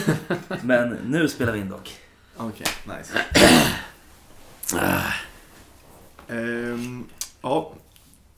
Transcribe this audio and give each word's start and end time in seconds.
Men 0.62 0.88
nu 0.88 1.28
spelar 1.28 1.52
vi 1.52 1.58
in 1.58 1.68
dock. 1.68 1.96
Okej, 2.36 2.66
nice. 2.84 3.18
Ehm, 6.28 7.04
ja, 7.42 7.72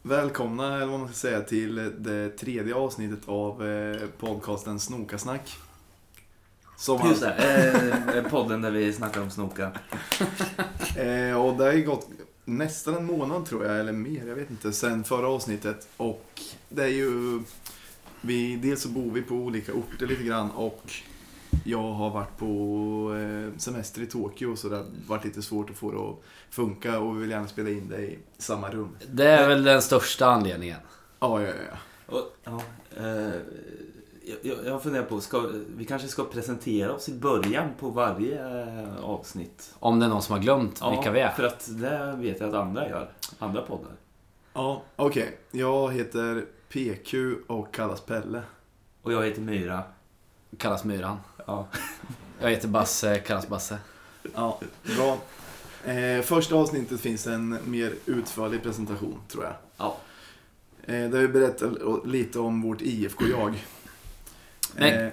välkomna, 0.02 0.76
eller 0.76 0.86
vad 0.86 1.00
man 1.00 1.08
ska 1.08 1.16
säga, 1.16 1.40
till 1.40 1.92
det 1.98 2.30
tredje 2.30 2.74
avsnittet 2.74 3.28
av 3.28 3.66
eh, 3.68 4.08
podcasten 4.18 4.80
Snokasnack. 4.80 5.56
Som 6.76 7.08
Just 7.08 7.20
det, 7.20 8.04
eh, 8.14 8.30
podden 8.30 8.62
där 8.62 8.70
vi 8.70 8.92
snackar 8.92 9.20
om 9.20 9.30
snoka. 9.30 9.72
Eh, 10.96 11.44
och 11.44 11.56
det 11.56 11.64
har 11.64 11.72
ju 11.72 11.84
gått 11.84 12.08
nästan 12.44 12.94
en 12.94 13.04
månad 13.04 13.46
tror 13.46 13.66
jag, 13.66 13.80
eller 13.80 13.92
mer, 13.92 14.26
jag 14.26 14.34
vet 14.34 14.50
inte, 14.50 14.72
sen 14.72 15.04
förra 15.04 15.28
avsnittet. 15.28 15.88
Och 15.96 16.40
det 16.68 16.82
är 16.82 16.88
ju, 16.88 17.42
vi, 18.20 18.56
dels 18.56 18.82
så 18.82 18.88
bor 18.88 19.10
vi 19.10 19.22
på 19.22 19.34
olika 19.34 19.72
orter 19.72 20.06
lite 20.06 20.22
grann 20.22 20.50
och 20.50 20.92
jag 21.64 21.92
har 21.92 22.10
varit 22.10 22.38
på 22.38 22.46
eh, 23.14 23.58
semester 23.58 24.02
i 24.02 24.06
Tokyo 24.06 24.56
så 24.56 24.68
det 24.68 24.76
har 24.76 24.86
varit 25.08 25.24
lite 25.24 25.42
svårt 25.42 25.70
att 25.70 25.76
få 25.76 25.90
det 25.90 25.98
att 25.98 26.54
funka 26.54 26.98
och 26.98 27.16
vi 27.16 27.20
vill 27.20 27.30
gärna 27.30 27.48
spela 27.48 27.70
in 27.70 27.88
det 27.88 28.02
i 28.02 28.18
samma 28.38 28.70
rum. 28.70 28.96
Det 29.12 29.28
är 29.28 29.48
väl 29.48 29.64
den 29.64 29.82
största 29.82 30.26
anledningen. 30.26 30.78
Ja, 31.20 31.42
ja, 31.42 31.48
ja. 31.48 31.78
Och, 32.06 32.36
ja, 32.44 32.60
eh, 32.96 33.34
jag, 34.42 34.56
jag 34.66 34.82
funderar 34.82 35.04
på, 35.04 35.20
ska, 35.20 35.50
vi 35.76 35.84
kanske 35.84 36.08
ska 36.08 36.24
presentera 36.24 36.92
oss 36.92 37.08
i 37.08 37.14
början 37.14 37.68
på 37.78 37.88
varje 37.88 38.62
eh, 38.62 39.04
avsnitt. 39.04 39.74
Om 39.78 40.00
det 40.00 40.06
är 40.06 40.10
någon 40.10 40.22
som 40.22 40.32
har 40.32 40.42
glömt 40.42 40.82
vilka 40.92 41.10
vi 41.10 41.20
är. 41.20 41.30
för 41.30 41.44
att 41.44 41.68
det 41.80 42.14
vet 42.16 42.40
jag 42.40 42.48
att 42.48 42.54
andra 42.54 42.88
gör. 42.88 43.10
Andra 43.38 43.62
poddar. 43.62 43.92
Ja, 44.52 44.82
okej. 44.96 45.38
Jag 45.50 45.92
heter 45.92 46.44
PQ 46.68 47.14
och 47.46 47.74
kallas 47.74 48.00
Pelle. 48.00 48.42
Och 49.02 49.12
jag 49.12 49.26
heter 49.26 49.40
Myra. 49.40 49.82
Kallas 50.58 50.84
Myran. 50.84 51.16
Ja. 51.46 51.66
Jag 52.40 52.50
heter 52.50 52.68
Basse, 52.68 53.18
kallas 53.18 53.48
Basse. 53.48 53.78
Ja, 54.34 54.60
bra. 54.96 55.18
Eh, 55.92 56.22
första 56.22 56.54
avsnittet 56.54 57.00
finns 57.00 57.26
en 57.26 57.58
mer 57.64 57.94
utförlig 58.06 58.62
presentation, 58.62 59.20
tror 59.28 59.44
jag. 59.44 59.52
Ja. 59.76 59.96
Eh, 60.82 61.10
där 61.10 61.18
vi 61.20 61.28
berättar 61.28 62.06
lite 62.06 62.38
om 62.38 62.62
vårt 62.62 62.80
IFK-jag. 62.82 63.64
Eh, 64.76 65.08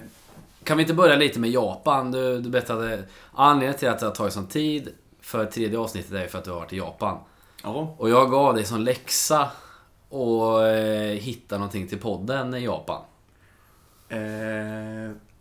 Kan 0.64 0.76
vi 0.76 0.82
inte 0.82 0.94
börja 0.94 1.16
lite 1.16 1.40
med 1.40 1.50
Japan? 1.50 2.12
Du, 2.12 2.40
du 2.40 2.50
berättade 2.50 3.02
anledningen 3.34 3.78
till 3.78 3.88
att 3.88 3.98
det 3.98 4.06
har 4.06 4.14
tagit 4.14 4.32
sån 4.32 4.46
tid 4.46 4.88
för 5.20 5.46
tredje 5.46 5.78
avsnittet 5.78 6.12
är 6.12 6.26
för 6.28 6.38
att 6.38 6.44
du 6.44 6.50
har 6.50 6.58
varit 6.58 6.72
i 6.72 6.76
Japan. 6.76 7.18
ja, 7.62 7.94
Och 7.98 8.10
jag 8.10 8.30
gav 8.30 8.54
dig 8.54 8.64
som 8.64 8.80
läxa 8.80 9.40
att 10.10 10.62
eh, 10.62 11.20
hitta 11.20 11.58
någonting 11.58 11.88
till 11.88 11.98
podden 11.98 12.54
i 12.54 12.64
Japan. 12.64 13.02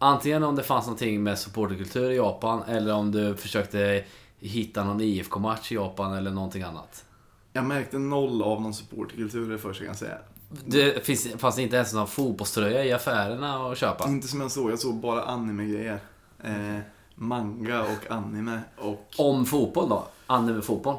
Antingen 0.04 0.44
om 0.44 0.56
det 0.56 0.64
fanns 0.64 0.86
någonting 0.86 1.24
med 1.24 1.40
supporterkultur 1.40 2.12
i 2.12 2.16
Japan 2.16 2.64
eller 2.64 2.94
om 2.94 3.12
du 3.12 3.36
försökte 3.36 4.04
hitta 4.40 4.84
någon 4.84 5.02
IFK-match 5.02 5.72
i 5.72 5.76
Japan 5.76 6.14
eller 6.14 6.32
någonting 6.32 6.64
annat. 6.64 7.06
jag 7.54 7.66
märkte 7.66 7.98
noll 8.00 8.42
av 8.42 8.62
någon 8.62 8.74
supporterkultur 8.74 9.50
det 9.50 9.58
första 9.58 9.84
jag 9.84 9.90
kan 9.90 9.98
säga. 9.98 10.18
Det 10.66 11.06
finns, 11.06 11.28
fanns 11.38 11.60
inte 11.60 11.76
ens 11.76 11.94
någon 11.94 12.08
fotbollströja 12.08 12.86
i 12.86 12.94
affärerna 12.94 13.72
att 13.72 13.78
köpa. 13.78 14.08
Inte 14.10 14.28
som 14.28 14.42
jag 14.42 14.52
såg, 14.52 14.72
jag 14.72 14.80
såg 14.80 14.96
bara 14.96 15.24
anime-grejer. 15.24 16.00
Eh, 16.44 16.78
manga 17.16 17.82
och 17.82 18.12
anime 18.12 18.60
och... 18.78 19.08
Om 19.18 19.46
fotboll 19.46 19.90
då? 19.90 20.08
Anime 20.28 20.62
fotboll? 20.62 20.98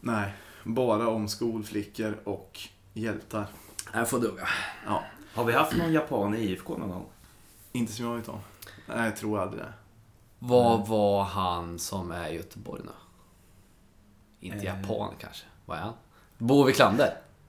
Nej, 0.00 0.32
bara 0.64 1.08
om 1.08 1.28
skolflickor 1.28 2.18
och 2.24 2.60
hjältar. 2.92 3.46
Jag 3.92 4.10
får 4.10 4.18
duga. 4.18 4.48
Ja, 4.86 5.04
Har 5.34 5.44
vi 5.44 5.52
haft 5.52 5.76
någon 5.76 5.92
japan 5.92 6.34
i 6.34 6.38
IFK 6.38 6.76
någon 6.76 6.90
gång? 6.90 7.06
Inte 7.74 7.92
som 7.92 8.04
jag 8.04 8.16
vet 8.16 8.28
om. 8.28 8.40
Nej, 8.88 9.04
jag 9.04 9.16
tror 9.16 9.40
aldrig 9.40 9.62
det. 9.62 9.72
Vad 10.38 10.88
var 10.88 11.24
han 11.24 11.78
som 11.78 12.10
är 12.10 12.28
i 12.28 12.34
Göteborg 12.36 12.82
nu? 12.84 12.90
Inte 14.40 14.56
Eh. 14.58 14.64
japan 14.64 15.14
kanske? 15.18 15.44
Vad 15.66 15.78
är 15.78 15.82
han? 15.82 15.92
Bo 16.38 16.64
Wiklander? 16.64 17.16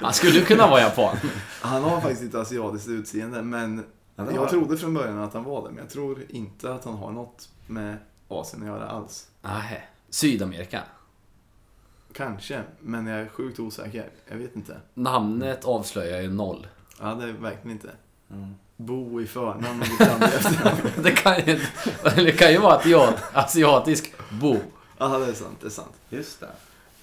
han 0.00 0.12
skulle 0.12 0.40
kunna 0.40 0.66
vara 0.66 0.80
japan. 0.80 1.16
Han 1.60 1.82
har 1.84 2.00
faktiskt 2.00 2.22
inte 2.22 2.40
asiatiskt 2.40 2.88
utseende, 2.88 3.42
men 3.42 3.84
har 4.16 4.32
jag 4.32 4.48
trodde 4.50 4.76
från 4.76 4.94
början 4.94 5.18
att 5.18 5.34
han 5.34 5.44
var 5.44 5.62
det. 5.62 5.68
Men 5.68 5.78
jag 5.78 5.90
tror 5.90 6.24
inte 6.28 6.74
att 6.74 6.84
han 6.84 6.94
har 6.94 7.10
något 7.12 7.48
med 7.66 7.96
Asien 8.28 8.62
att 8.62 8.68
göra 8.68 8.88
alls. 8.88 9.28
Nej. 9.42 9.88
Sydamerika. 10.10 10.82
Kanske, 12.12 12.62
men 12.80 13.06
jag 13.06 13.20
är 13.20 13.28
sjukt 13.28 13.58
osäker. 13.58 14.10
Jag 14.28 14.36
vet 14.36 14.56
inte. 14.56 14.80
Namnet 14.94 15.64
avslöjar 15.64 16.20
ju 16.20 16.32
noll. 16.32 16.66
Ja, 17.00 17.14
det 17.14 17.24
är 17.24 17.32
verkligen 17.32 17.70
inte. 17.70 17.90
Mm. 18.32 18.54
Bo 18.76 19.20
i 19.20 19.26
förnamn 19.26 19.80
och 19.82 20.00
efternamn. 20.24 20.80
Det 21.02 21.12
kan 21.12 21.36
ju, 21.46 21.60
det 22.16 22.32
kan 22.32 22.52
ju 22.52 22.58
vara 22.58 22.74
asiat, 22.76 23.22
asiatisk 23.32 24.12
Bo. 24.40 24.56
Ja, 24.98 25.18
det 25.18 25.26
är 25.26 25.32
sant. 25.32 25.58
Det 25.60 25.66
är 25.66 25.70
sant. 25.70 25.92
Just 26.10 26.40
det. 26.40 26.48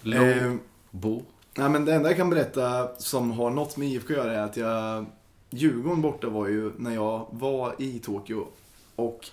Lo, 0.02 0.24
Eh, 0.24 0.54
Bo. 0.92 1.24
nej, 1.56 1.70
men 1.70 1.86
det 1.86 1.94
enda 1.94 2.10
jag 2.10 2.18
kan 2.18 2.30
berätta 2.30 2.96
som 2.98 3.32
har 3.32 3.50
något 3.50 3.78
med 3.78 3.88
IFK 3.88 4.14
att 4.14 4.18
göra 4.18 4.34
är 4.34 4.42
att 4.44 4.58
jag... 4.58 5.06
Djurgården 5.52 6.02
borta 6.02 6.30
var 6.30 6.48
ju 6.48 6.72
när 6.78 6.92
jag 6.96 7.28
var 7.32 7.76
i 7.78 8.00
Tokyo. 8.00 8.48
Och 8.96 9.26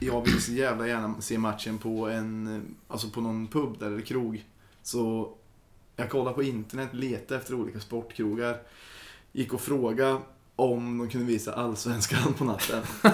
jag 0.00 0.24
ville 0.26 0.40
så 0.40 0.52
jävla 0.52 0.86
gärna 0.88 1.20
se 1.20 1.38
matchen 1.38 1.78
på 1.78 2.08
en... 2.08 2.62
Alltså 2.88 3.08
på 3.10 3.20
någon 3.20 3.46
pub 3.46 3.78
där, 3.78 3.86
eller 3.86 4.00
krog. 4.00 4.44
Så 4.82 5.28
jag 5.96 6.10
kollade 6.10 6.34
på 6.34 6.42
internet, 6.42 6.88
letade 6.92 7.40
efter 7.40 7.54
olika 7.54 7.80
sportkrogar. 7.80 8.56
Gick 9.32 9.52
och 9.54 9.60
frågade 9.60 10.18
om 10.56 10.98
de 10.98 11.08
kunde 11.08 11.26
visa 11.26 11.52
Allsvenskan 11.52 12.34
på 12.34 12.44
natten. 12.44 12.82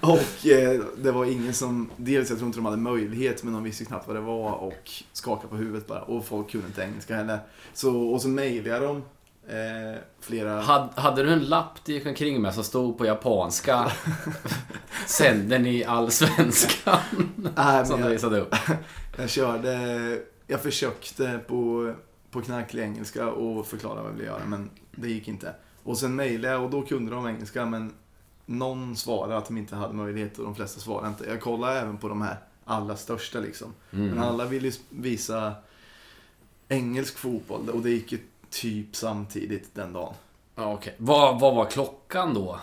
och 0.00 0.46
eh, 0.46 0.80
det 0.96 1.12
var 1.12 1.24
ingen 1.24 1.54
som, 1.54 1.90
dels 1.96 2.30
jag 2.30 2.38
tror 2.38 2.46
inte 2.46 2.58
de 2.58 2.64
hade 2.64 2.76
möjlighet, 2.76 3.42
men 3.42 3.52
de 3.52 3.62
visste 3.62 3.84
knappt 3.84 4.06
vad 4.06 4.16
det 4.16 4.20
var 4.20 4.52
och 4.52 4.90
skakade 5.12 5.48
på 5.48 5.56
huvudet 5.56 5.86
bara. 5.86 6.02
Och 6.02 6.26
folk 6.26 6.50
kunde 6.50 6.66
inte 6.66 6.82
engelska 6.82 7.16
heller. 7.16 7.38
Så, 7.72 8.02
och 8.02 8.22
så 8.22 8.28
mejlade 8.28 8.86
dem. 8.86 9.02
Eh, 9.48 10.00
flera... 10.20 10.60
Had, 10.60 10.88
hade 10.94 11.22
du 11.22 11.32
en 11.32 11.44
lapp 11.44 11.84
du 11.84 11.92
gick 11.92 12.06
omkring 12.06 12.42
med 12.42 12.54
som 12.54 12.64
stod 12.64 12.98
på 12.98 13.06
japanska? 13.06 13.92
Sänder 15.06 15.58
ni 15.58 15.84
allsvenskan? 15.84 16.98
Som 17.86 18.02
du 18.02 18.08
visade 18.08 18.40
upp. 18.40 18.54
jag 19.16 19.30
körde, 19.30 20.18
jag 20.46 20.60
försökte 20.60 21.40
på, 21.48 21.92
på 22.32 22.42
knacklig 22.42 22.82
engelska 22.82 23.28
och 23.30 23.66
förklara 23.66 23.94
vad 23.94 24.04
jag 24.04 24.12
ville 24.16 24.24
göra, 24.24 24.44
men 24.46 24.70
det 24.92 25.08
gick 25.08 25.28
inte. 25.28 25.54
Och 25.82 25.98
sen 25.98 26.16
mejlade 26.16 26.54
jag 26.54 26.64
och 26.64 26.70
då 26.70 26.82
kunde 26.82 27.10
de 27.14 27.26
engelska, 27.26 27.66
men 27.66 27.92
någon 28.46 28.96
svarade 28.96 29.36
att 29.36 29.46
de 29.46 29.56
inte 29.58 29.76
hade 29.76 29.94
möjlighet 29.94 30.38
och 30.38 30.44
de 30.44 30.54
flesta 30.54 30.80
svarade 30.80 31.08
inte. 31.08 31.24
Jag 31.24 31.40
kollade 31.40 31.80
även 31.80 31.98
på 31.98 32.08
de 32.08 32.22
här 32.22 32.36
allra 32.64 32.96
största 32.96 33.40
liksom. 33.40 33.74
Men 33.90 34.06
Mm. 34.12 34.18
alla 34.22 34.44
ville 34.44 34.72
visa 34.90 35.52
engelsk 36.68 37.18
fotboll 37.18 37.68
och 37.70 37.80
det 37.80 37.90
gick 37.90 38.12
ju 38.12 38.18
typ 38.50 38.96
samtidigt 38.96 39.74
den 39.74 39.92
dagen. 39.92 40.14
Ja, 40.54 40.72
okej. 40.74 40.94
Vad, 40.98 41.40
vad 41.40 41.54
var 41.54 41.64
klockan 41.70 42.34
då? 42.34 42.60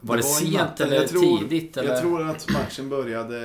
Var 0.00 0.16
det, 0.16 0.20
i 0.20 0.22
sent 0.22 0.52
natten. 0.54 0.86
eller 0.86 0.96
Jag 0.96 1.08
tror- 1.08 1.38
tidigt? 1.38 1.76
Eller? 1.76 1.90
Jag 1.92 2.00
tror 2.00 2.30
att 2.30 2.50
matchen 2.50 2.88
började 2.88 3.38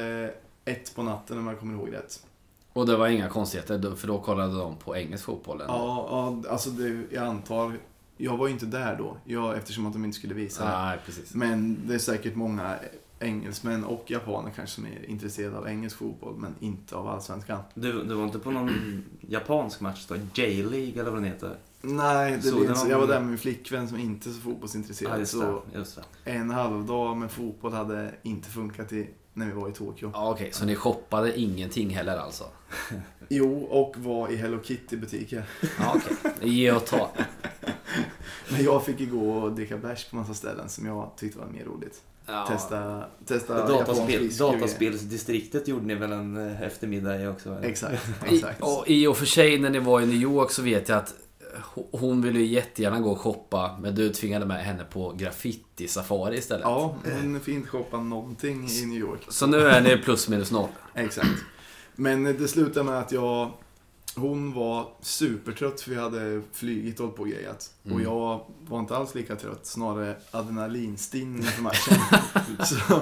ett 0.66 0.96
på 0.96 1.03
natten 1.03 1.38
om 1.38 1.47
jag 1.47 1.59
kommer 1.59 1.73
ihåg 1.73 1.94
rätt. 1.94 2.25
Och 2.73 2.85
det 2.85 2.95
var 2.97 3.07
inga 3.07 3.29
konstigheter, 3.29 3.95
för 3.95 4.07
då 4.07 4.19
kollade 4.19 4.57
de 4.57 4.75
på 4.75 4.95
engelsk 4.95 5.25
fotboll? 5.25 5.61
ändå. 5.61 5.73
Ja, 5.73 6.07
ja 6.44 6.50
alltså 6.51 6.69
det, 6.69 7.01
jag 7.11 7.23
antar... 7.23 7.73
Jag 8.17 8.38
var 8.38 8.47
ju 8.47 8.53
inte 8.53 8.66
där 8.66 8.95
då, 8.97 9.17
jag, 9.25 9.57
eftersom 9.57 9.85
att 9.85 9.94
de 9.94 10.06
inte 10.06 10.17
skulle 10.17 10.34
visa 10.34 10.66
det. 10.66 10.72
Nej, 10.72 11.00
precis. 11.06 11.34
Men 11.34 11.78
det 11.88 11.94
är 11.94 12.00
säkert 12.00 12.35
många 12.35 12.75
engelsmän 13.19 13.84
och 13.84 14.03
japaner 14.11 14.51
kanske 14.56 14.75
som 14.75 14.85
är 14.85 15.09
intresserade 15.09 15.57
av 15.57 15.67
engelsk 15.67 15.97
fotboll, 15.97 16.35
men 16.38 16.56
inte 16.59 16.95
av 16.95 17.07
allsvenskan. 17.07 17.59
Du, 17.73 18.03
du 18.03 18.13
var 18.13 18.23
inte 18.23 18.39
på 18.39 18.51
någon 18.51 18.72
japansk 19.22 19.79
match 19.81 20.05
då? 20.07 20.16
J-League 20.34 20.94
eller 21.01 21.03
vad 21.11 21.13
den 21.13 21.23
heter? 21.23 21.57
Nej, 21.81 22.31
det 22.31 22.41
Så 22.41 22.55
blir 22.55 22.63
det 22.63 22.67
inte 22.67 22.79
så. 22.79 22.85
var- 22.85 22.91
Jag 22.91 23.00
var 23.00 23.07
där 23.07 23.19
med 23.19 23.29
min 23.29 23.38
flickvän 23.38 23.88
som 23.88 24.00
inte 24.00 24.29
är 24.29 24.34
så 24.34 24.40
fotbollsintresserad. 24.41 25.13
Ja, 25.13 25.19
just 25.19 25.31
så 25.31 25.61
det. 25.72 25.78
Just 25.78 26.00
det. 26.23 26.31
en 26.31 26.50
halvdag 26.50 27.17
med 27.17 27.31
fotboll 27.31 27.73
hade 27.73 28.11
inte 28.23 28.49
funkat 28.49 28.93
i, 28.93 29.09
när 29.34 29.46
vi 29.46 29.52
var 29.52 29.70
i 29.70 29.72
Tokyo. 29.72 30.12
Ja, 30.14 30.30
okej. 30.32 30.50
Så 30.52 30.66
ni 30.66 30.76
shoppade 30.76 31.40
ingenting 31.40 31.90
heller 31.90 32.18
alltså? 32.18 32.44
Jo, 33.30 33.64
och 33.64 33.97
var 33.97 34.30
i 34.32 34.35
Hello 34.35 34.58
Kitty-butiker. 34.64 35.44
Ja, 35.80 35.96
okej. 35.96 36.34
Ge 36.50 36.72
och 36.72 36.85
ta. 36.85 37.09
Men 38.52 38.64
jag 38.64 38.85
fick 38.85 39.00
ju 39.00 39.06
gå 39.06 39.32
och 39.34 39.52
dricka 39.52 39.78
bärs 39.78 40.06
på 40.06 40.16
massa 40.16 40.34
ställen 40.34 40.70
som 40.70 40.85
jag 40.85 41.12
tyckte 41.18 41.40
var 41.40 41.46
mer 41.47 41.66
roligt. 41.66 42.02
Ja. 42.26 42.46
Testa, 42.47 43.03
testa 43.26 43.58
japansk 43.58 43.80
Dataspel, 43.88 44.22
whisky 44.22 44.44
och 44.44 44.50
grejer. 44.50 44.62
dataspelsdistriktet 44.62 45.68
gjorde 45.68 45.86
ni 45.86 45.96
väl 45.96 46.12
en 46.12 46.38
eh, 46.52 46.62
eftermiddag 46.62 47.22
i 47.22 47.28
också? 47.28 47.50
eller? 47.50 47.68
Exakt, 47.68 48.09
I, 48.32 48.36
exakt. 48.36 48.62
och 48.62 48.84
I 48.88 49.08
och 49.08 49.18
för 49.18 49.26
sig 49.26 49.59
när 49.59 49.70
ni 49.70 49.79
var 49.79 50.02
i 50.02 50.06
New 50.06 50.22
York 50.22 50.52
så 50.52 50.62
vet 50.62 50.90
jag 50.90 50.97
att 50.97 51.14
hon 51.91 52.22
ville 52.22 52.40
ju 52.40 52.46
jättegärna 52.46 53.00
gå 53.00 53.11
och 53.11 53.20
shoppa 53.20 53.78
men 53.82 53.96
du 53.96 54.09
tvingade 54.09 54.46
med 54.46 54.66
henne 54.66 54.84
på 54.84 55.11
graffiti-safari 55.11 56.38
istället. 56.38 56.64
Ja, 56.64 56.96
hon 57.22 57.40
fick 57.40 57.55
inte 57.55 57.70
shoppa 57.70 57.97
någonting 57.97 58.67
i 58.70 58.85
New 58.85 59.00
York. 59.00 59.22
Så 59.29 59.47
nu 59.47 59.58
är 59.58 59.82
ni 59.82 59.97
plus 59.97 60.29
minus 60.29 60.52
noll. 60.52 60.70
Exakt. 60.94 61.44
Men 61.96 62.23
det 62.23 62.47
slutade 62.47 62.84
med 62.84 63.00
att 63.00 63.11
jag 63.11 63.52
hon 64.16 64.53
var 64.53 64.88
supertrött 65.02 65.82
för 65.82 65.91
vi 65.91 65.97
hade 65.97 66.41
flygit 66.52 67.00
och 67.00 67.16
på 67.16 67.23
grejat. 67.23 67.72
Mm. 67.85 67.97
Och 67.97 68.03
jag 68.03 68.46
var 68.59 68.79
inte 68.79 68.97
alls 68.97 69.16
lika 69.16 69.35
trött, 69.35 69.66
snarare 69.66 70.16
adrenalinstinn 70.32 71.35
inför 71.38 71.61
matchen. 71.61 71.97
så, 72.66 73.02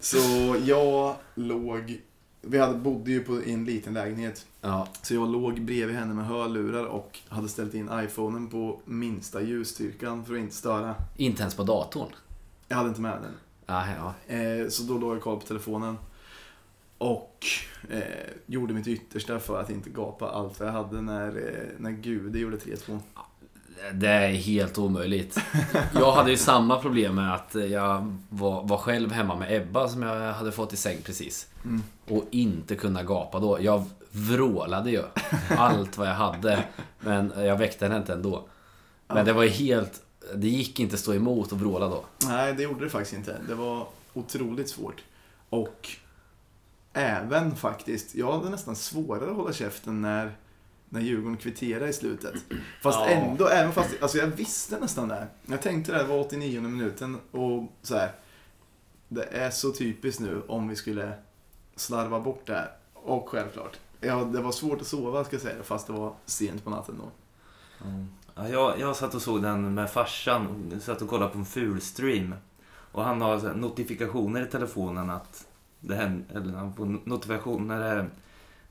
så 0.00 0.56
jag 0.64 1.16
låg, 1.34 2.00
vi 2.42 2.58
hade, 2.58 2.78
bodde 2.78 3.10
ju 3.10 3.20
på, 3.20 3.42
i 3.42 3.52
en 3.52 3.64
liten 3.64 3.94
lägenhet. 3.94 4.46
Ja. 4.60 4.88
Så 5.02 5.14
jag 5.14 5.28
låg 5.28 5.60
bredvid 5.60 5.96
henne 5.96 6.14
med 6.14 6.26
hörlurar 6.26 6.84
och 6.84 7.18
hade 7.28 7.48
ställt 7.48 7.74
in 7.74 7.90
iPhonen 7.92 8.48
på 8.48 8.80
minsta 8.84 9.42
ljusstyrkan 9.42 10.24
för 10.24 10.34
att 10.34 10.40
inte 10.40 10.54
störa. 10.54 10.94
Inte 11.16 11.42
ens 11.42 11.54
på 11.54 11.62
datorn. 11.62 12.08
Jag 12.68 12.76
hade 12.76 12.88
inte 12.88 13.00
med 13.00 13.18
den. 13.22 13.34
Ja, 13.66 13.84
ja. 13.96 14.34
Eh, 14.34 14.68
så 14.68 14.82
då 14.82 14.98
låg 14.98 15.14
jag 15.14 15.22
koll 15.22 15.40
på 15.40 15.46
telefonen. 15.46 15.96
Och 16.98 17.46
eh, 17.90 18.02
gjorde 18.46 18.74
mitt 18.74 18.86
yttersta 18.86 19.40
för 19.40 19.60
att 19.60 19.70
inte 19.70 19.90
gapa 19.90 20.30
allt 20.30 20.60
vad 20.60 20.68
jag 20.68 20.72
hade 20.72 21.00
när, 21.00 21.28
eh, 21.28 21.68
när 21.78 21.90
Gude 21.90 22.38
gjorde 22.38 22.56
3-2. 22.56 22.98
Det 23.92 24.08
är 24.08 24.28
helt 24.28 24.78
omöjligt. 24.78 25.38
Jag 25.94 26.12
hade 26.12 26.30
ju 26.30 26.36
samma 26.36 26.78
problem 26.78 27.14
med 27.14 27.34
att 27.34 27.54
jag 27.54 28.18
var, 28.28 28.62
var 28.62 28.76
själv 28.76 29.12
hemma 29.12 29.36
med 29.36 29.56
Ebba 29.56 29.88
som 29.88 30.02
jag 30.02 30.32
hade 30.32 30.52
fått 30.52 30.72
i 30.72 30.76
säng 30.76 30.98
precis. 31.04 31.48
Mm. 31.64 31.82
Och 32.08 32.24
inte 32.30 32.74
kunna 32.74 33.02
gapa 33.02 33.40
då. 33.40 33.58
Jag 33.60 33.84
vrålade 34.10 34.90
ju 34.90 35.02
allt 35.48 35.98
vad 35.98 36.08
jag 36.08 36.14
hade. 36.14 36.64
Men 37.00 37.32
jag 37.36 37.56
väckte 37.56 37.84
henne 37.84 37.96
inte 37.96 38.12
ändå. 38.12 38.44
Men 39.06 39.24
det 39.24 39.32
var 39.32 39.42
ju 39.42 39.48
helt... 39.48 40.02
Det 40.34 40.48
gick 40.48 40.80
inte 40.80 40.96
stå 40.96 41.14
emot 41.14 41.52
och 41.52 41.60
vråla 41.60 41.88
då. 41.88 42.04
Nej, 42.26 42.54
det 42.54 42.62
gjorde 42.62 42.84
det 42.84 42.90
faktiskt 42.90 43.16
inte. 43.16 43.36
Det 43.48 43.54
var 43.54 43.86
otroligt 44.12 44.68
svårt. 44.68 45.02
Och 45.48 45.88
även 46.92 47.56
faktiskt, 47.56 48.14
jag 48.14 48.32
hade 48.32 48.50
nästan 48.50 48.76
svårare 48.76 49.30
att 49.30 49.36
hålla 49.36 49.52
käften 49.52 50.02
när, 50.02 50.32
när 50.92 51.00
Djurgården 51.00 51.36
kvitterade 51.36 51.88
i 51.88 51.92
slutet. 51.92 52.34
Fast 52.82 52.98
Ja. 53.00 53.06
ändå, 53.06 53.48
även 53.48 53.72
fast, 53.72 54.02
alltså 54.02 54.18
jag 54.18 54.26
visste 54.26 54.78
nästan 54.80 55.08
det. 55.08 55.26
Jag 55.46 55.62
tänkte 55.62 55.92
det, 55.92 56.04
var 56.04 56.18
89 56.20 56.60
minuten 56.60 57.18
och 57.30 57.72
så 57.82 57.96
här. 57.96 58.12
Det 59.08 59.22
är 59.24 59.50
så 59.50 59.72
typiskt 59.72 60.20
nu 60.20 60.42
om 60.48 60.68
vi 60.68 60.76
skulle 60.76 61.12
slarva 61.76 62.20
bort 62.20 62.46
det 62.46 62.52
här. 62.54 62.70
Och 62.94 63.28
självklart, 63.28 63.78
ja, 64.00 64.24
det 64.24 64.40
var 64.40 64.52
svårt 64.52 64.80
att 64.80 64.86
sova 64.86 65.24
ska 65.24 65.34
jag 65.34 65.42
säga, 65.42 65.62
fast 65.62 65.86
det 65.86 65.92
var 65.92 66.12
sent 66.26 66.64
på 66.64 66.70
natten 66.70 66.98
då. 66.98 67.10
Ja, 68.34 68.48
jag, 68.48 68.80
jag 68.80 68.96
satt 68.96 69.14
och 69.14 69.22
såg 69.22 69.42
den 69.42 69.74
med 69.74 69.90
farsan. 69.90 70.70
Jag 70.72 70.82
satt 70.82 71.02
och 71.02 71.08
kollade 71.08 71.32
på 71.32 71.38
en 71.38 71.44
fulstream. 71.44 72.34
Och 72.92 73.04
han 73.04 73.20
har 73.20 73.54
notifikationer 73.54 74.42
i 74.42 74.46
telefonen 74.50 75.10
att 75.10 75.46
det 75.80 75.94
händer, 75.94 76.36
eller 76.36 76.52
han 76.54 76.74
får 76.74 76.98
notifikationer 77.04 78.10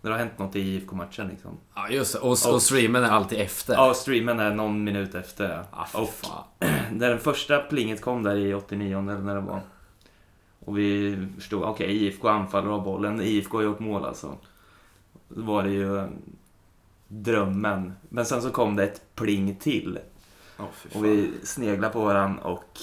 när 0.02 0.12
det, 0.12 0.18
har 0.18 0.26
hänt 0.26 0.40
något 0.40 0.56
i 0.56 0.60
IFK-matchen 0.60 1.28
liksom. 1.28 1.58
Ja, 1.76 1.90
just 1.90 2.14
det. 2.14 2.20
Och, 2.20 2.30
och 2.54 2.62
streamen 2.62 3.04
är 3.04 3.10
alltid 3.10 3.40
efter. 3.40 3.74
Ja, 3.74 3.94
streamen 3.94 4.40
är 4.40 4.52
någon 4.52 4.84
minut 4.84 5.16
efter. 5.16 5.64
Ah, 5.72 5.86
och 5.94 6.10
fan. 6.10 6.44
när 6.92 7.10
den 7.10 7.20
första 7.20 7.60
plinget 7.60 8.02
kom 8.02 8.24
där 8.24 8.36
i 8.36 8.54
89 8.54 9.00
eller 9.00 9.18
när 9.18 9.36
det 9.36 9.42
var. 9.42 9.62
Och 10.60 10.78
vi 10.78 11.18
förstod, 11.36 11.64
okej, 11.64 12.06
IFK 12.06 12.28
anfaller 12.28 12.68
och 12.68 12.78
har 12.78 12.86
bollen. 12.86 13.22
IFK 13.22 13.58
har 13.58 13.64
gjort 13.64 13.80
mål 13.80 14.06
alltså. 14.06 14.38
Då 15.28 15.42
var 15.42 15.64
det 15.64 15.70
ju 15.70 16.08
drömmen. 17.08 17.94
Men 18.10 18.26
sen 18.26 18.42
så 18.42 18.50
kom 18.50 18.76
det 18.76 18.84
ett 18.84 19.02
pling 19.16 19.56
till. 19.56 20.00
Fy 20.74 21.00
Och 21.00 21.06
vi 21.06 21.32
sneglade 21.44 21.94
på 21.94 22.06
varandra 22.06 22.44
och... 22.44 22.80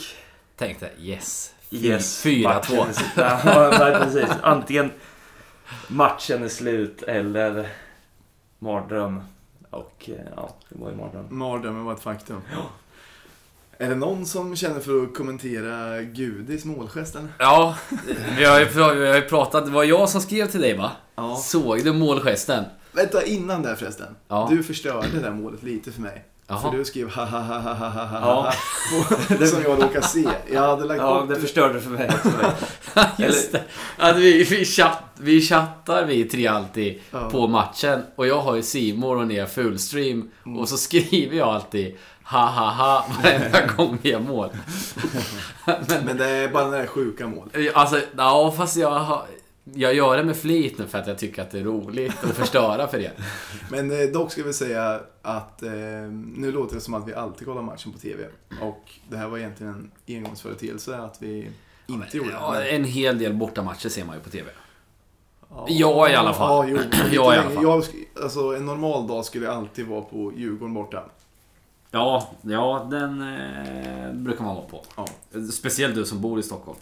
Tänkte 0.56 0.90
yes. 0.98 1.54
Yes, 1.70 2.24
4-2. 2.24 2.42
matchen 2.42 2.78
är 2.78 2.92
slut. 2.92 3.10
Ja, 3.16 3.98
precis. 4.04 4.30
Antingen 4.42 4.90
matchen 5.88 6.44
är 6.44 6.48
slut 6.48 7.02
eller 7.02 7.68
mardröm. 8.58 9.20
Och 9.70 10.10
eh, 10.10 10.24
ja, 10.36 10.56
det 10.68 10.78
var 10.78 10.90
ju 10.90 10.96
mardröm. 10.96 11.26
Mardrömmen 11.30 11.84
var 11.84 11.92
ett 11.92 12.00
faktum. 12.00 12.40
Är 13.78 13.88
det 13.88 13.94
någon 13.94 14.26
som 14.26 14.56
känner 14.56 14.80
för 14.80 15.02
att 15.02 15.14
kommentera 15.14 16.02
Gudis 16.02 16.64
målgest 16.64 17.16
eller? 17.16 17.28
Ja, 17.38 17.76
vi 18.38 18.44
har, 18.44 18.60
ju, 18.60 18.64
vi 18.74 19.08
har 19.08 19.14
ju 19.14 19.20
pratat. 19.20 19.64
Det 19.64 19.70
var 19.70 19.84
jag 19.84 20.08
som 20.08 20.20
skrev 20.20 20.46
till 20.46 20.60
dig 20.60 20.76
va? 20.76 20.92
Ja. 21.14 21.36
Såg 21.36 21.84
du 21.84 21.92
målgesten? 21.92 22.64
Vänta, 22.92 23.24
innan 23.24 23.62
det 23.62 23.76
förresten. 23.76 24.16
Ja. 24.28 24.48
Du 24.50 24.62
förstörde 24.62 25.08
det 25.14 25.20
där 25.20 25.30
målet 25.30 25.62
lite 25.62 25.92
för 25.92 26.00
mig. 26.00 26.24
Jaha. 26.50 26.58
För 26.58 26.70
du 26.78 26.84
skrev 26.84 27.10
ha 27.10 27.24
ha 27.24 27.38
ha 27.38 27.58
ha 27.58 27.72
ha 27.74 27.88
ha 27.88 28.04
ha 28.06 28.52
Ja. 29.40 29.46
som 29.46 29.62
jag 29.62 29.82
råkade 29.82 30.06
se. 30.06 30.28
Jag 30.52 30.60
hade 30.60 30.84
lagt 30.84 31.00
Ja, 31.00 31.20
bort 31.20 31.28
det 31.28 31.40
förstörde 31.40 31.80
för 31.80 31.90
mig 31.90 32.10
också. 32.14 32.30
Just 33.22 33.52
det. 33.52 33.64
Att 33.96 34.16
vi, 34.16 34.44
vi, 34.44 34.64
chatt, 34.64 35.02
vi 35.14 35.40
chattar 35.40 36.04
vi 36.04 36.24
tre 36.24 36.46
alltid 36.46 37.00
Ja. 37.10 37.30
på 37.30 37.46
matchen. 37.46 38.02
Och 38.16 38.26
jag 38.26 38.40
har 38.40 38.54
ju 38.54 38.62
Simor 38.62 39.16
och 39.16 39.26
ner 39.26 39.46
fullstream. 39.46 40.30
Mm. 40.46 40.58
Och 40.58 40.68
så 40.68 40.76
skriver 40.76 41.36
jag 41.36 41.48
alltid 41.48 41.96
ha 42.24 42.46
ha 42.46 42.70
ha 42.70 43.06
varenda 43.22 43.66
gång 43.76 43.98
vi 44.02 44.10
gör 44.10 44.20
mål. 44.20 44.48
Men 46.04 46.16
det 46.16 46.26
är 46.28 46.48
bara 46.48 46.64
det 46.64 46.78
där 46.78 46.86
sjuka 46.86 47.26
målet. 47.26 47.76
Alltså, 47.76 48.00
ja 48.16 48.54
fast 48.56 48.76
jag 48.76 48.90
har... 48.90 49.22
Jag 49.74 49.94
gör 49.94 50.16
det 50.16 50.24
med 50.24 50.36
flit 50.36 50.78
nu 50.78 50.86
för 50.86 50.98
att 50.98 51.06
jag 51.06 51.18
tycker 51.18 51.42
att 51.42 51.50
det 51.50 51.58
är 51.58 51.64
roligt 51.64 52.24
att 52.24 52.36
förstöra 52.36 52.88
för 52.88 52.98
er. 52.98 53.12
Men 53.70 53.90
eh, 53.90 54.08
dock 54.08 54.32
ska 54.32 54.42
vi 54.42 54.52
säga 54.52 55.00
att 55.22 55.62
eh, 55.62 55.70
nu 56.36 56.52
låter 56.52 56.74
det 56.74 56.80
som 56.80 56.94
att 56.94 57.08
vi 57.08 57.14
alltid 57.14 57.46
kollar 57.46 57.62
matchen 57.62 57.92
på 57.92 57.98
TV. 57.98 58.24
Och 58.60 58.90
det 59.08 59.16
här 59.16 59.28
var 59.28 59.38
egentligen 59.38 59.90
en 60.06 60.16
engångsföreteelse 60.16 60.98
att 60.98 61.22
vi 61.22 61.50
inte 61.86 62.16
gjorde 62.16 62.30
Ja, 62.30 62.52
det. 62.52 62.68
en 62.68 62.84
hel 62.84 63.18
del 63.18 63.34
bortamatcher 63.34 63.88
ser 63.88 64.04
man 64.04 64.16
ju 64.16 64.22
på 64.22 64.30
TV. 64.30 64.50
Ja, 65.50 65.66
jag 65.68 66.10
i 66.10 66.14
alla 66.14 66.34
fall. 66.34 66.68
Ja, 66.70 66.78
jo, 66.92 66.98
Jag 67.12 67.34
i 67.34 67.38
alla 67.38 67.50
fall. 67.50 67.62
Jag, 67.62 67.84
alltså, 68.22 68.56
en 68.56 68.66
normal 68.66 69.06
dag 69.06 69.24
skulle 69.24 69.50
alltid 69.50 69.86
vara 69.86 70.02
på 70.02 70.32
Djurgården 70.36 70.74
borta. 70.74 71.04
Ja, 71.90 72.28
ja 72.42 72.86
den 72.90 73.20
eh, 73.20 74.12
brukar 74.12 74.44
man 74.44 74.54
vara 74.56 74.66
på. 74.66 74.84
Ja. 74.96 75.06
Speciellt 75.52 75.94
du 75.94 76.04
som 76.04 76.20
bor 76.20 76.38
i 76.40 76.42
Stockholm. 76.42 76.78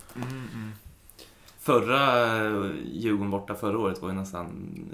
Förra 1.67 2.27
eh, 2.47 2.71
Djurgården 2.93 3.31
borta 3.31 3.55
förra 3.55 3.79
året 3.79 4.03
var 4.03 4.09
ju 4.09 4.15
nästan 4.15 4.47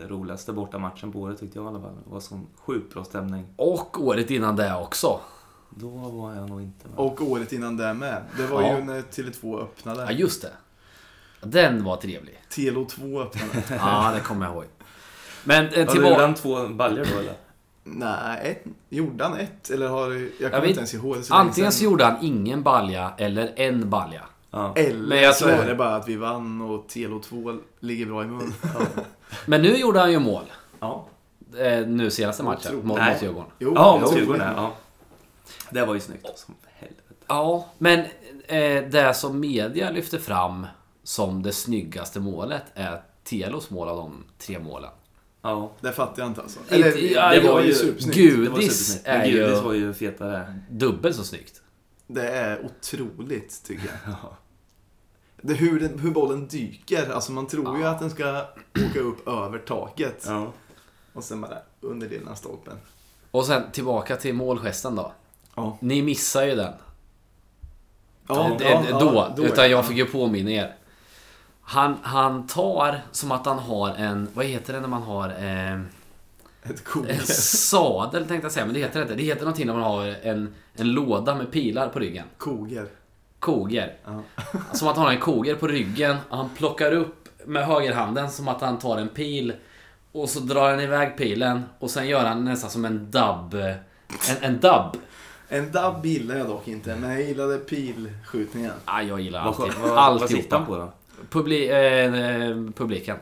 roligaste 0.08 0.52
bortamatchen 0.52 1.12
på 1.12 1.20
året 1.20 1.40
tyckte 1.40 1.58
jag 1.58 1.64
i 1.64 1.69
alla 1.69 1.80
fall. 1.80 1.94
Det 2.04 2.10
var 2.12 2.20
sån 2.20 2.46
sjukt 2.56 2.94
bra 2.94 3.04
stämning. 3.04 3.46
Och 3.56 4.02
året 4.06 4.30
innan 4.30 4.56
det 4.56 4.74
också. 4.74 5.20
Då 5.70 5.88
var 5.88 6.34
jag 6.34 6.48
nog 6.50 6.62
inte 6.62 6.88
med. 6.88 6.98
Och 6.98 7.20
året 7.22 7.52
innan 7.52 7.76
det 7.76 7.94
med. 7.94 8.22
Det 8.36 8.46
var 8.46 8.62
Ja. 8.62 8.78
ju 8.78 8.84
när 8.84 9.02
Tele2 9.02 9.60
öppnade. 9.62 10.02
Ja, 10.02 10.10
just 10.12 10.42
det. 10.42 10.50
Den 11.46 11.84
var 11.84 11.96
trevlig. 11.96 12.38
Telo 12.50 12.84
2 12.84 13.20
öppnade. 13.22 13.62
Ja, 13.78 14.10
det 14.14 14.20
kommer 14.20 14.46
jag 14.46 14.54
ihåg. 14.54 14.64
Men 15.44 15.64
eh, 15.69 15.70
tillbaka... 15.88 16.22
gjorde 16.22 16.34
två 16.34 16.69
baljor 16.69 17.06
då 17.14 17.19
eller? 17.19 17.34
Nej, 17.84 18.50
ett, 18.50 18.64
gjorde 18.88 19.24
han 19.24 19.36
ett? 19.38 19.70
Eller 19.70 19.88
har 19.88 20.10
jag 20.10 20.20
Jag 20.40 20.50
kommer 20.50 20.60
vet- 20.60 20.69
inte 20.69 20.80
ens 20.80 20.94
ihåg. 20.94 21.16
Antingen 21.30 21.72
så 21.72 21.84
gjorde 21.84 22.04
han 22.04 22.16
ingen 22.20 22.62
balja 22.62 23.12
eller 23.19 23.52
en 23.56 23.90
balja. 23.90 24.22
Ja. 24.54 24.72
Eller 24.76 25.06
Men 25.08 25.19
jag 25.22 25.34
så 25.37 25.44
tror- 25.44 25.54
är 25.54 25.66
det 25.69 25.75
bara 25.75 25.96
att 25.96 26.08
vi 26.08 26.16
vann 26.16 26.60
och 26.62 26.88
Telo 26.88 27.20
2 27.20 27.58
ligger 27.81 28.06
bra 28.06 28.22
i 28.22 28.26
mun. 28.26 28.55
Men 29.46 29.62
nu 29.62 29.76
gjorde 29.76 30.00
han 30.00 30.12
ju 30.12 30.19
mål. 30.19 30.44
Ja, 30.81 31.06
Eh, 31.58 31.86
nu 31.86 32.10
senaste 32.10 32.43
matchen 32.43 32.58
Otroligt. 32.67 32.84
mot, 32.84 32.98
Djurgården. 33.22 33.50
Jo, 33.58 33.72
ja 33.74 33.98
mot 34.03 34.17
Djurgården 34.17 34.53
ja. 34.56 34.72
Det 35.70 35.84
var 35.84 35.94
ju 35.94 36.00
snyggt 36.00 36.38
som 36.38 36.55
helvete. 36.65 37.03
Ja, 37.26 37.67
men 37.79 37.98
eh, 38.46 38.84
det 38.91 39.15
som 39.17 39.41
media 39.41 39.91
lyfter 39.91 40.19
fram 40.19 40.67
som 41.03 41.43
det 41.43 41.53
snyggaste 41.53 42.20
målet 42.20 42.62
är 42.74 43.03
Telos 43.24 43.70
mål 43.70 43.88
av 43.88 43.96
de 43.96 44.24
tre 44.38 44.58
målen. 44.58 44.91
Ja. 45.43 45.72
Det 45.81 45.93
fattar 45.93 46.22
jag 46.22 46.31
inte 46.31 46.41
alltså. 46.41 46.60
Eller, 46.69 47.12
ja, 47.12 47.29
det, 47.29 47.41
det 47.41 47.46
var 47.46 47.55
var 47.55 47.62
ju 47.62 47.74
supersnyggt. 47.74 48.17
Var 48.17 48.22
Gudis 48.22 48.86
supersnyggt. 48.86 49.06
är 49.06 49.24
ju- 49.24 49.32
Gudis 49.32 49.60
var 49.62 49.72
ju 49.72 49.94
fetare. 49.94 50.55
Dubbelt 50.70 51.17
så 51.17 51.24
snyggt. 51.24 51.62
Det 52.06 52.29
är 52.29 52.65
otroligt, 52.67 53.62
tycker 53.67 53.91
jag. 54.05 54.15
Det, 55.43 55.55
hur, 55.55 55.81
den, 55.81 55.99
hur 55.99 56.11
bollen 56.11 56.49
dyker. 56.49 57.11
Alltså 57.13 57.32
man 57.32 57.46
tror 57.46 57.79
ju 57.79 57.84
att 57.84 57.99
den 58.01 58.11
ska 58.11 58.44
åka 58.91 59.01
upp 59.01 59.29
över 59.29 59.58
taket. 59.58 60.25
Ja. 60.29 60.53
Och 61.13 61.25
sen 61.25 61.41
bara 61.41 61.58
under 61.81 62.08
lilla 62.08 62.34
stolpen. 62.34 62.75
Och 63.31 63.44
sen 63.46 63.63
tillbaka 63.72 64.17
till 64.17 64.34
målgesten 64.34 64.96
då. 64.96 65.13
Ja. 65.55 65.79
Ni 65.81 66.03
missar 66.03 66.44
ju 66.46 66.55
den. 66.55 66.72
Ja, 68.29 68.51
Eh, 68.51 68.56
ja, 68.61 68.81
eh, 68.82 68.87
ja, 68.91 68.99
då, 69.01 69.32
då 69.37 69.43
utan 69.44 69.56
det. 69.56 69.67
jag 69.69 69.87
fick 69.87 69.96
ju 69.96 70.05
påminna 70.05 70.51
er. 70.51 70.75
Han, 71.63 71.96
han 72.03 72.46
tar 72.46 73.01
som 73.13 73.32
att 73.32 73.46
han 73.46 73.58
har 73.58 73.89
en, 73.94 74.29
vad 74.34 74.44
heter 74.46 74.72
det 74.72 74.81
när 74.81 74.89
man 74.89 75.03
har 75.03 75.29
eh, 75.29 75.81
Ett 76.70 76.84
koker. 76.84 77.11
en 77.11 77.27
sadel 77.27 78.27
tänkte 78.29 78.44
jag 78.44 78.53
säga, 78.53 78.65
men 78.67 78.75
det 78.75 78.81
heter 78.81 78.99
det 78.99 79.03
inte. 79.03 79.15
Det 79.15 79.22
heter 79.22 79.41
någonting 79.43 79.67
när 79.67 79.75
man 79.75 79.82
har 79.82 80.05
en, 80.06 80.55
en 80.75 80.93
låda 80.93 81.34
med 81.34 81.51
pilar 81.53 81.89
på 81.89 81.99
ryggen. 81.99 82.27
Koger. 82.39 82.89
Koger. 83.43 83.93
Ja. 84.05 84.22
Som 84.72 84.89
att 84.89 84.96
han 84.96 85.05
har 85.05 85.13
en 85.13 85.20
koger 85.20 85.55
på 85.55 85.67
ryggen 85.69 86.17
och 86.29 86.37
han 86.37 86.49
plockar 86.56 86.93
upp 86.93 87.29
med 87.46 87.67
högerhanden 87.67 88.31
som 88.31 88.49
att 88.49 88.61
han 88.61 88.79
tar 88.79 88.99
en 88.99 89.08
pil. 89.08 89.53
Och 90.13 90.29
så 90.29 90.41
drar 90.41 90.70
han 90.70 90.81
iväg 90.81 91.17
pilen 91.17 91.63
och 91.79 91.91
sen 91.91 92.08
gör 92.08 92.25
han 92.25 92.44
nästan 92.44 92.70
som 92.70 92.84
en 92.84 93.11
dubb. 93.11 93.55
En, 93.55 94.37
en 94.41 94.61
dubb. 94.61 94.96
En 95.49 95.72
dubb 95.72 96.06
gillar 96.06 96.37
jag 96.37 96.46
dock 96.46 96.69
inte, 96.69 96.96
men 96.96 97.11
jag 97.11 97.22
gillade 97.22 97.58
pilskjutningen. 97.58 98.72
Ah, 98.84 99.03
jag 99.03 99.20
gillar 99.20 99.44
Vad, 99.44 99.61
alltid. 99.61 99.75
vad, 99.81 99.91
vad 100.20 100.31
sitter 100.31 100.56
han 100.56 100.63
Alltihopa. 100.63 100.65
på 100.67 100.77
då? 100.77 100.93
Publi 101.31 101.69
eh, 101.69 102.15
eh, 102.15 102.56
publiken. 102.77 103.17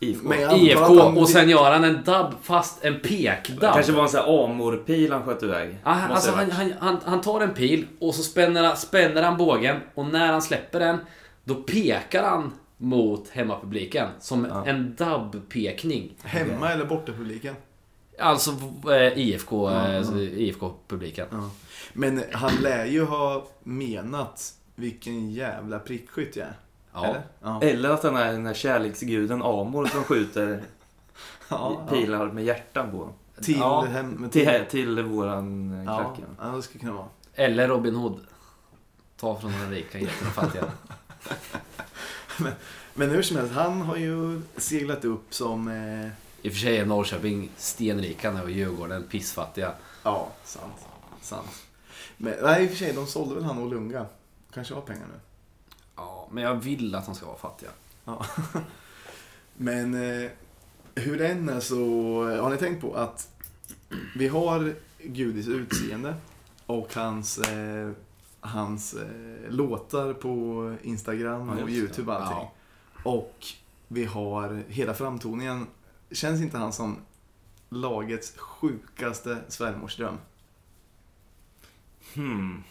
IFK. 0.00 0.32
IFK 0.56 1.02
och 1.20 1.28
sen 1.28 1.48
gör 1.48 1.70
han 1.72 1.84
en 1.84 2.02
dubb 2.04 2.34
fast 2.42 2.84
en 2.84 3.00
pekdubb. 3.00 3.60
Det 3.60 3.70
kanske 3.74 3.92
var 3.92 4.02
en 4.02 4.08
sån 4.08 4.20
här 4.20 4.44
Amor-pil 4.44 5.12
han 5.12 5.22
sköt 5.22 5.42
iväg. 5.42 5.68
Måste 5.84 5.92
alltså, 5.92 6.30
han, 6.30 6.50
han, 6.50 6.72
han, 6.78 6.96
han 7.04 7.20
tar 7.20 7.40
en 7.40 7.54
pil 7.54 7.86
och 8.00 8.14
så 8.14 8.22
spänner 8.22 8.64
han, 8.64 8.76
spänner 8.76 9.22
han 9.22 9.36
bågen 9.36 9.76
och 9.94 10.06
när 10.06 10.32
han 10.32 10.42
släpper 10.42 10.80
den 10.80 10.98
då 11.44 11.54
pekar 11.54 12.22
han 12.22 12.52
mot 12.76 13.28
hemmapubliken 13.28 14.08
som 14.20 14.44
Ja. 14.50 14.66
en 14.66 14.94
dubb-pekning. 14.96 16.14
Hemma 16.22 16.72
eller 16.72 16.84
bortapubliken? 16.84 17.54
Alltså 18.18 18.50
eh, 18.90 19.18
IFK, 19.18 19.70
Ja, 19.70 19.88
eh, 19.88 19.94
ja. 19.94 20.18
IFK-publiken. 20.20 21.26
Ja. 21.30 21.50
Men 21.92 22.22
han 22.32 22.52
lär 22.62 22.84
ju 22.84 23.04
ha 23.04 23.46
menat 23.62 24.52
vilken 24.74 25.30
jävla 25.30 25.78
prickskytt 25.78 26.36
jag 26.36 26.46
är. 26.46 26.56
Ja. 26.96 27.04
Eller? 27.06 27.22
Ja. 27.42 27.62
Eller 27.62 27.90
att 27.90 28.02
den 28.02 28.16
här, 28.16 28.32
den 28.32 28.46
här 28.46 28.54
kärleksguden 28.54 29.42
Amor 29.42 29.86
som 29.86 30.04
skjuter 30.04 30.62
Ja, 31.48 31.86
pilar 31.90 32.26
med 32.32 32.44
hjärtan 32.44 32.90
på. 32.90 33.08
Till, 33.42 33.58
Ja. 33.58 33.80
hem, 33.84 34.28
Till, 34.30 34.64
till 34.70 35.02
våran 35.02 35.72
eh, 35.80 35.84
ja, 35.84 35.96
klack. 36.16 36.28
ja, 36.40 36.46
det 36.56 36.62
skulle 36.62 36.80
kunna 36.80 36.92
vara. 36.92 37.06
Eller 37.34 37.68
Robin 37.68 37.94
Hood. 37.94 38.20
Ta 39.20 39.40
från 39.40 39.52
den 39.52 39.70
rika, 39.70 39.98
ge 39.98 40.06
till 40.06 40.24
den 40.24 40.32
fattiga. 40.32 40.64
Men 42.94 43.10
hur 43.10 43.22
som 43.22 43.36
helst, 43.36 43.52
han 43.54 43.80
har 43.80 43.96
ju 43.96 44.42
seglat 44.56 45.04
upp 45.04 45.34
som... 45.34 45.68
Eh, 45.68 46.06
I 46.42 46.48
och 46.48 46.52
för 46.52 46.60
sig 46.60 46.76
är 46.78 46.86
Norrköping 46.86 47.50
stenrika 47.56 48.30
nu 48.32 48.42
och 48.42 48.50
Djurgården 48.50 49.02
pissfattiga. 49.02 49.72
ja, 50.02 50.28
sant. 50.44 50.72
sant. 51.20 51.48
Men, 52.16 52.34
nej, 52.42 52.62
i 52.62 52.66
och 52.66 52.70
för 52.70 52.76
sig, 52.76 52.92
de 52.92 53.06
sålde 53.06 53.34
väl 53.34 53.44
han 53.44 53.58
och 53.62 53.70
Lunga. 53.70 54.06
Kanske 54.54 54.74
har 54.74 54.80
pengar 54.80 55.06
nu. 55.12 55.20
Ja, 55.96 56.28
men 56.30 56.44
jag 56.44 56.54
vill 56.54 56.94
att 56.94 57.06
de 57.06 57.14
ska 57.14 57.26
vara 57.26 57.38
fattiga. 57.38 57.70
Ja. 58.04 58.26
Men 59.56 59.94
eh, 59.94 60.30
hur 60.94 61.18
det 61.18 61.28
än 61.28 61.48
är 61.48 61.60
så 61.60 61.76
har 62.40 62.50
ni 62.50 62.56
tänkt 62.56 62.80
på 62.80 62.94
att 62.94 63.30
vi 64.16 64.28
har 64.28 64.74
Gudis 65.02 65.48
utseende 65.48 66.14
och 66.66 66.94
hans, 66.94 67.38
eh, 67.38 67.90
hans 68.40 68.94
eh, 68.94 69.50
låtar 69.50 70.12
på 70.12 70.74
Instagram 70.82 71.48
Ja, 71.48 71.62
och 71.62 71.68
det. 71.68 71.72
YouTube 71.72 72.12
och 72.12 72.22
allting. 72.22 72.48
Ja. 73.04 73.10
Och 73.10 73.46
vi 73.88 74.04
har 74.04 74.62
hela 74.68 74.94
framtoningen. 74.94 75.66
Känns 76.10 76.40
inte 76.40 76.58
han 76.58 76.72
som 76.72 76.98
lagets 77.68 78.36
sjukaste 78.36 79.38
svärmorsdröm? 79.48 80.18
Hmm. 82.14 82.62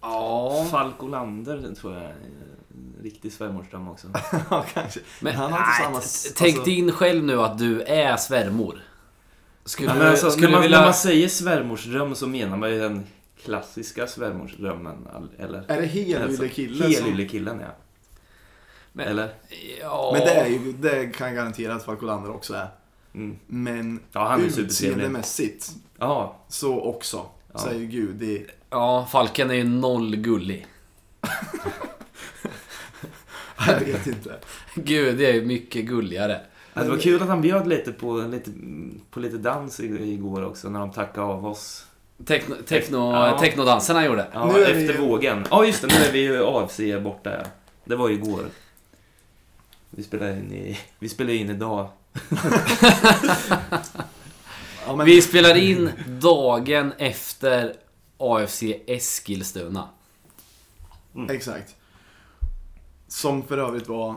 Ja. 0.00 0.66
Falk 0.70 1.02
Olander 1.02 1.74
tror 1.74 1.94
jag 1.94 2.02
är 2.02 2.08
en 2.08 3.02
riktig 3.02 3.32
svärmorsdröm 3.32 3.88
också. 3.88 4.06
ja, 4.50 4.64
kanske. 4.74 5.00
Men 5.20 5.34
han 5.34 5.52
har 5.52 5.58
inte 5.58 5.70
nej, 5.70 5.84
samma... 5.84 6.34
Tänk 6.36 6.56
alltså- 6.56 6.64
dig 6.64 6.78
in 6.78 6.92
själv 6.92 7.24
nu 7.24 7.40
att 7.40 7.58
du 7.58 7.82
är 7.82 8.16
svärmor. 8.16 8.82
Skulle, 9.64 9.96
Ja, 9.96 10.10
alltså, 10.10 10.30
skulle 10.30 10.46
när, 10.46 10.52
man, 10.52 10.62
vilja... 10.62 10.78
när 10.78 10.86
man 10.86 10.94
säger 10.94 11.28
svärmorsdröm 11.28 12.14
så 12.14 12.26
menar 12.26 12.56
man 12.56 12.70
ju 12.70 12.78
den 12.78 13.06
klassiska 13.44 14.06
svärmorsdrömmen. 14.06 15.08
Eller? 15.38 15.64
Är 15.68 15.80
det 15.80 15.86
helyllekillen 15.86 16.92
som... 16.92 17.04
Helyllekillen, 17.04 17.60
ja. 17.60 17.74
Men- 18.92 19.08
Eller? 19.08 19.34
Ja. 19.80 20.10
Men 20.12 20.20
det, 20.26 20.34
är 20.34 20.46
ju, 20.46 20.72
det 20.72 21.06
kan 21.06 21.26
jag 21.26 21.36
garantera 21.36 21.74
att 21.74 21.84
Falk 21.84 22.02
Olander 22.02 22.30
också 22.30 22.54
är. 22.54 22.68
Mm. 23.14 23.38
Men 23.46 24.00
Ja, 24.12 24.38
utseendemässigt 24.38 25.70
Ja, 25.98 26.36
så 26.48 26.80
också. 26.80 27.26
Ja. 27.52 27.58
Så 27.58 27.68
är 27.68 27.74
ju 27.74 27.86
Gudi... 27.86 28.46
Ja, 28.70 29.08
Falken 29.12 29.50
är 29.50 29.54
ju 29.54 29.64
noll 29.64 30.16
gullig. 30.16 30.66
Jag 33.66 33.80
vet 33.80 34.06
inte. 34.06 34.36
Gud, 34.74 35.18
det 35.18 35.26
är 35.26 35.32
ju 35.34 35.44
mycket 35.44 35.84
gulligare. 35.84 36.40
Ja, 36.74 36.82
det 36.82 36.88
var 36.90 36.96
kul 36.96 37.22
att 37.22 37.28
han 37.28 37.40
bjöd 37.40 37.66
lite 37.68 37.92
på 37.92 38.16
lite, 38.16 38.50
på 39.10 39.20
lite 39.20 39.36
dans 39.38 39.80
igår 39.80 40.44
också 40.44 40.68
när 40.68 40.80
de 40.80 40.92
tackade 40.92 41.26
av 41.26 41.46
oss. 41.46 41.84
Techno, 42.26 42.54
techno, 42.66 43.12
Ja. 43.12 43.38
Technodansen 43.40 43.96
han 43.96 44.04
gjorde. 44.04 44.26
Ja, 44.32 44.52
Nu 44.54 44.62
efter 44.64 44.92
ju- 44.94 44.98
vågen. 44.98 45.46
Ja, 45.50 45.64
just 45.64 45.82
det. 45.82 45.86
Nu 45.88 45.94
är 46.08 46.12
vi 46.12 46.18
ju 46.18 46.44
AFC 46.46 46.80
borta. 47.04 47.30
Ja. 47.36 47.42
Det 47.84 47.96
var 47.96 48.08
ju 48.08 48.14
igår. 48.14 48.44
Vi 49.90 50.02
spelade 50.02 50.32
in, 50.32 50.52
i, 50.52 50.78
vi 50.98 51.08
spelade 51.08 51.36
in 51.36 51.50
idag. 51.50 51.88
Ja, 54.86 54.96
men, 54.96 55.06
Vi 55.06 55.22
spelar 55.22 55.54
in 55.56 55.90
dagen 56.06 56.92
efter 56.98 57.74
AFC 58.18 58.62
Eskilstuna. 58.86 59.88
Exakt. 61.30 61.76
Som 63.08 63.42
för 63.42 63.58
övrigt 63.58 63.88
var... 63.88 64.14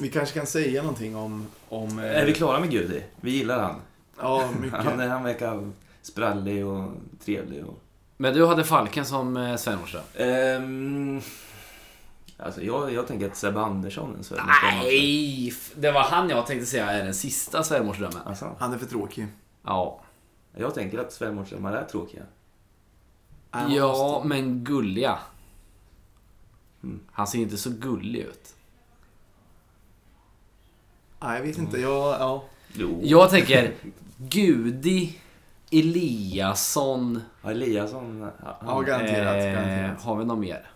Vi 0.00 0.08
kanske 0.08 0.38
kan 0.38 0.46
säga 0.46 0.82
någonting 0.82 1.16
om... 1.16 1.46
om 1.68 1.98
eh, 1.98 2.04
Är 2.04 2.26
vi 2.26 2.32
klara 2.34 2.60
med 2.60 2.70
Gudi? 2.70 3.02
Vi 3.20 3.30
gillar 3.30 3.62
han. 3.62 3.80
Ja, 4.20 4.48
mycket. 4.60 4.84
Han, 4.84 5.00
är- 5.00 5.08
han 5.08 5.22
verkar 5.24 5.70
sprallig 6.02 6.66
och 6.66 6.92
trevlig. 7.24 7.64
Och, 7.64 7.78
Men 8.16 8.34
du 8.34 8.46
hade 8.46 8.64
Falken 8.64 9.04
som 9.06 9.36
eh, 9.36 9.56
svärmorsa? 9.56 10.00
Ehm, 10.14 11.20
alltså 12.38 12.62
jag, 12.62 12.92
jag 12.92 13.06
tänker 13.06 13.26
att 13.26 13.36
Sebbe 13.36 13.60
Andersson 13.60 14.12
är 14.12 14.16
en 14.18 14.24
svärmorsdröm. 14.24 14.78
Nej! 14.82 15.54
Det 15.76 15.90
var 15.92 16.02
han 16.02 16.30
jag 16.30 16.46
tänkte 16.46 16.66
säga 16.66 16.90
är 16.90 17.04
den 17.04 17.14
sista 17.14 17.62
svärmorsdrömmen. 17.62 18.20
Alltså, 18.24 18.56
Han 18.58 18.72
är 18.72 18.78
för 18.78 18.86
tråkig. 18.86 19.26
Ja. 19.64 20.00
jag 20.56 20.74
tänker 20.74 20.98
att 20.98 21.12
svärmorsdrömmar 21.12 21.72
är 21.72 21.84
tråkiga. 21.84 22.22
Han 23.54 23.72
Ja, 23.72 23.88
måste- 23.88 24.28
men 24.28 24.64
gulliga. 24.64 25.18
Mm. 26.82 27.00
Han 27.12 27.26
ser 27.26 27.38
inte 27.38 27.56
så 27.56 27.70
gullig 27.70 28.20
ut. 28.20 28.54
Nej, 31.22 31.36
jag 31.38 31.46
vet 31.46 31.58
inte. 31.58 31.80
Jag, 31.80 32.14
ja. 32.20 32.44
Jo. 32.72 33.00
Jag 33.02 33.30
tänker 33.30 33.72
Gudi 34.16 35.18
Eliasson. 35.70 37.22
Ja, 37.42 37.50
Eliasson. 37.50 38.30
ja, 38.66 38.80
garanterat. 38.80 39.36
eh, 39.44 39.52
garanterat. 39.52 40.02
har 40.02 40.16
vi 40.16 40.24
något 40.24 40.38
mer? 40.38 40.70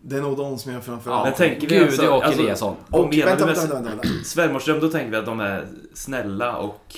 Det 0.00 0.16
är 0.16 0.22
nog 0.22 0.36
de 0.36 0.58
som 0.58 0.72
jag 0.72 0.84
framför 0.84 1.10
Ja, 1.10 1.30
tänker 1.36 1.60
vi 1.60 1.66
Gudi 1.66 1.84
alltså- 1.84 2.08
och 2.10 2.24
alltså- 2.24 2.40
Eliasson. 2.42 2.76
Vad 2.88 3.00
Och, 3.04 3.08
menar 3.14 3.26
vänta, 3.26 3.46
vänta, 3.46 3.74
vänta, 3.74 3.90
vänta. 3.90 4.08
svärmorsdröm, 4.24 4.80
då 4.80 4.88
tänker 4.88 5.10
vi 5.10 5.16
att 5.16 5.26
de 5.26 5.40
är 5.40 5.68
snälla 5.94 6.56
och 6.56 6.96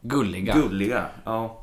Gulliga. 0.00 0.54
gulliga. 0.54 1.06
Ja. 1.24 1.61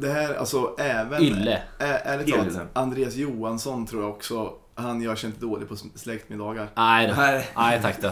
Det 0.00 0.08
här, 0.08 0.34
alltså 0.34 0.74
även... 0.78 1.22
Ylle. 1.22 1.62
Ä- 1.78 2.00
Ärligt 2.04 2.30
talat, 2.30 2.46
Ylle. 2.46 2.66
Andreas 2.72 3.14
Johansson 3.14 3.86
tror 3.86 4.02
jag 4.02 4.10
också, 4.10 4.52
han 4.74 5.02
gör 5.02 5.16
sig 5.16 5.26
inte 5.26 5.40
dålig 5.40 5.68
på 5.68 5.76
släktmiddagar. 5.94 6.68
Nej, 6.74 7.06
då. 7.06 7.14
Nej. 7.16 7.48
Nej 7.56 7.80
tack 7.82 8.02
då. 8.02 8.10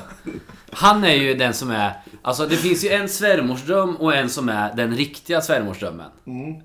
Han 0.70 1.04
är 1.04 1.14
ju 1.14 1.34
den 1.34 1.54
som 1.54 1.70
är... 1.70 1.92
Alltså 2.22 2.46
det 2.46 2.56
finns 2.56 2.84
ju 2.84 2.88
en 2.88 3.08
svärmorsdröm 3.08 3.96
och 3.96 4.14
en 4.16 4.30
som 4.30 4.48
är 4.48 4.74
den 4.74 4.96
riktiga 4.96 5.40
svärmorsdrömmen. 5.40 6.10
Mm. 6.26 6.62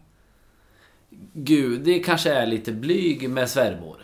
Gudi 1.33 2.03
kanske 2.03 2.33
är 2.33 2.45
lite 2.45 2.71
blyg 2.71 3.29
med 3.29 3.49
svärmor. 3.49 3.97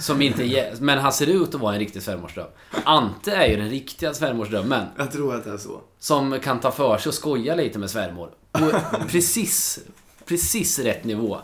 Som 0.00 0.22
inte 0.22 0.72
men 0.80 0.98
han 0.98 1.12
ser 1.12 1.26
ut 1.26 1.54
att 1.54 1.60
vara 1.60 1.72
en 1.72 1.78
riktig 1.78 2.02
svärmorsdröm. 2.02 2.46
Ante 2.84 3.32
är 3.32 3.46
ju 3.46 3.56
den 3.56 3.70
riktiga 3.70 4.14
svärmorsdrömmen. 4.14 4.86
Jag 4.98 5.12
tror 5.12 5.34
att 5.34 5.44
det 5.44 5.50
är 5.50 5.56
så. 5.56 5.80
Som 5.98 6.40
kan 6.40 6.60
ta 6.60 6.70
för 6.70 6.98
sig 6.98 7.10
och 7.10 7.14
skoja 7.14 7.54
lite 7.54 7.78
med 7.78 7.90
svärmor. 7.90 8.30
På 8.52 8.70
precis, 9.08 9.80
precis 10.26 10.78
rätt 10.78 11.04
nivå. 11.04 11.38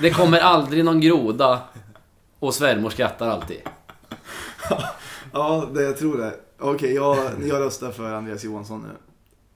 Det 0.00 0.10
kommer 0.10 0.38
aldrig 0.38 0.84
någon 0.84 1.00
groda 1.00 1.62
och 2.38 2.54
svärmor 2.54 2.90
skrattar 2.90 3.28
alltid. 3.28 3.60
Ja, 5.34 5.68
det, 5.74 5.82
jag 5.82 5.98
tror 5.98 6.18
det. 6.18 6.34
Okej, 6.58 6.94
jag, 6.94 7.16
jag 7.42 7.60
röstar 7.60 7.90
för 7.92 8.12
Andreas 8.14 8.44
Johansson 8.44 8.82
nu. 8.82 8.88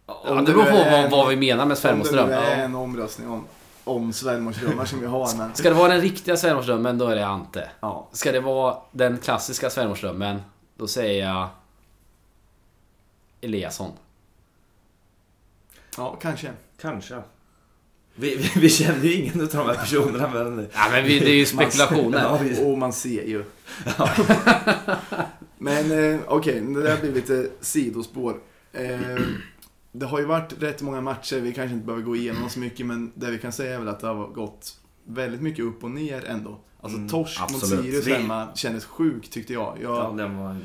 Ja, 0.06 0.14
Om 0.26 0.44
det 0.44 0.52
beror 0.52 0.62
på 0.64 0.68
är 0.70 0.90
vad, 0.90 1.04
en- 1.04 1.10
vad 1.10 1.28
vi 1.28 1.36
menar 1.36 1.56
med 1.56 1.62
Om 1.64 1.68
det 1.68 1.76
svärmorsdröm. 1.76 2.28
nu 2.28 2.34
är 2.34 2.64
en 2.64 2.74
omröstning 2.74 3.28
om, 3.30 3.44
om 3.84 4.12
svärmorsdrömmar 4.12 4.84
som 4.84 5.00
vi 5.00 5.06
har, 5.06 5.36
men... 5.38 5.54
Ska 5.54 5.68
det 5.68 5.74
vara 5.74 5.88
den 5.92 6.00
riktiga 6.00 6.36
svärmorsdrömmen, 6.36 6.98
då 6.98 7.06
är 7.06 7.16
det 7.16 7.26
Ante. 7.26 7.70
Ja. 7.80 8.08
Ska 8.12 8.32
det 8.32 8.40
vara 8.40 8.76
den 8.92 9.18
klassiska 9.18 9.70
svärmorsdrömmen, 9.70 10.42
då 10.76 10.86
säger 10.86 11.26
jag 11.28 11.48
Eliasson. 13.40 13.90
Ja, 15.96 16.16
kanske. 16.22 16.50
Kanske. 16.80 17.22
Vi, 18.18 18.36
vi, 18.36 18.60
vi 18.60 18.68
känner 18.68 19.04
ju 19.04 19.12
ingen 19.14 19.40
av 19.40 19.46
de 19.48 19.56
här 19.66 19.74
personerna 19.74 20.30
men... 20.34 20.66
Ja, 20.74 20.88
men 20.92 21.04
vi, 21.04 21.18
det 21.18 21.30
är 21.30 21.34
ju 21.34 21.46
spekulationer. 21.46 22.18
Ja, 22.22 22.38
vi, 22.42 22.64
Och 22.64 22.78
man 22.78 22.92
ser 22.92 23.24
ju. 23.24 23.44
Men 25.58 26.14
eh, 26.14 26.20
okej, 26.26 26.60
det 26.60 26.82
där 26.82 27.00
blir 27.00 27.12
lite 27.12 27.48
sidospår. 27.60 28.36
Eh, 28.72 28.98
det 29.92 30.06
har 30.06 30.18
ju 30.20 30.24
varit 30.24 30.62
rätt 30.62 30.82
många 30.82 31.00
matcher, 31.00 31.40
vi 31.40 31.52
kanske 31.52 31.74
inte 31.74 31.86
behöver 31.86 32.04
gå 32.04 32.16
igenom 32.16 32.50
så 32.50 32.58
mycket, 32.58 32.86
men 32.86 33.12
det 33.14 33.30
vi 33.30 33.38
kan 33.38 33.52
säga 33.52 33.74
är 33.74 33.78
väl 33.78 33.88
att 33.88 34.00
det 34.00 34.06
har 34.06 34.26
gått 34.28 34.76
väldigt 35.06 35.40
mycket 35.42 35.64
upp 35.64 35.84
och 35.84 35.90
ner 35.90 36.24
ändå. 36.24 36.60
Alltså 36.80 36.98
Mm, 36.98 37.08
torsk 37.08 37.40
mot 37.40 37.50
absolut. 37.54 37.84
Sirius 37.84 38.04
Det- 38.04 38.14
hemma 38.14 38.48
kändes 38.54 38.84
sjukt 38.84 39.30
tyckte 39.32 39.52
jag. 39.52 39.78
ja, 39.82 40.04
Jag, 40.04 40.16
den 40.16 40.36
var 40.38 40.56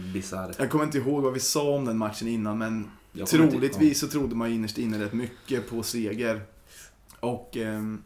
jag 0.58 0.70
kommer 0.70 0.86
inte 0.86 0.98
ihåg 0.98 1.24
vad 1.24 1.34
vi 1.34 1.40
sa 1.40 1.76
om 1.76 1.86
den 1.86 1.98
matchen 1.98 2.28
innan, 2.28 2.58
men 2.58 2.90
troligtvis 3.28 4.00
så 4.00 4.08
trodde 4.08 4.36
man 4.36 4.52
innerst 4.52 4.78
inne 4.78 5.06
rätt 5.06 5.14
mycket 5.14 5.70
på 5.70 5.84
seger. 5.84 6.42
Och 7.22 7.58
ehm, 7.58 8.04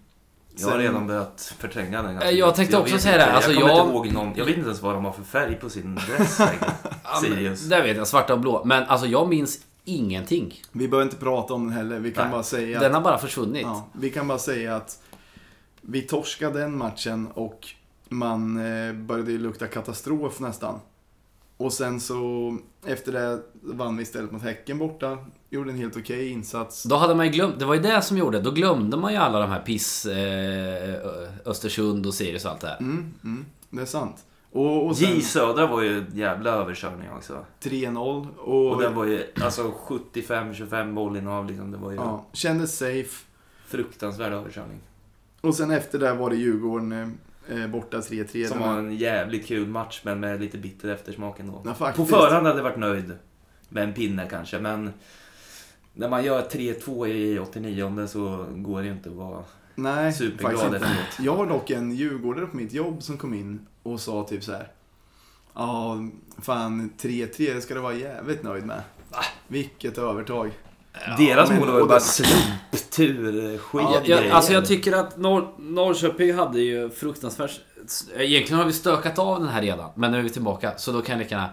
Jag 0.58 0.68
har 0.68 0.78
redan 0.78 1.08
börjat 1.08 1.54
förtränga 1.60 2.02
den 2.02 2.12
ganska 2.14 2.30
Eh, 2.32 2.38
jag 2.38 2.56
tänkte 2.56 2.78
också 2.78 2.94
vet 2.94 3.02
säga 3.02 3.16
inte- 3.16 3.26
det. 3.26 3.34
Alltså, 3.34 3.52
jag 3.52 3.62
kommer 3.62 3.74
jag- 3.76 3.86
inte 3.86 3.94
ihåg 3.96 4.12
någon, 4.14 4.34
jag 4.36 4.46
vet 4.46 4.58
inte 4.58 4.68
ens 4.68 4.82
vad 4.82 4.94
de 4.94 5.06
har 5.06 5.12
för 5.12 5.24
färg 5.24 5.56
på 5.56 5.70
sin 5.70 5.96
dress 5.96 6.42
Sirius. 7.22 7.62
Det 7.62 7.82
vet 7.82 7.98
jag, 7.98 8.08
svarta 8.08 8.34
och 8.34 8.40
blå. 8.40 8.66
Men 8.66 8.84
alltså 8.84 9.08
jag 9.08 9.30
minns 9.30 9.60
ingenting. 9.86 10.62
Vi 10.72 10.88
behöver 10.88 11.04
inte 11.06 11.16
prata 11.18 11.54
om 11.54 11.64
den 11.68 11.74
heller. 11.78 12.00
Vi 12.00 12.12
kan 12.12 12.24
Nej, 12.24 12.32
bara 12.32 12.44
säga 12.44 12.80
Den 12.80 12.94
har 12.94 13.02
bara 13.02 13.18
försvunnit. 13.18 13.62
ja, 13.64 13.88
vi 13.94 14.10
kan 14.10 14.28
bara 14.28 14.38
säga 14.38 14.76
att 14.76 15.00
vi 15.82 16.02
torskade 16.02 16.60
den 16.60 16.78
matchen 16.78 17.28
och 17.34 17.68
man 18.10 18.58
eh, 18.88 18.94
började 18.94 19.32
ju 19.32 19.38
lukta 19.38 19.68
katastrof 19.68 20.40
nästan. 20.40 20.80
Och 21.58 21.74
sen 21.74 22.00
så 22.00 22.58
efter 22.86 23.12
det 23.12 23.42
vann 23.62 23.98
vi 23.98 24.04
istället 24.04 24.32
mot 24.32 24.42
Häcken 24.42 24.78
borta. 24.78 25.18
Gjorde 25.50 25.72
en 25.72 25.78
helt 25.78 25.98
okej 25.98 26.30
insats. 26.30 26.84
Då 26.84 26.96
hade 26.96 27.16
man 27.16 27.26
ju 27.26 27.32
glömt, 27.32 27.60
det 27.60 27.66
var 27.66 27.74
ju 27.76 27.82
det 27.82 28.02
som 28.02 28.18
gjorde, 28.18 28.42
då 28.42 28.52
glömde 28.52 28.98
man 28.98 29.12
ju 29.14 29.18
alla 29.20 29.40
de 29.40 29.50
här 29.50 29.60
piss, 29.62 30.06
eh, 30.06 31.00
Östersund 31.46 32.06
och 32.06 32.14
Sirius 32.14 32.46
och 32.46 32.52
allt 32.52 32.62
det 32.62 32.68
här. 32.68 32.78
Mm, 32.80 33.14
mm, 33.24 33.46
det 33.70 33.82
är 33.82 33.86
sant. 33.86 34.26
Och, 34.52 34.88
och 34.88 34.98
sen 34.98 35.16
J 35.16 35.22
Södra 35.22 35.68
var 35.68 35.82
ju 35.82 35.98
en 35.98 36.18
jävla 36.18 36.50
överkörning 36.50 37.10
också. 37.18 37.46
3-0. 37.62 38.28
Och, 38.38 38.72
Och 38.72 38.82
den 38.82 38.96
var 38.96 39.06
ju 39.06 39.24
alltså 39.42 39.74
75-25 39.88 40.94
bollinnehav 40.94 41.46
liksom. 41.48 41.72
Det 41.72 41.78
var 41.78 41.92
ju 41.92 41.98
ja, 41.98 42.26
kändes 42.34 42.78
safe. 42.78 43.26
fruktansvärd 43.68 44.34
överkörning. 44.34 44.80
Och 45.42 45.56
sen 45.56 45.72
efter 45.72 46.00
det 46.00 46.14
var 46.14 46.30
det 46.30 46.36
Djurgården 46.36 46.92
eh, 46.92 47.08
borta 47.70 48.00
3-3. 48.00 48.48
Som 48.48 48.60
var 48.60 48.78
en 48.78 48.98
jävligt 48.98 49.48
kul 49.48 49.68
match 49.68 50.02
men 50.04 50.20
med 50.20 50.42
lite 50.42 50.58
bitter 50.58 50.90
eftersmak 50.90 51.40
ändå. 51.40 51.62
Ja, 51.80 51.92
På 51.96 52.06
förhand 52.06 52.48
hade 52.48 52.60
jag 52.60 52.64
varit 52.64 52.78
nöjd 52.78 53.18
med 53.70 53.84
en 53.84 53.94
pinne 53.94 54.28
kanske 54.30 54.60
men 54.60 54.94
när 55.94 56.10
man 56.10 56.24
gör 56.24 56.42
3-2 56.42 57.08
i 57.08 57.40
89 57.40 58.08
så 58.08 58.46
går 58.56 58.82
det 58.82 58.88
ju 58.88 58.94
inte 58.94 59.10
att 59.10 59.16
vara 59.16 59.44
Nej, 59.76 60.14
superglad 60.14 60.76
efteråt. 60.76 61.20
Jag 61.20 61.36
har 61.36 61.46
dock 61.46 61.70
en 61.70 61.96
djurgårdare 61.96 62.46
på 62.46 62.58
mitt 62.58 62.74
jobb 62.74 63.04
som 63.04 63.18
kom 63.18 63.34
in 63.34 63.68
och 63.84 64.00
sa 64.00 64.24
typ 64.24 64.44
så 64.44 64.52
här. 64.52 64.68
Ja, 65.54 65.98
fan 66.38 66.92
3-3 67.00 67.54
det 67.54 67.62
ska 67.62 67.74
du 67.74 67.80
vara 67.80 67.94
jävligt 67.94 68.44
nöjd 68.44 68.66
med. 68.66 68.82
Vilket 69.48 69.98
övertag. 69.98 70.52
Deras 71.18 71.50
men- 71.50 71.60
mål 71.60 71.72
var 71.72 71.80
ju 71.80 71.86
bara 71.86 72.00
slumptur, 72.00 73.58
skit 73.58 73.88
Ja, 73.94 74.02
jag, 74.06 74.28
alltså 74.28 74.54
jag 74.54 74.66
tycker 74.66 74.94
att 74.94 75.18
Norr, 75.18 75.48
Norrköping 75.58 76.34
hade 76.34 76.60
ju 76.60 76.90
fruktansvärt... 76.90 77.62
Egentligen 78.18 78.60
har 78.60 78.66
vi 78.66 78.74
stökat 78.74 79.20
av 79.20 79.40
den 79.40 79.50
här 79.50 79.62
redan, 79.62 79.92
men 79.96 80.12
nu 80.12 80.20
är 80.20 80.24
vi 80.24 80.30
tillbaka. 80.30 80.78
Så 80.78 80.92
då 80.92 81.02
kan 81.02 81.14
jag 81.14 81.24
lika 81.24 81.36
gärna... 81.36 81.50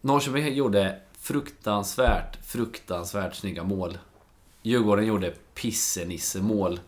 Norrköping 0.00 0.54
gjorde 0.54 0.96
fruktansvärt, 1.20 2.46
fruktansvärt 2.46 3.34
snygga 3.34 3.64
mål. 3.64 3.98
Djurgården 4.62 5.06
gjorde 5.06 5.32
pissenissemål. 5.54 6.80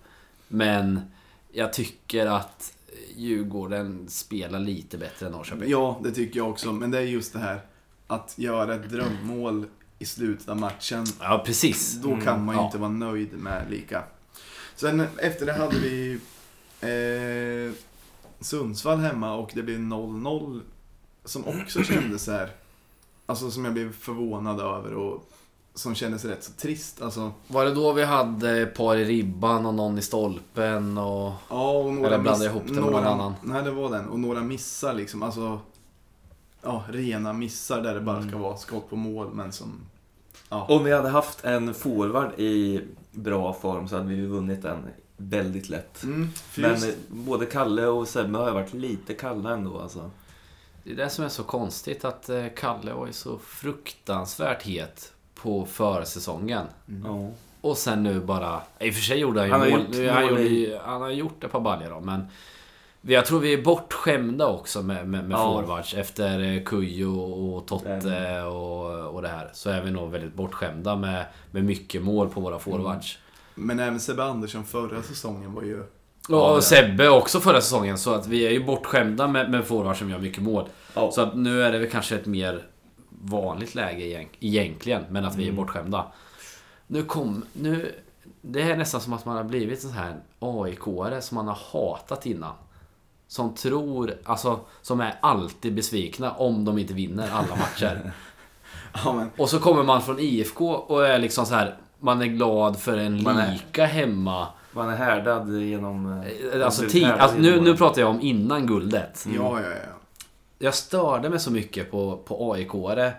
Men 0.49 1.01
jag 1.53 1.73
tycker 1.73 2.27
att 2.27 2.73
Djurgården 3.17 4.09
spelar 4.09 4.59
lite 4.59 4.99
bättre 4.99 5.27
än 5.27 5.33
Norrköping. 5.33 5.71
Ja, 5.71 6.01
det 6.03 6.11
tycker 6.11 6.41
jag 6.41 6.51
också. 6.51 6.73
Men 6.73 6.91
det 6.91 6.99
är 6.99 7.03
just 7.03 7.33
det 7.33 7.39
här 7.39 7.61
att 8.07 8.35
göra 8.37 8.75
ett 8.75 8.91
drömmål 8.91 9.67
i 10.01 10.05
slutet 10.05 10.49
av 10.49 10.57
matchen. 10.57 11.07
Ja, 11.21 11.43
precis. 11.47 11.95
Då 11.95 12.17
kan 12.17 12.45
man 12.45 12.55
ju 12.55 12.61
ja. 12.61 12.67
inte 12.67 12.79
vara 12.79 12.91
nöjd 12.91 13.33
med 13.33 13.71
lika. 13.71 14.03
Sen 14.77 15.07
efter 15.17 15.47
det 15.47 15.53
hade 15.53 15.79
vi 15.79 16.21
eh, 16.81 17.75
Sundsvall 18.41 18.99
hemma 18.99 19.35
och 19.35 19.51
det 19.55 19.63
blev 19.63 19.79
0-0. 19.79 20.61
Som 21.25 21.45
också 21.49 21.83
kändes 21.85 22.25
så 22.25 22.33
här. 22.33 22.51
Alltså 23.27 23.51
som 23.51 23.65
jag 23.65 23.75
blev 23.75 23.93
förvånad 23.93 24.61
över 24.61 24.95
och 24.95 25.31
som 25.75 25.95
kändes 25.95 26.25
rätt 26.25 26.45
så 26.45 26.53
trist. 26.53 27.03
Alltså, 27.03 27.33
Var 27.47 27.65
det 27.65 27.75
då 27.75 27.93
vi 27.93 28.05
hade 28.05 28.61
ett 28.61 28.75
par 28.75 28.97
i 28.97 29.05
ribban 29.05 29.67
och 29.67 29.75
någon 29.75 29.99
i 29.99 30.03
stolpen 30.03 30.99
och... 30.99 31.33
ja, 31.49 31.71
och 31.71 31.95
några 31.95 32.15
Eller 32.15 32.31
jag 32.31 32.45
ihop 32.45 32.63
det 32.67 32.73
med 32.73 32.83
några, 32.83 33.01
någon 33.01 33.13
annan? 33.21 33.35
Nej, 33.43 33.63
det 33.63 33.71
var 33.71 33.91
den. 33.91 34.09
Och 34.09 34.21
några 34.21 34.41
missar 34.41 34.95
liksom. 34.95 35.23
Alltså, 35.23 35.61
ja, 36.63 36.85
rena 36.89 37.33
missar 37.33 37.83
där 37.83 37.95
det 37.95 38.01
bara 38.01 38.29
ska 38.29 38.39
vara 38.39 38.57
skott 38.57 38.91
på 38.91 38.97
mål 38.97 39.31
men 39.33 39.53
som... 39.53 39.81
Ja. 40.53 40.67
Om 40.69 40.85
vi 40.85 40.93
hade 40.93 41.09
haft 41.09 41.45
en 41.45 41.75
forward 41.75 42.41
i 42.41 42.81
bra 43.13 43.53
form 43.53 43.89
så 43.89 43.97
hade 43.97 44.09
vi 44.09 44.27
vunnit 44.27 44.63
den 44.63 44.87
väldigt 45.17 45.69
lätt. 45.69 46.03
Mm, 46.03 46.29
Men 46.57 46.71
just- 46.71 46.85
eh, 46.89 46.95
både 47.09 47.47
Kalle 47.47 47.87
och 47.87 48.09
Sebbe 48.09 48.39
har 48.39 48.51
varit 48.53 48.75
lite 48.75 49.15
kalla 49.15 49.51
ändå 49.51 49.81
alltså. 49.81 50.11
Det 50.85 50.91
är 50.93 50.97
det 50.97 51.11
som 51.11 51.25
är 51.25 51.29
så 51.29 51.43
konstigt 51.45 52.05
att 52.05 52.29
eh, 52.29 52.45
Kalle 52.57 52.93
var 52.93 53.07
ju 53.07 53.13
så 53.13 53.39
fruktansvärt 53.39 54.63
het 54.63 55.13
på 55.35 55.67
försäsongen. 55.67 56.67
Ja. 57.05 57.29
Och 57.61 57.79
sen 57.79 58.03
nu 58.03 58.21
bara... 58.21 58.61
I 58.79 58.91
och 58.91 58.95
för 58.95 59.01
sig 59.03 59.19
gjorde 59.19 59.41
han 59.41 59.47
ju 59.49 59.53
Han 59.53 59.61
har 59.61 59.69
mål. 59.71 59.81
gjort 59.81 59.89
Nu, 59.91 60.09
han, 60.09 60.25
mål 60.25 60.39
i- 60.39 60.79
han 60.85 61.01
har 61.01 61.11
gjort 61.11 61.45
ett 61.45 61.53
par 61.53 61.61
baljor 61.61 61.91
då, 61.91 62.01
men... 62.01 62.27
Jag 63.03 63.27
tror 63.27 63.41
vi 63.41 63.53
är 63.53 63.63
bortskämda 63.63 64.47
också 64.47 64.83
med, 64.83 65.09
med, 65.09 65.29
med 65.29 65.39
Ja. 65.39 65.63
forwards. 65.63 65.95
Efter 65.95 66.41
eh, 66.57 66.63
Kujo 66.63 67.21
och 67.21 67.67
Totte 67.67 68.17
Mm. 68.17 68.47
och, 68.47 69.15
och 69.15 69.23
det 69.23 69.29
här. 69.29 69.51
Så 69.53 69.71
är 69.71 69.83
vi 69.83 69.91
nog 69.91 70.11
väldigt 70.11 70.35
bortskämda 70.35 70.97
med, 70.97 71.25
med 71.51 71.65
mycket 71.65 72.03
mål 72.03 72.29
på 72.29 72.41
våra 72.41 72.59
forwards. 72.59 73.19
Men 73.55 73.81
även 73.81 74.01
Sebbe 74.01 74.25
Andersson 74.25 74.65
förra 74.65 75.03
säsongen 75.03 75.55
var 75.55 75.63
ju... 75.63 75.85
Ja, 76.29 76.55
och 76.57 76.65
Sebbe 76.65 77.09
också 77.09 77.41
förra 77.41 77.61
säsongen. 77.61 77.99
Så 77.99 78.15
att 78.15 78.27
vi 78.27 78.47
är 78.47 78.51
ju 78.51 78.65
bortskämda 78.65 79.29
med, 79.29 79.51
med 79.51 79.65
forwards 79.65 79.99
som 79.99 80.11
gör 80.11 80.19
mycket 80.19 80.43
mål. 80.43 80.69
Ja. 80.95 81.11
Så 81.13 81.21
att 81.23 81.37
nu 81.37 81.63
är 81.63 81.73
det 81.73 81.79
väl 81.79 81.91
kanske 81.91 82.15
ett 82.17 82.27
mer 82.27 82.67
vanligt 83.11 83.75
läge 83.75 84.05
egent- 84.05 84.37
egentligen. 84.41 85.03
Men 85.11 85.25
att 85.25 85.37
vi 85.37 85.49
är 85.49 85.53
bortskämda. 85.53 86.07
Nu 86.87 87.03
kom... 87.05 87.45
Nu... 87.53 87.95
Det 88.43 88.63
är 88.63 88.77
nästan 88.77 89.01
som 89.01 89.13
att 89.13 89.25
man 89.25 89.37
har 89.37 89.45
blivit 89.45 89.81
sån 89.83 89.91
här 89.91 90.15
AIK-are 90.39 91.21
som 91.21 91.35
man 91.35 91.49
har 91.49 91.59
hatat 91.73 92.27
innan. 92.27 92.53
Som 93.31 93.55
tror... 93.55 94.15
Alltså, 94.25 94.61
som 94.83 95.01
är 95.01 95.15
alltid 95.23 95.75
besvikna 95.75 96.31
om 96.33 96.65
de 96.65 96.79
inte 96.79 96.95
vinner 96.95 97.31
alla 97.33 97.57
matcher. 97.57 98.13
Ja, 99.05 99.27
och 99.37 99.49
så 99.51 99.59
kommer 99.59 99.83
man 99.83 100.03
från 100.03 100.19
IFK 100.19 100.71
och 100.75 101.07
är 101.07 101.19
liksom 101.19 101.47
så 101.47 101.55
här... 101.55 101.77
Man 101.99 102.23
är 102.23 102.27
glad 102.27 102.79
för 102.81 102.97
en 102.99 103.23
Man 103.23 103.39
är- 103.39 103.53
lika 103.53 103.87
hemma... 103.87 104.47
Man 104.73 104.89
är 104.89 104.97
härdad 104.97 105.63
genom... 105.63 106.23
eh, 106.53 106.65
Alltså, 106.65 106.81
blivit 106.81 106.93
tid, 106.93 107.05
härdad 107.05 107.21
alltså 107.21 107.39
nu, 107.39 107.49
genom 107.49 107.65
nu 107.65 107.77
pratar 107.77 108.01
jag 108.01 108.11
om 108.11 108.21
innan 108.21 108.67
guldet. 108.67 109.27
ja, 109.37 109.61
ja, 109.61 109.67
ja. 109.69 109.93
Jag 110.59 110.75
störde 110.75 111.31
mig 111.31 111.41
så 111.41 111.51
mycket 111.53 111.91
på, 111.91 112.17
på 112.17 112.55
AIK-are. 112.55 113.13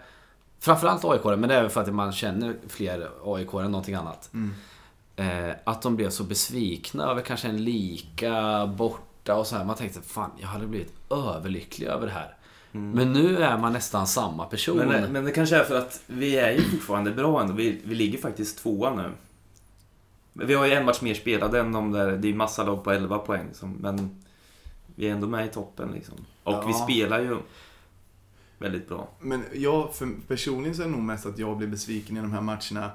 Framförallt 0.59 1.05
aik 1.05 1.23
men 1.23 1.41
det 1.49 1.55
är 1.55 1.61
väl 1.61 1.69
för 1.71 1.81
att 1.81 1.93
man 1.93 2.11
känner 2.11 2.55
fler 2.67 3.09
aik 3.25 3.53
än 3.53 3.71
någonting 3.71 3.95
annat. 3.95 4.29
Mm. 4.33 4.53
Eh, 5.49 5.55
att 5.63 5.81
de 5.81 5.95
blev 5.95 6.09
så 6.09 6.23
besvikna 6.23 7.11
över 7.11 7.21
kanske 7.21 7.47
en 7.47 7.63
lika 7.63 8.65
borta 9.23 9.35
och 9.39 9.47
så 9.47 9.55
här. 9.57 9.65
Man 9.65 9.75
tänkte 9.75 10.01
fan, 10.01 10.31
jag 10.39 10.47
hade 10.47 10.67
blivit 10.67 10.93
överlycklig 11.09 11.87
över 11.87 12.05
det 12.07 12.13
här. 12.13 12.35
Men 12.71 13.13
nu 13.13 13.37
är 13.37 13.57
man 13.57 13.73
nästan 13.73 14.07
samma 14.07 14.45
person. 14.45 14.77
Men, 14.77 14.89
det- 15.01 15.09
men 15.09 15.25
det 15.25 15.31
kanske 15.31 15.55
är 15.57 15.63
för 15.63 15.77
att 15.77 16.01
vi 16.07 16.35
är 16.37 16.51
ju 16.51 16.61
fortfarande 16.61 17.11
bra 17.11 17.41
ändå. 17.41 17.53
Vi, 17.53 17.81
vi 17.85 17.95
ligger 17.95 18.17
faktiskt 18.17 18.57
tvåa 18.57 18.95
nu. 18.95 19.11
Men 20.33 20.47
Vi 20.47 20.53
har 20.53 20.65
ju 20.65 20.73
en 20.73 20.85
match 20.85 21.01
mer 21.01 21.13
spelad 21.13 21.55
än 21.55 21.71
de 21.71 21.91
där. 21.91 22.11
Det 22.11 22.27
är 22.27 22.29
ju 22.31 22.35
massa 22.35 22.63
lag 22.63 22.83
på 22.83 22.91
11 22.91 23.17
poäng. 23.17 23.47
Som, 23.53 23.71
men 23.71 24.21
vi 24.95 25.07
är 25.07 25.11
ändå 25.11 25.27
med 25.27 25.45
i 25.45 25.49
toppen 25.49 25.91
liksom. 25.91 26.15
Och 26.43 26.53
Ja. 26.53 26.63
vi 26.67 26.73
spelar 26.73 27.19
ju 27.19 27.37
väldigt 28.57 28.87
bra. 28.89 29.09
Men 29.19 29.43
jag, 29.53 29.95
för 29.95 30.09
personligen 30.27 30.75
så 30.75 30.81
är 30.81 30.85
det 30.85 30.91
nog 30.91 31.01
mest 31.01 31.25
att 31.25 31.37
jag 31.39 31.57
blir 31.57 31.67
besviken 31.67 32.17
i 32.17 32.21
de 32.21 32.31
här 32.31 32.41
matcherna 32.41 32.91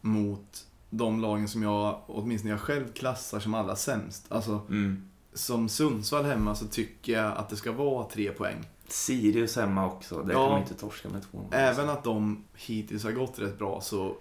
mot 0.00 0.64
de 0.90 1.20
lagen 1.20 1.48
som 1.48 1.62
jag, 1.62 2.00
åtminstone 2.06 2.50
jag 2.52 2.60
själv, 2.60 2.92
klassar 2.92 3.40
som 3.40 3.54
allra 3.54 3.76
sämst. 3.76 4.26
Alltså, 4.28 4.60
Mm. 4.68 5.07
Som 5.38 5.68
Sundsvall 5.68 6.24
hemma 6.24 6.54
så 6.54 6.66
tycker 6.66 7.12
jag 7.12 7.36
att 7.36 7.48
det 7.48 7.56
ska 7.56 7.72
vara 7.72 8.04
tre 8.08 8.30
poäng. 8.32 8.56
Sirius 8.88 9.56
hemma 9.56 9.86
också. 9.86 10.22
Det 10.22 10.32
Ja. 10.32 10.42
kan 10.44 10.52
man 10.52 10.62
inte 10.62 10.74
torska 10.74 11.08
med 11.08 11.22
två. 11.30 11.44
Även 11.50 11.88
att 11.88 12.04
de 12.04 12.44
hittills 12.54 13.04
har 13.04 13.12
gått 13.12 13.38
rätt 13.38 13.58
bra 13.58 13.80
så 13.80 14.16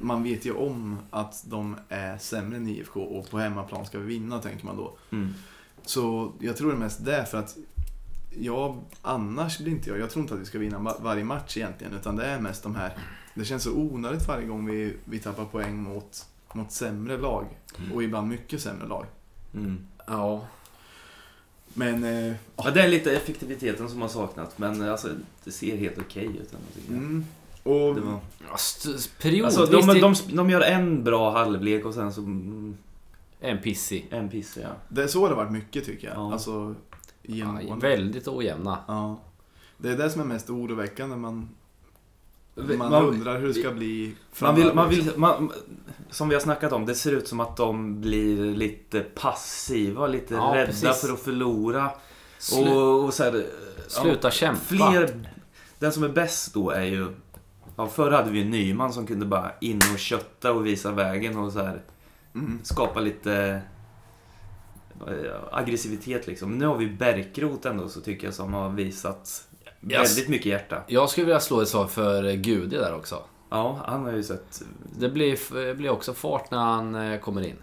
man 0.00 0.22
vet 0.22 0.44
ju 0.46 0.52
om 0.52 0.98
att 1.10 1.44
de 1.46 1.76
är 1.88 2.18
sämre 2.18 2.56
än 2.56 2.68
IFK 2.68 3.00
och 3.02 3.30
på 3.30 3.38
hemmaplan 3.38 3.86
ska 3.86 3.98
vi 3.98 4.06
vinna 4.06 4.38
tänker 4.38 4.66
man 4.66 4.76
då. 4.76 4.96
Mm. 5.10 5.34
Så 5.82 6.32
jag 6.40 6.56
tror 6.56 6.68
det 6.70 6.74
är 6.76 6.78
mest 6.78 7.04
det 7.04 7.26
för 7.26 7.38
att 7.38 7.56
jag, 8.38 8.80
annars 9.02 9.58
blir 9.58 9.72
inte 9.72 9.90
jag, 9.90 9.98
jag 9.98 10.10
tror 10.10 10.22
inte 10.22 10.34
att 10.34 10.40
vi 10.40 10.44
ska 10.44 10.58
vinna 10.58 10.78
va- 10.78 10.96
varje 11.00 11.24
match 11.24 11.56
egentligen 11.56 11.92
utan 11.92 12.16
det 12.16 12.26
är 12.26 12.40
mest 12.40 12.62
de 12.62 12.74
här, 12.74 12.96
det 13.34 13.44
känns 13.44 13.62
så 13.62 13.72
onödigt 13.74 14.28
varje 14.28 14.46
gång 14.46 14.66
vi, 14.66 14.96
vi 15.04 15.18
tappar 15.18 15.44
poäng 15.44 15.76
mot, 15.82 16.26
mot 16.52 16.72
sämre 16.72 17.18
lag 17.18 17.46
och 17.94 18.02
ibland 18.02 18.28
mycket 18.28 18.60
sämre 18.62 18.86
lag. 18.88 19.06
Mm. 19.54 19.86
Ja. 20.06 20.46
Men, 21.74 22.04
eh, 22.04 22.34
Ja, 22.56 22.70
det 22.70 22.82
är 22.82 22.88
lite 22.88 23.16
effektiviteten 23.16 23.88
som 23.88 24.00
har 24.02 24.08
saknat. 24.08 24.58
Men 24.58 24.82
eh, 24.82 24.90
alltså, 24.92 25.08
det 25.44 25.50
ser 25.50 25.76
helt 25.76 25.98
okej 25.98 26.24
ut 26.26 26.36
ändå 26.52 26.66
tycker 26.74 26.92
jag. 26.92 26.98
mm, 27.02 27.24
och 27.62 27.94
Det 27.94 28.00
var... 28.00 28.18
Ja, 28.50 28.56
periodvis 29.22 29.58
Alltså, 29.58 29.76
de, 29.80 29.92
till- 29.92 30.00
de, 30.00 30.14
de 30.36 30.50
gör 30.50 30.60
en 30.60 31.04
bra 31.04 31.30
halvlek 31.30 31.84
och 31.84 31.94
sen 31.94 32.12
så 32.12 32.20
mm, 32.20 32.76
en 33.40 33.58
pissig. 33.58 34.06
en 34.10 34.28
piss, 34.28 34.58
ja. 34.62 34.68
det 34.88 35.02
är 35.02 35.06
så 35.06 35.28
det 35.28 35.34
har 35.34 35.42
varit 35.44 35.52
mycket 35.52 35.84
tycker 35.84 36.08
jag. 36.08 36.16
Ja. 36.16 36.32
Alltså, 36.32 36.74
Ja, 37.26 37.34
genomgående. 37.34 37.88
väldigt 37.88 38.28
ojämna. 38.28 38.78
Ja. 38.88 39.20
Det 39.78 39.90
är 39.90 39.96
det 39.96 40.10
som 40.10 40.20
är 40.20 40.24
mest 40.24 40.50
oroväckande. 40.50 41.16
Man, 41.16 41.48
Man, 42.54 42.78
Man- 42.78 42.92
undrar 43.04 43.38
hur 43.40 43.48
det 43.48 43.54
ska 43.54 43.70
bli 43.70 44.14
Man 44.40 44.54
vill, 44.54 44.64
framöver. 44.64 44.74
man 44.74 44.88
vill, 44.88 45.10
man, 45.16 45.52
som 46.10 46.28
vi 46.28 46.34
har 46.34 46.40
snackat 46.42 46.72
om, 46.72 46.86
det 46.86 46.94
ser 46.94 47.12
ut 47.12 47.28
som 47.28 47.40
att 47.40 47.56
de 47.56 48.00
blir 48.00 48.54
lite 48.54 49.00
passiva, 49.00 50.06
lite 50.06 50.34
Ja, 50.34 50.52
rädda 50.54 50.66
precis. 50.66 51.00
för 51.00 51.12
att 51.12 51.20
förlora. 51.20 51.90
Slu, 52.38 52.70
Och, 52.70 53.04
och 53.04 53.14
så 53.14 53.24
här, 53.24 53.44
sluta 53.88 54.26
ja, 54.26 54.30
kämpa. 54.30 54.60
Fler, 54.64 55.28
den 55.78 55.92
som 55.92 56.02
är 56.04 56.08
bäst 56.08 56.54
då 56.54 56.70
är 56.70 56.82
ju... 56.84 57.06
Ja, 57.76 57.86
förr 57.86 58.10
hade 58.10 58.30
vi 58.30 58.42
en 58.42 58.50
Nyman 58.50 58.92
som 58.92 59.06
kunde 59.06 59.26
bara 59.26 59.52
in 59.60 59.80
och 59.92 59.98
kötta 59.98 60.52
och 60.52 60.66
visa 60.66 60.90
vägen 60.92 61.38
och 61.38 61.52
så 61.52 61.58
här 61.62 61.82
Mm. 62.34 62.58
skapa 62.62 63.00
lite 63.00 63.60
eh, 65.06 65.14
aggressivitet 65.52 66.26
liksom. 66.26 66.58
Nu 66.58 66.66
har 66.66 66.76
vi 66.76 66.86
Bärkroth 66.86 67.68
ändå 67.68 67.88
så 67.88 68.00
tycker 68.00 68.26
jag 68.26 68.34
som 68.34 68.54
har 68.54 68.70
visat 68.70 69.44
Yes. 69.90 70.10
väldigt 70.10 70.28
mycket 70.28 70.46
hjärta. 70.46 70.82
Jag 70.86 71.10
skulle 71.10 71.24
vilja 71.26 71.40
slå 71.40 71.60
ett 71.60 71.68
slag 71.68 71.90
för 71.90 72.32
Gudi 72.32 72.76
där 72.76 72.94
också. 72.94 73.18
Ja, 73.50 73.78
han 73.86 74.04
har 74.04 74.12
ju 74.12 74.22
sett... 74.22 74.62
Det 74.98 75.08
blir, 75.08 75.74
blir 75.74 75.90
också 75.90 76.14
fart 76.14 76.50
när 76.50 76.58
han 76.58 76.94
eh, 76.94 77.20
kommer 77.20 77.46
in. 77.46 77.56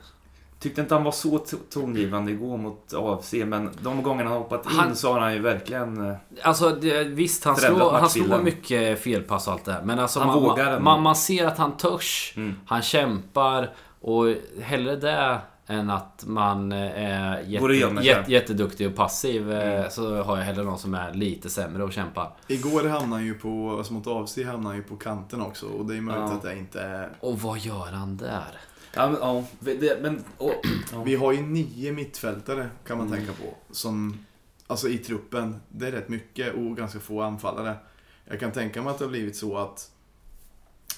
Tyckte 0.59 0.81
inte 0.81 0.93
han 0.95 1.03
var 1.03 1.11
så 1.11 1.37
to- 1.37 1.57
tongivande 1.69 2.31
igår 2.31 2.57
mot 2.57 2.93
AFC, 2.93 3.33
men 3.33 3.69
de 3.81 4.03
gångerna 4.03 4.29
han 4.29 4.39
hoppat 4.39 4.65
in 4.65 4.71
Han- 4.71 4.95
så 4.95 5.13
har 5.13 5.19
han 5.19 5.33
ju 5.33 5.39
verkligen... 5.39 6.09
eh, 6.09 6.15
Alltså 6.41 6.69
det, 6.69 7.03
visst, 7.03 7.43
han 7.45 7.55
slår, 7.55 7.69
han 7.69 7.79
slår 7.79 8.01
matchbilden. 8.01 8.43
mycket 8.43 8.99
felpass 9.03 9.47
och 9.47 9.53
allt 9.53 9.65
det 9.65 9.73
här. 9.73 9.81
Men 9.83 9.99
alltså 9.99 10.19
man, 10.19 10.83
man, 10.83 11.01
man 11.01 11.15
ser 11.15 11.45
att 11.47 11.57
han 11.57 11.77
törs. 11.77 12.33
Mm. 12.37 12.53
Han 12.65 12.81
kämpar. 12.81 13.73
Och 14.03 14.25
hellre 14.61 14.95
det 14.95 15.37
än 15.71 15.89
att 15.89 16.23
man 16.27 16.71
eh, 16.71 16.77
är 17.11 17.41
jätte, 17.41 17.73
jätte, 18.07 18.31
jätteduktig 18.31 18.87
och 18.87 18.95
passiv. 18.95 19.51
eh, 19.51 19.71
Mm. 19.79 19.91
Så 19.91 20.23
har 20.23 20.37
jag 20.37 20.43
hellre 20.45 20.63
någon 20.63 20.79
som 20.79 20.93
är 20.93 21.13
lite 21.13 21.49
sämre 21.49 21.83
och 21.83 21.93
kämpar. 21.93 22.33
Igår 22.47 22.83
hamnade 22.89 23.21
han 23.21 23.25
ju 23.25 23.33
på, 23.33 23.75
alltså 23.77 23.93
mot 23.93 24.07
AFC 24.07 24.37
hamnade 24.37 24.67
han 24.67 24.75
ju 24.75 24.83
på 24.83 24.95
kanten 24.97 25.41
också 25.41 25.65
och 25.65 25.85
det 25.85 25.97
är 25.97 26.01
möjligt 26.01 26.23
Ja. 26.29 26.33
att 26.33 26.41
det 26.41 26.57
inte 26.57 26.81
är... 26.81 27.09
Och 27.19 27.41
vad 27.41 27.59
gör 27.59 27.91
han 27.91 28.17
där? 28.17 28.57
Ja, 28.93 29.09
men... 29.09 29.17
Ja, 29.21 29.43
det, 29.59 30.01
men 30.01 30.23
och, 30.37 30.53
ja. 30.91 31.03
Vi 31.03 31.15
har 31.15 31.31
ju 31.31 31.41
nio 31.41 31.91
mittfältare 31.91 32.69
kan 32.87 32.97
man 32.97 33.07
Mm. 33.07 33.19
tänka 33.19 33.33
på. 33.41 33.73
Som, 33.73 34.25
alltså 34.67 34.89
i 34.89 34.97
truppen. 34.97 35.61
Det 35.69 35.87
är 35.87 35.91
rätt 35.91 36.09
mycket 36.09 36.53
och 36.53 36.77
ganska 36.77 36.99
få 36.99 37.21
anfallare. 37.21 37.75
Jag 38.25 38.39
kan 38.39 38.51
tänka 38.51 38.81
mig 38.81 38.91
att 38.91 38.97
det 38.99 39.05
har 39.05 39.09
blivit 39.09 39.35
så 39.35 39.57
att 39.57 39.91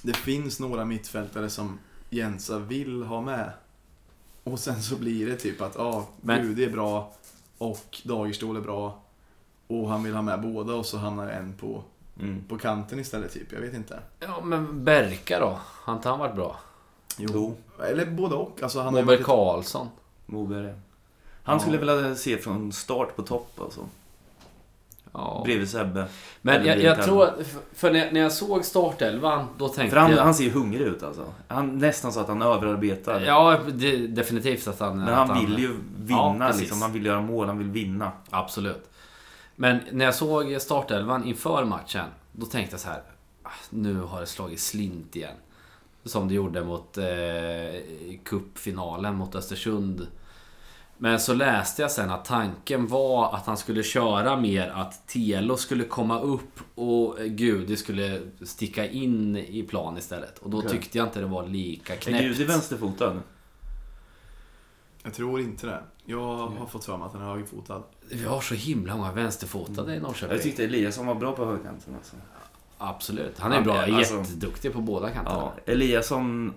det 0.01 0.13
finns 0.17 0.59
några 0.59 0.86
mittfältare 0.86 1.49
som 1.49 1.79
Jensa 2.09 2.59
vill 2.59 3.03
ha 3.03 3.21
med. 3.21 3.51
Och 4.43 4.60
sen 4.60 4.82
så 4.82 4.95
blir 4.95 5.25
det 5.25 5.36
typ 5.36 5.62
att 5.62 5.75
ja, 5.77 6.08
Men- 6.21 6.41
Gudi 6.47 6.63
är 6.65 6.69
bra 6.69 7.12
och 7.58 7.97
Dagerstål 8.03 8.58
är 8.58 8.62
bra. 8.62 8.99
Och 9.67 9.89
han 9.89 10.03
vill 10.03 10.13
ha 10.15 10.21
med 10.21 10.41
båda 10.41 10.73
och 10.73 10.86
så 10.86 10.97
hamnar 10.97 11.27
en 11.29 11.53
på, 11.53 11.84
Mm. 12.19 12.43
på 12.49 12.58
kanten 12.58 12.99
istället 12.99 13.34
typ. 13.34 13.51
Jag 13.51 13.60
vet 13.62 13.73
inte. 13.73 13.99
Ja, 14.19 14.41
men 14.43 14.84
Berka 14.84 15.39
då? 15.39 15.58
Har 15.63 15.93
inte 15.93 16.10
han 16.10 16.19
varit 16.19 16.36
bra? 16.36 16.56
Jo, 17.17 17.56
Eller 17.89 18.06
både 18.06 18.36
och. 18.36 18.63
Alltså 18.63 18.79
han 18.82 18.93
Moberg 18.93 19.06
varit- 19.06 19.23
Karlsson? 19.25 19.89
Moberg. 20.25 20.73
Han 21.43 21.56
Ja. 21.56 21.60
skulle 21.60 21.77
vilja 21.77 22.15
se 22.15 22.38
från 22.38 22.71
start 22.71 23.15
på 23.15 23.21
topp 23.23 23.62
alltså. 23.62 23.88
Ja. 25.13 25.41
Bredvid 25.45 25.69
Sebbe. 25.69 26.06
Men 26.41 26.65
jag, 26.65 26.82
jag 26.82 27.04
tror 27.04 27.23
att, 27.23 27.34
för 27.73 27.91
när, 27.93 28.12
när 28.12 28.19
jag 28.19 28.32
såg 28.32 28.65
startelvan, 28.65 29.47
då 29.58 29.67
tänkte 29.67 29.93
För 29.95 30.02
han, 30.02 30.12
jag... 30.12 30.23
han 30.23 30.34
ser 30.36 30.43
ju 30.43 30.49
hungrig 30.49 30.82
ut 30.82 31.04
alltså. 31.04 31.26
Han, 31.47 31.78
nästan 31.78 32.13
så 32.13 32.19
att 32.19 32.28
han 32.28 32.41
överarbetar. 32.41 33.21
Ja, 33.21 33.60
det, 33.73 34.08
definitivt 34.08 34.67
att 34.67 34.80
han... 34.80 34.97
Men 34.99 35.13
att 35.13 35.30
han 35.30 35.45
vill 35.45 35.60
ju 35.60 35.67
Ja, 36.10 36.32
vinna 36.32 36.47
precis. 36.47 36.62
liksom. 36.62 36.82
Han 36.82 36.93
vill 36.93 37.06
göra 37.06 37.21
mål, 37.21 37.47
han 37.47 37.58
vill 37.58 37.69
vinna. 37.69 38.12
Absolut. 38.30 38.89
Men 39.56 39.80
när 39.91 40.06
jag 40.06 40.15
såg 40.15 40.62
startelvan 40.62 41.23
inför 41.26 41.65
matchen, 41.65 42.06
då 42.32 42.45
tänkte 42.45 42.73
jag 42.73 42.80
så 42.80 42.89
här. 42.89 43.02
"Ah, 43.43 43.49
Nu 43.69 43.99
har 44.02 44.19
det 44.19 44.26
slagit 44.28 44.60
slint 44.60 45.15
igen. 45.15 45.36
Som 46.06 46.28
det 46.28 46.34
gjorde 46.34 46.63
mot 46.63 46.97
eh, 46.97 47.04
cupfinalen 48.23 49.15
mot 49.15 49.36
Östersund. 49.36 50.08
Men 50.97 51.19
så 51.19 51.34
läste 51.34 51.82
jag 51.82 51.91
sen 51.91 52.10
att 52.12 52.25
tanken 52.25 52.88
var 52.88 53.36
att 53.36 53.45
han 53.45 53.58
skulle 53.58 53.84
köra 53.84 54.38
mer 54.38 54.69
att 54.69 55.08
Telo 55.08 55.58
skulle 55.58 55.84
komma 55.84 56.19
upp 56.19 56.60
och 56.75 57.17
Gudi 57.25 57.75
skulle 57.77 58.21
sticka 58.41 58.88
in 58.89 59.38
i 59.38 59.63
plan 59.63 59.97
istället. 59.97 60.38
Och 60.39 60.49
då 60.49 60.58
Okej. 60.58 60.69
tyckte 60.71 60.97
jag 60.97 61.08
inte 61.08 61.19
det 61.19 61.25
var 61.25 61.47
lika 61.47 61.93
Är 61.93 61.97
knäppt. 61.97 62.38
Gud 62.38 62.47
vänsterfotad? 62.47 63.19
Jag 65.03 65.13
tror 65.13 65.39
inte 65.39 65.67
det. 65.67 65.84
Jag 66.06 66.47
har 66.47 66.65
fått 66.65 66.86
för 66.86 66.97
mig 66.97 67.06
att 67.06 67.13
han 67.13 67.21
är 67.21 67.25
högerfotad. 67.25 67.84
Vi 68.10 68.25
har 68.25 68.41
så 68.41 68.53
himla 68.56 68.95
många 68.95 69.12
vänsterfotade 69.12 69.95
i 69.95 69.99
Norrköping. 69.99 70.36
Jag 70.36 70.43
tyckte 70.43 70.63
Eliasson 70.63 71.06
var 71.06 71.15
bra 71.15 71.32
på 71.32 71.45
högerkanten 71.45 71.95
alltså. 71.95 72.15
Absolut. 72.77 73.39
Han 73.39 73.51
är 73.51 73.56
Han 73.56 73.63
bra. 73.63 73.75
är- 73.75 73.93
alltså- 73.93 74.17
jätteduktig 74.17 74.73
på 74.73 74.82
båda 74.82 75.10
kanterna. 75.10 75.38
Ja, 75.65 75.71
Eliasson... 75.73 76.53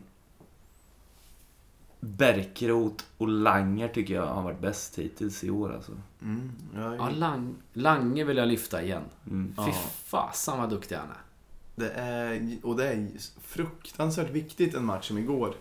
Bärkroth 2.07 3.05
och 3.19 3.29
Langer 3.29 3.89
tycker 3.89 4.15
jag 4.15 4.27
har 4.27 4.43
varit 4.43 4.61
bäst 4.61 4.99
hittills 4.99 5.45
i 5.45 5.51
år 5.51 5.73
alltså. 5.75 5.93
Mm, 6.23 6.53
jag, 6.75 6.97
Ja, 6.97 7.11
Lang, 7.11 7.55
Lange 7.73 8.25
vill 8.25 8.37
jag 8.37 8.49
lyfta 8.49 8.83
igen. 8.83 9.03
Mm. 9.27 9.55
Fy 9.57 9.63
Ja. 9.71 9.73
fasen 10.05 10.59
vad 10.59 10.71
duktig 10.71 10.97
han 10.97 11.09
är. 11.09 11.17
Det 11.77 11.91
är, 11.91 12.57
och 12.63 12.77
det 12.77 12.89
är 12.93 13.09
fruktansvärt 13.43 14.31
viktigt 14.31 14.75
en 14.75 14.85
match 14.85 15.09
som 15.09 15.19
igår. 15.19 15.55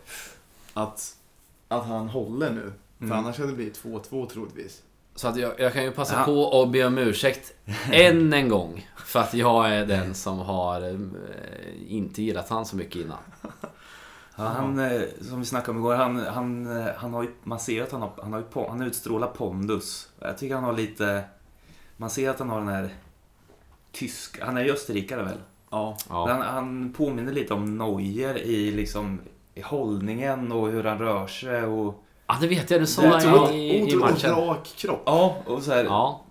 Att, 0.73 1.15
att 1.67 1.85
han 1.85 2.09
håller 2.09 2.51
nu. 2.51 2.73
För 2.97 3.05
Mm. 3.05 3.17
annars 3.17 3.37
hade 3.37 3.49
det 3.49 3.55
blivit 3.55 3.83
2-2 3.83 4.27
troligtvis. 4.29 4.81
Så 5.15 5.27
att 5.27 5.37
jag, 5.37 5.59
jag 5.59 5.73
kan 5.73 5.83
ju 5.83 5.91
passa 5.91 6.15
Ja. 6.19 6.23
på 6.25 6.61
att 6.61 6.71
be 6.71 6.85
om 6.85 6.97
ursäkt 6.97 7.53
än 7.91 8.33
en 8.33 8.49
gång. 8.49 8.89
För 8.97 9.19
att 9.19 9.33
jag 9.33 9.69
är 9.75 9.85
den 9.85 10.13
som 10.15 10.37
har 10.39 10.81
eh, 10.81 10.99
inte 11.87 12.21
gillat 12.23 12.49
han 12.49 12.65
så 12.65 12.75
mycket 12.75 12.95
innan. 13.01 13.17
Ja, 14.35 14.43
han, 14.43 14.79
eh, 14.79 15.01
som 15.21 15.39
vi 15.39 15.45
snackade 15.45 15.71
om 15.71 15.77
igår, 15.77 15.95
han, 15.95 16.17
han, 16.25 16.77
eh, 16.81 16.93
han 16.97 17.13
har 17.13 17.23
ju, 17.23 17.29
man 17.43 17.59
ser 17.59 17.83
att 17.83 17.91
han 17.91 18.01
har, 18.01 18.11
han 18.21 18.33
har, 18.33 18.39
ju, 18.39 18.67
han 18.69 18.81
utstrålar 18.81 19.27
pondus. 19.27 20.09
Jag 20.19 20.37
tycker 20.37 20.55
han 20.55 20.63
har 20.63 20.73
lite, 20.73 21.23
man 21.97 22.09
ser 22.09 22.29
att 22.29 22.39
han 22.39 22.49
har 22.49 22.59
den 22.59 22.67
här 22.67 22.89
tysk, 23.91 24.41
han 24.41 24.57
är 24.57 24.63
ju 24.63 24.71
österrikare 24.73 25.23
väl? 25.23 25.37
Ja. 25.69 25.97
Ja. 26.09 26.27
Han, 26.29 26.41
han 26.41 26.93
påminner 26.93 27.33
lite 27.33 27.53
om 27.53 27.77
Neuer 27.77 28.37
i 28.37 28.71
liksom 28.71 29.21
i 29.53 29.61
hållningen 29.61 30.51
och 30.51 30.69
hur 30.69 30.83
han 30.83 30.97
rör 30.97 31.27
sig 31.27 31.63
och... 31.63 32.03
ja, 32.27 32.37
det 32.41 32.47
vet 32.47 32.71
jag. 32.71 32.81
Du 32.81 32.87
sa 32.87 33.01
Det 33.01 33.21
tror 33.21 33.51
i, 33.51 33.55
i, 33.55 33.91
i 33.91 33.95
matchen. 33.95 34.31
rak 34.31 34.73
kropp. 34.77 35.03
Ja, 35.05 35.37
och 35.45 35.63
så 35.63 35.71
här 35.71 35.83
Ja, 35.83 36.21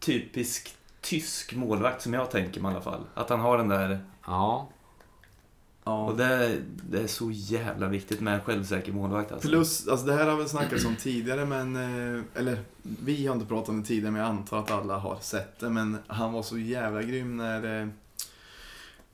typisk 0.00 0.74
tysk 1.00 1.54
målvakt 1.54 2.02
som 2.02 2.14
jag 2.14 2.30
tänker 2.30 2.60
mig 2.60 2.72
i 2.72 2.74
alla 2.74 2.84
fall. 2.84 3.00
Att 3.14 3.30
han 3.30 3.40
har 3.40 3.58
den 3.58 3.68
där... 3.68 4.00
ja. 4.26 4.68
Ja. 5.88 6.04
Och 6.04 6.16
det, 6.16 6.58
det 6.90 7.02
är 7.02 7.06
så 7.06 7.30
jävla 7.30 7.88
viktigt 7.88 8.20
med 8.20 8.34
en 8.34 8.40
självsäker 8.40 8.92
målvakt 8.92 9.32
alltså. 9.32 9.48
Plus, 9.48 9.88
alltså 9.88 10.06
det 10.06 10.12
här 10.12 10.26
har 10.26 10.36
väl 10.36 10.48
snackats 10.48 10.84
om 10.84 10.96
tidigare 10.96 11.44
men, 11.44 11.76
eh, 11.76 12.22
eller 12.34 12.58
vi 12.82 13.26
har 13.26 13.34
inte 13.34 13.46
pratat 13.46 13.68
om 13.68 13.80
det 13.80 13.86
tidigare 13.86 14.10
men 14.10 14.20
jag 14.20 14.30
antar 14.30 14.58
att 14.58 14.70
alla 14.70 14.98
har 14.98 15.18
sett 15.20 15.58
det. 15.58 15.70
Men 15.70 15.98
han 16.06 16.32
var 16.32 16.42
så 16.42 16.58
jävla 16.58 17.02
grym 17.02 17.36
när, 17.36 17.80
eh, 17.82 17.88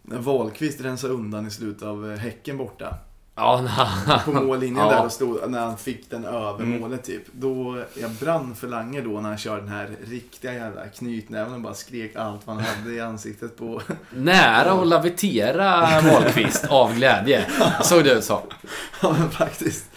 när 0.02 0.18
Wahlqvist 0.18 0.80
rensade 0.80 1.14
undan 1.14 1.46
i 1.46 1.50
slutet 1.50 1.82
av 1.82 2.10
eh, 2.10 2.18
Häcken 2.18 2.56
borta. 2.56 2.98
Ja, 3.36 3.60
na. 4.06 4.18
På 4.24 4.32
mållinjen 4.32 4.86
Ja. 4.86 4.92
där 4.92 5.04
och 5.04 5.12
stod, 5.12 5.50
när 5.50 5.60
han 5.60 5.76
fick 5.78 6.10
den 6.10 6.24
över 6.24 6.60
Mm. 6.64 6.80
målet 6.80 7.04
typ. 7.04 7.22
Då, 7.32 7.82
jag 8.00 8.10
brann 8.10 8.54
för 8.54 8.68
Lange 8.68 9.00
då 9.00 9.10
när 9.20 9.28
han 9.28 9.38
körde 9.38 9.60
den 9.60 9.68
här 9.68 9.90
riktiga 10.06 10.52
jävla 10.54 10.86
knytnäven 10.88 11.54
och 11.54 11.60
bara 11.60 11.74
skrek 11.74 12.16
allt 12.16 12.40
han 12.46 12.58
hade 12.58 12.94
i 12.94 13.00
ansiktet 13.00 13.56
på. 13.56 13.82
Nära 14.10 14.72
att 14.72 14.86
lavitera 14.86 15.80
Wahlqvist 16.00 16.64
av 16.70 16.94
glädje. 16.94 17.46
Såg 17.82 18.04
det 18.04 18.12
ut 18.12 18.24
som. 18.24 18.40
Ja 19.02 19.14
men 19.18 19.30
faktiskt, 19.30 19.90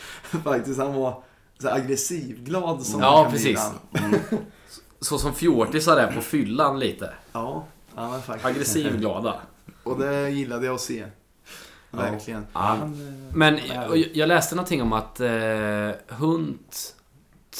faktiskt 0.43 0.79
han 0.79 0.93
var 0.93 1.23
så 1.61 1.69
aggressiv, 1.69 2.43
glad 2.43 2.83
som 2.83 3.01
Ja, 3.01 3.23
man 3.23 3.31
precis. 3.31 3.47
ibland. 3.91 4.19
Så 5.01 5.17
som 5.17 5.33
fjortisar 5.33 5.97
är 5.97 6.11
på 6.11 6.21
fyllan 6.21 6.79
lite. 6.79 7.09
Ja, 7.33 7.65
ja 7.95 8.09
men 8.09 8.21
faktiskt. 8.21 8.45
Aggressiv 8.45 8.97
glada. 8.99 9.35
Och 9.83 9.99
det 9.99 10.29
gillade 10.29 10.65
jag 10.65 10.75
att 10.75 10.81
se. 10.81 11.05
Verkligen. 11.91 12.45
Ja. 12.53 12.59
Han, 12.59 12.81
eh, 12.81 13.35
Men 13.35 13.59
jag- 13.73 13.97
jag 14.13 14.27
läste 14.27 14.55
någonting 14.55 14.81
om 14.81 14.93
att 14.93 15.19
eh, 15.19 15.89
Hunt 16.07 16.95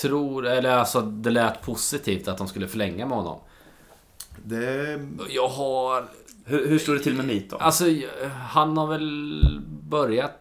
tror, 0.02 0.48
eller 0.48 0.78
alltså 0.78 1.02
det 1.02 1.30
lät 1.30 1.62
positivt 1.62 2.28
att 2.28 2.38
de 2.38 2.48
skulle 2.48 2.68
förlänga 2.68 3.06
med 3.06 3.18
honom. 3.18 3.40
Det, 4.46 5.00
Jag 5.30 5.48
har... 5.48 6.06
hur, 6.46 6.68
hur 6.68 6.80
står 6.80 6.94
det 6.94 7.00
till 7.00 7.13
med 7.16 7.26
Meat 7.26 7.50
då? 7.50 7.58
Alltså, 7.58 7.86
han 8.50 8.78
har 8.78 8.88
väl 8.88 9.62
börjat 9.90 10.32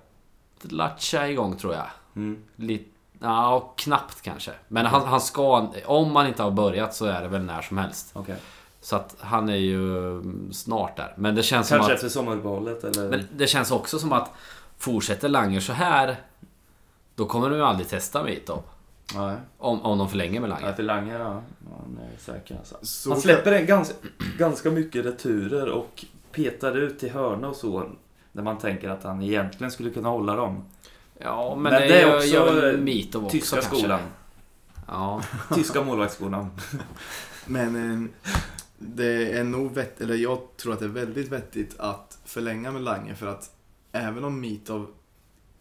latcha 0.62 1.28
igång 1.28 1.56
tror 1.56 1.74
jag. 1.74 1.86
Mm. 2.16 2.42
Lite... 2.56 2.84
Ja, 3.20 3.72
knappt 3.76 4.22
kanske. 4.22 4.50
Men 4.68 4.86
han, 4.86 5.02
han 5.06 5.20
ska... 5.20 5.68
Om 5.86 6.16
han 6.16 6.26
inte 6.26 6.42
har 6.42 6.50
börjat 6.50 6.94
så 6.94 7.04
är 7.06 7.22
det 7.22 7.28
väl 7.28 7.42
när 7.42 7.62
som 7.62 7.78
helst. 7.78 8.10
Okej. 8.12 8.36
Så 8.86 8.96
att 8.96 9.16
han 9.20 9.48
är 9.48 9.56
ju 9.56 10.22
snart 10.52 10.96
där. 10.96 11.14
Men 11.16 11.34
det 11.34 11.42
känns 11.42 11.68
Kanske 11.68 11.84
som 11.84 11.92
att... 11.92 11.94
efter 11.96 12.08
sommaruppehållet 12.08 12.84
eller? 12.84 13.08
Men 13.08 13.28
det 13.36 13.46
känns 13.46 13.70
också 13.70 13.98
som 13.98 14.12
att 14.12 14.30
fortsätter 14.78 15.28
Langer 15.28 15.60
så 15.60 15.72
här 15.72 16.16
Då 17.14 17.26
kommer 17.26 17.50
de 17.50 17.56
ju 17.56 17.64
aldrig 17.64 17.88
testa 17.88 18.24
Mitov. 18.24 18.62
Nej. 19.14 19.36
Om, 19.58 19.80
om 19.80 19.98
de 19.98 20.08
förlänger 20.08 20.40
med 20.40 20.50
Nej, 20.50 20.58
Langer. 20.60 20.74
för 20.74 20.82
Lange 20.82 21.18
ja. 21.18 21.42
Han 21.78 21.98
är 22.02 22.18
säker 22.18 22.56
alltså. 22.56 22.76
så 22.82 23.10
Han 23.10 23.20
släpper 23.20 23.52
en 23.52 23.66
ganska, 23.66 23.94
ganska 24.38 24.70
mycket 24.70 25.06
returer 25.06 25.68
och 25.68 26.04
petar 26.32 26.76
ut 26.76 26.98
till 26.98 27.10
hörna 27.10 27.48
och 27.48 27.56
så. 27.56 27.90
När 28.32 28.42
man 28.42 28.58
tänker 28.58 28.88
att 28.88 29.04
han 29.04 29.22
egentligen 29.22 29.70
skulle 29.70 29.90
kunna 29.90 30.08
hålla 30.08 30.36
dem. 30.36 30.64
Ja, 31.18 31.54
men, 31.54 31.62
Men 31.62 31.72
det, 31.72 31.88
det 31.88 32.02
är 32.02 32.06
är 32.06 32.16
också 32.16 32.28
gör 32.28 32.76
Mitov 32.76 33.24
också 33.24 33.36
Tyska 33.36 33.56
kanske. 33.56 33.76
skolan. 33.76 34.00
Ja. 34.88 35.22
Tyska 35.54 35.82
målvaktsskolan. 35.82 36.50
Men 37.46 37.92
eh, 38.02 38.10
det 38.78 39.38
är 39.38 39.44
nog 39.44 39.74
vett, 39.74 40.00
eller 40.00 40.14
jag 40.14 40.38
tror 40.56 40.72
att 40.72 40.78
det 40.78 40.84
är 40.84 40.88
väldigt 40.90 41.28
vettigt 41.32 41.74
att 41.78 42.18
förlänga 42.24 42.72
med 42.72 42.82
Lange 42.82 43.14
för 43.14 43.26
att 43.26 43.50
även 43.92 44.24
om 44.24 44.40
Mitov, 44.40 44.86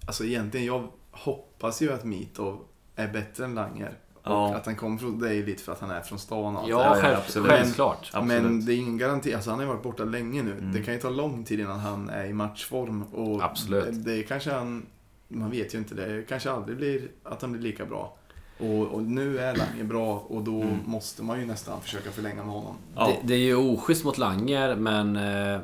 alltså 0.08 0.26
egentligen 0.26 0.66
jag 0.66 0.88
hoppas 1.12 1.82
ju 1.82 1.94
att 1.94 2.04
Mitov 2.04 2.60
är 2.96 3.08
bättre 3.08 3.46
än 3.46 3.56
Langer. 3.56 3.98
Ja. 4.24 4.50
Och 4.50 4.56
att 4.56 4.66
han 4.66 4.76
kommer 4.76 4.98
från, 4.98 5.20
det 5.20 5.30
är 5.30 5.34
ju 5.34 5.46
lite 5.46 5.64
för 5.64 5.72
att 5.72 5.80
han 5.80 5.92
är 5.92 6.02
från 6.02 6.20
stan 6.20 6.56
och 6.56 6.62
allt 6.62 6.68
det 6.68 6.72
Ja, 6.72 6.94
där. 6.94 7.02
själv, 7.02 7.18
absolut. 7.18 7.48
självklart. 7.52 8.12
Absolut. 8.14 8.28
Men 8.44 8.66
det 8.66 8.74
är 8.74 8.78
ingen 8.78 8.98
garanti, 8.98 9.34
alltså 9.34 9.50
han 9.50 9.60
har 9.60 9.66
ju 9.66 9.70
varit 9.72 9.84
borta 9.84 10.04
länge 10.04 10.44
nu. 10.44 10.52
Mm. 10.52 10.72
Det 10.72 10.82
kan 10.84 10.94
ju 10.94 11.00
ta 11.00 11.10
lång 11.10 11.44
tid 11.44 11.60
innan 11.60 11.80
han 11.80 12.10
är 12.10 12.26
i 12.26 12.34
matchform. 12.34 13.04
Och 13.04 13.44
Absolut. 13.44 13.86
Det, 13.86 14.16
det 14.16 14.24
kanske 14.24 14.52
han, 14.52 14.86
man 15.28 15.52
vet 15.52 15.74
ju 15.74 15.78
inte, 15.78 15.96
det 15.96 16.24
kanske 16.30 16.52
aldrig 16.52 16.78
blir 16.78 17.08
att 17.24 17.42
han 17.42 17.52
blir 17.52 17.62
lika 17.62 17.86
bra. 17.86 18.18
Och, 18.60 18.82
och 18.88 19.04
nu 19.04 19.40
är 19.40 19.56
Lange 19.56 19.84
bra 19.84 20.20
och 20.28 20.44
då 20.44 20.62
Mm. 20.62 20.80
måste 20.86 21.24
man 21.24 21.40
ju 21.40 21.46
nästan 21.46 21.82
försöka 21.82 22.12
förlänga 22.12 22.44
med 22.44 22.54
honom. 22.54 22.76
Ja. 22.96 23.08
Det, 23.08 23.28
det 23.28 23.34
är 23.34 23.40
ju 23.40 23.56
oschysst 23.56 24.04
mot 24.06 24.18
Langer, 24.18 24.76
men 24.76 25.16
eh, 25.16 25.60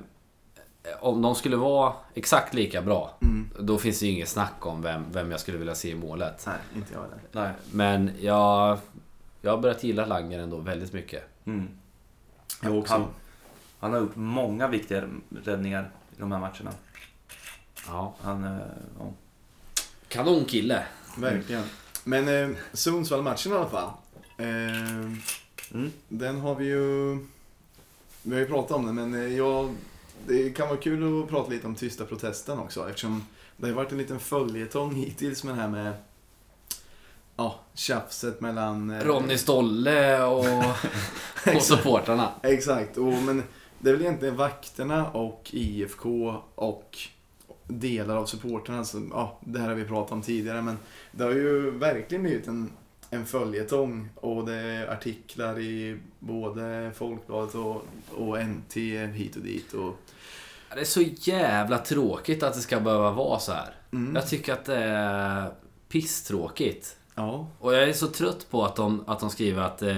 om 0.99 1.21
de 1.21 1.35
skulle 1.35 1.55
vara 1.55 1.93
exakt 2.13 2.53
lika 2.53 2.81
bra, 2.81 3.17
Mm. 3.21 3.49
då 3.59 3.77
finns 3.77 3.99
det 3.99 4.05
ju 4.05 4.11
inget 4.11 4.29
snack 4.29 4.65
om 4.65 4.81
vem, 4.81 5.05
vem 5.11 5.31
jag 5.31 5.39
skulle 5.39 5.57
vilja 5.57 5.75
se 5.75 5.89
i 5.89 5.95
målet. 5.95 6.43
Nej, 6.47 6.55
inte 6.75 6.93
jag 6.93 7.01
heller. 7.01 7.17
Nej. 7.31 7.51
Men 7.71 8.11
jag, 8.19 8.77
jag 9.41 9.51
har 9.51 9.57
börjat 9.57 9.83
gilla 9.83 10.05
Langer 10.05 10.39
ändå 10.39 10.57
väldigt 10.57 10.93
mycket. 10.93 11.23
Mm. 11.45 11.69
Jag 12.63 12.77
också. 12.77 12.93
Han, 12.93 13.05
han 13.79 13.93
har 13.93 13.99
gjort 13.99 14.15
många 14.15 14.67
viktiga 14.67 15.03
räddningar 15.43 15.91
i 16.17 16.19
de 16.19 16.31
här 16.31 16.39
matcherna. 16.39 16.71
Ja. 17.87 18.13
Han, 18.21 18.43
eh, 18.43 18.57
ja. 18.99 19.05
Kanonkille. 20.07 20.83
Verkligen. 21.17 21.63
Men 22.03 22.27
eh, 22.51 22.57
Sundsvall-matchen 22.73 23.51
i 23.51 23.55
alla 23.55 23.69
fall. 23.69 23.89
Eh, 24.37 25.11
Mm. 25.73 25.91
den 26.07 26.39
har 26.39 26.55
vi 26.55 26.65
ju... 26.65 27.17
Vi 28.23 28.33
har 28.33 28.39
ju 28.39 28.45
pratat 28.47 28.71
om 28.71 28.85
den, 28.85 28.95
men 28.95 29.13
eh, 29.13 29.37
jag, 29.37 29.75
det 30.27 30.49
kan 30.49 30.67
vara 30.67 30.77
kul 30.79 31.23
att 31.23 31.29
prata 31.29 31.49
lite 31.49 31.67
om 31.67 31.75
tysta 31.75 32.05
protesten 32.05 32.59
också. 32.59 32.89
Eftersom 32.89 33.25
det 33.57 33.67
har 33.67 33.73
varit 33.73 33.91
en 33.91 33.97
liten 33.97 34.19
följetong 34.19 34.95
hittills 34.95 35.43
med 35.43 35.55
det 35.55 35.61
här 35.61 35.67
med 35.69 35.93
ja, 37.35 37.59
tjafset 37.73 38.41
mellan... 38.41 38.89
eh, 38.89 39.03
Ronny 39.03 39.37
Stolle 39.37 40.23
och, 40.23 40.45
och 41.55 41.61
supportrarna. 41.61 42.31
Exakt, 42.43 42.97
och, 42.97 43.13
men 43.13 43.43
det 43.79 43.89
är 43.89 43.93
väl 43.93 44.01
egentligen 44.01 44.35
vakterna 44.35 45.09
och 45.11 45.49
IFK 45.53 46.35
och 46.55 46.97
delar 47.79 48.15
av 48.17 48.25
supporterna. 48.25 48.83
Så, 48.85 49.07
ja, 49.11 49.37
det 49.41 49.59
här 49.59 49.67
har 49.67 49.75
vi 49.75 49.83
pratat 49.85 50.11
om 50.11 50.21
tidigare, 50.21 50.61
men 50.61 50.77
det 51.11 51.23
har 51.23 51.31
ju 51.31 51.71
verkligen 51.71 52.23
blivit 52.23 52.47
en, 52.47 52.71
en 53.09 53.25
följetong 53.25 54.09
och 54.15 54.45
det 54.45 54.53
är 54.55 54.87
artiklar 54.87 55.59
i 55.59 55.97
både 56.19 56.91
Folkbladet 56.95 57.55
och, 57.55 57.85
och 58.17 58.37
NT 58.45 58.75
hit 59.13 59.35
och 59.35 59.41
dit. 59.41 59.73
Och, 59.73 59.95
Det 60.73 60.79
är 60.81 60.85
så 60.85 61.01
jävla 61.01 61.77
tråkigt 61.77 62.43
att 62.43 62.53
det 62.53 62.59
ska 62.61 62.79
behöva 62.79 63.11
vara 63.11 63.39
så 63.39 63.51
här. 63.51 63.73
mm, 63.91 64.15
Jag 64.15 64.27
tycker 64.27 64.53
att 64.53 64.65
det 64.65 64.77
är 64.83 65.51
pisstråkigt. 65.89 66.97
ja, 67.15 67.47
Och 67.59 67.73
jag 67.73 67.83
är 67.83 67.93
så 67.93 68.07
trött 68.07 68.47
på 68.51 68.65
att 68.65 68.75
de, 68.75 69.03
att 69.07 69.19
de 69.19 69.29
skriver 69.29 69.61
att 69.61 69.81
eh, 69.81 69.97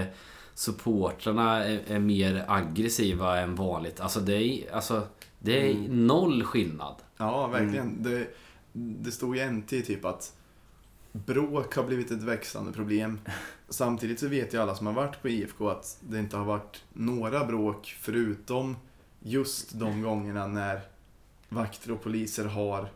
supportrarna 0.53 1.65
är, 1.65 1.79
är 1.87 1.99
mer 1.99 2.45
aggressiva 2.47 3.39
än 3.39 3.55
vanligt. 3.55 3.99
Alltså 4.01 4.19
det 4.19 4.35
är, 4.43 4.75
alltså, 4.75 5.01
det 5.39 5.67
är 5.67 5.71
Mm. 5.71 6.07
noll 6.07 6.43
skillnad. 6.43 6.95
Ja, 7.17 7.47
verkligen. 7.47 8.03
Det, 8.03 8.27
det 8.73 9.11
stod 9.11 9.37
i 9.37 9.45
NT 9.45 9.69
typ 9.69 10.05
att 10.05 10.35
bråk 11.11 11.75
har 11.75 11.83
blivit 11.83 12.11
ett 12.11 12.23
växande 12.23 12.71
problem. 12.71 13.19
Samtidigt 13.69 14.19
så 14.19 14.27
vet 14.27 14.53
ju 14.53 14.61
alla 14.61 14.75
som 14.75 14.87
har 14.87 14.93
varit 14.93 15.21
på 15.21 15.29
IFK 15.29 15.69
att 15.69 15.97
det 16.09 16.19
inte 16.19 16.37
har 16.37 16.45
varit 16.45 16.83
några 16.93 17.45
bråk 17.45 17.95
förutom 18.01 18.75
just 19.19 19.79
de 19.79 20.01
gångerna 20.01 20.47
när 20.47 20.81
vakter 21.49 21.91
och 21.91 22.03
poliser 22.03 22.45
har 22.45 22.89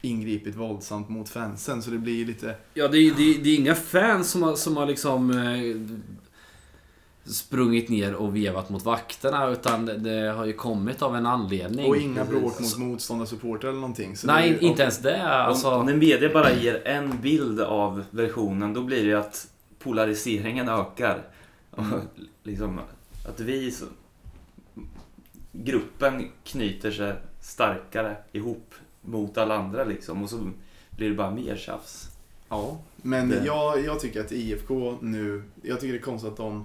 ingripit 0.00 0.54
våldsamt 0.54 1.08
mot 1.08 1.28
fansen. 1.28 1.82
Så 1.82 1.90
det 1.90 1.98
blir 1.98 2.14
ju 2.14 2.24
lite... 2.24 2.56
Ja, 2.74 2.88
det 2.88 2.98
är, 2.98 3.14
det, 3.14 3.22
är, 3.22 3.44
det 3.44 3.50
är 3.50 3.56
inga 3.56 3.74
fans 3.74 4.30
som 4.30 4.42
har, 4.42 4.56
som 4.56 4.76
har 4.76 4.86
liksom 4.86 5.30
eh, 5.30 5.76
sprungit 7.26 7.88
ner 7.88 8.14
och 8.14 8.36
vevat 8.36 8.70
mot 8.70 8.84
vakterna 8.84 9.48
utan 9.48 9.86
det, 9.86 10.32
har 10.36 10.44
ju 10.44 10.52
kommit 10.52 11.02
av 11.02 11.16
en 11.16 11.26
anledning. 11.26 11.86
Och 11.88 11.96
inga 11.96 12.24
bråk 12.24 12.60
mot 12.60 12.78
motståndarsupportrar 12.78 13.70
eller 13.70 13.80
någonting. 13.80 14.16
Så 14.16 14.26
Nej, 14.26 14.56
det, 14.60 14.66
inte 14.66 14.82
ens 14.82 14.98
det. 14.98 15.22
Alltså, 15.28 15.70
Om, 15.70 15.80
om 15.80 15.88
en 15.88 15.98
media 15.98 16.30
bara 16.32 16.52
ger 16.52 16.86
en 16.86 17.20
bild 17.20 17.60
av 17.60 18.04
versionen, 18.10 18.74
då 18.74 18.82
blir 18.82 18.96
det 19.02 19.08
ju 19.08 19.16
att 19.16 19.48
polariseringen 19.78 20.68
ökar. 20.68 21.22
Och 21.70 21.84
liksom, 22.42 22.80
att 23.28 23.40
vi, 23.40 23.70
så, 23.70 23.84
gruppen 25.52 26.30
knyter 26.44 26.90
sig 26.90 27.14
starkare 27.40 28.16
ihop 28.32 28.74
mot 29.00 29.38
alla 29.38 29.56
andra 29.56 29.84
liksom. 29.84 30.22
Och 30.22 30.30
så 30.30 30.50
blir 30.90 31.08
det 31.08 31.14
bara 31.14 31.30
mer 31.30 31.56
tjafs. 31.56 32.08
Ja, 32.48 32.78
men 32.96 33.28
Det- 33.28 33.42
jag, 33.46 33.84
jag 33.84 34.00
tycker 34.00 34.20
att 34.20 34.32
IFK 34.32 34.98
nu... 35.00 35.42
Jag 35.62 35.80
tycker 35.80 35.92
det 35.92 35.98
är 35.98 36.02
konstigt 36.02 36.30
att 36.30 36.36
de 36.36 36.64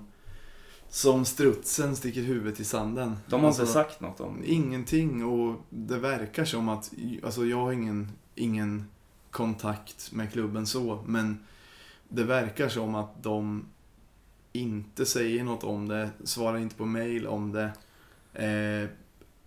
som 0.93 1.25
strutsen 1.25 1.95
sticker 1.95 2.21
huvudet 2.21 2.59
i 2.59 2.63
sanden. 2.63 3.17
De 3.27 3.39
har 3.39 3.47
Alltså, 3.47 3.61
inte 3.61 3.73
sagt 3.73 4.01
något 4.01 4.19
om 4.19 4.41
Ingenting 4.45 5.25
och 5.25 5.55
det 5.69 5.97
verkar 5.97 6.45
som 6.45 6.69
att, 6.69 6.91
alltså 7.23 7.45
jag 7.45 7.57
har 7.57 7.71
ingen, 7.71 8.11
ingen 8.35 8.85
kontakt 9.31 10.11
med 10.11 10.31
klubben 10.31 10.67
så, 10.67 11.03
men 11.07 11.39
det 12.09 12.23
verkar 12.23 12.69
som 12.69 12.95
att 12.95 13.23
de 13.23 13.65
inte 14.53 15.05
säger 15.05 15.43
något 15.43 15.63
om 15.63 15.87
det, 15.87 16.09
svarar 16.23 16.57
inte 16.57 16.75
på 16.75 16.85
mail 16.85 17.27
om 17.27 17.51
det. 17.51 17.71
Eh, 18.33 18.89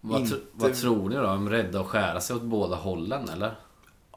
vad, 0.01 0.21
tr- 0.21 0.25
inte- 0.25 0.41
vad 0.53 0.75
tror 0.75 1.09
ni 1.09 1.15
då? 1.17 1.23
Är 1.23 1.27
de 1.27 1.49
rädda 1.49 1.81
att 1.81 1.87
skära 1.87 2.21
sig 2.21 2.37
åt 2.37 2.43
båda 2.43 2.77
hållen 2.77 3.29
eller? 3.29 3.55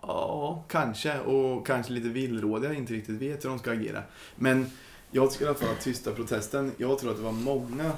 Ja, 0.02 0.64
kanske. 0.68 1.20
Och 1.20 1.68
kanske 1.68 1.94
lite 1.94 2.10
villrådiga, 2.10 2.74
inte 2.74 2.94
riktigt 2.94 3.22
vet 3.22 3.46
hur 3.46 3.50
de 3.50 3.60
ska 3.60 3.72
agera. 3.72 4.04
Men 4.36 4.70
jag 5.12 5.32
tycker 5.32 5.46
i 5.46 5.48
alla 5.48 5.58
fall 5.58 5.70
att 5.70 5.82
tysta 5.82 6.12
protesten, 6.12 6.72
jag 6.78 7.00
tror 7.00 7.12
att 7.12 7.18
det 7.18 7.24
var 7.24 7.32
många, 7.32 7.92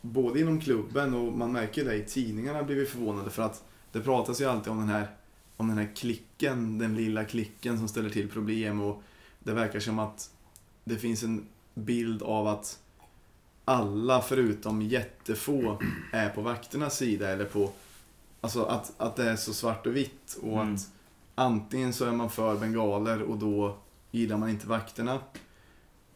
både 0.00 0.40
inom 0.40 0.60
klubben 0.60 1.14
och 1.14 1.32
man 1.32 1.52
märker 1.52 1.84
det 1.84 1.94
i 1.94 2.04
tidningarna, 2.04 2.62
blivit 2.62 2.88
förvånade 2.90 3.30
för 3.30 3.42
att 3.42 3.64
det 3.92 4.00
pratas 4.00 4.40
ju 4.40 4.44
alltid 4.44 4.72
om 4.72 4.78
den 4.78 4.88
här, 4.88 5.06
om 5.56 5.68
den 5.68 5.78
här 5.78 5.90
klicken, 5.96 6.78
den 6.78 6.96
lilla 6.96 7.24
klicken 7.24 7.78
som 7.78 7.88
ställer 7.88 8.10
till 8.10 8.30
problem 8.30 8.80
och 8.80 9.02
det 9.38 9.52
verkar 9.52 9.80
som 9.80 9.98
att 9.98 10.30
det 10.84 10.96
finns 10.96 11.22
en 11.22 11.46
bild 11.74 12.22
av 12.22 12.46
att 12.46 12.78
alla 13.64 14.22
förutom 14.22 14.82
jättefå 14.82 15.82
är 16.12 16.28
på 16.28 16.40
vakternas 16.40 16.96
sida 16.96 17.28
eller 17.28 17.44
på 17.44 17.72
Alltså 18.42 18.64
att, 18.64 18.92
att 18.96 19.16
det 19.16 19.30
är 19.30 19.36
så 19.36 19.52
svart 19.54 19.86
och 19.86 19.96
vitt 19.96 20.38
och 20.42 20.62
Mm. 20.62 20.74
att 20.74 20.90
antingen 21.34 21.92
så 21.92 22.04
är 22.04 22.12
man 22.12 22.30
för 22.30 22.56
bengaler 22.56 23.22
och 23.22 23.38
då 23.38 23.76
gillar 24.10 24.36
man 24.36 24.48
inte 24.50 24.68
vakterna. 24.68 25.20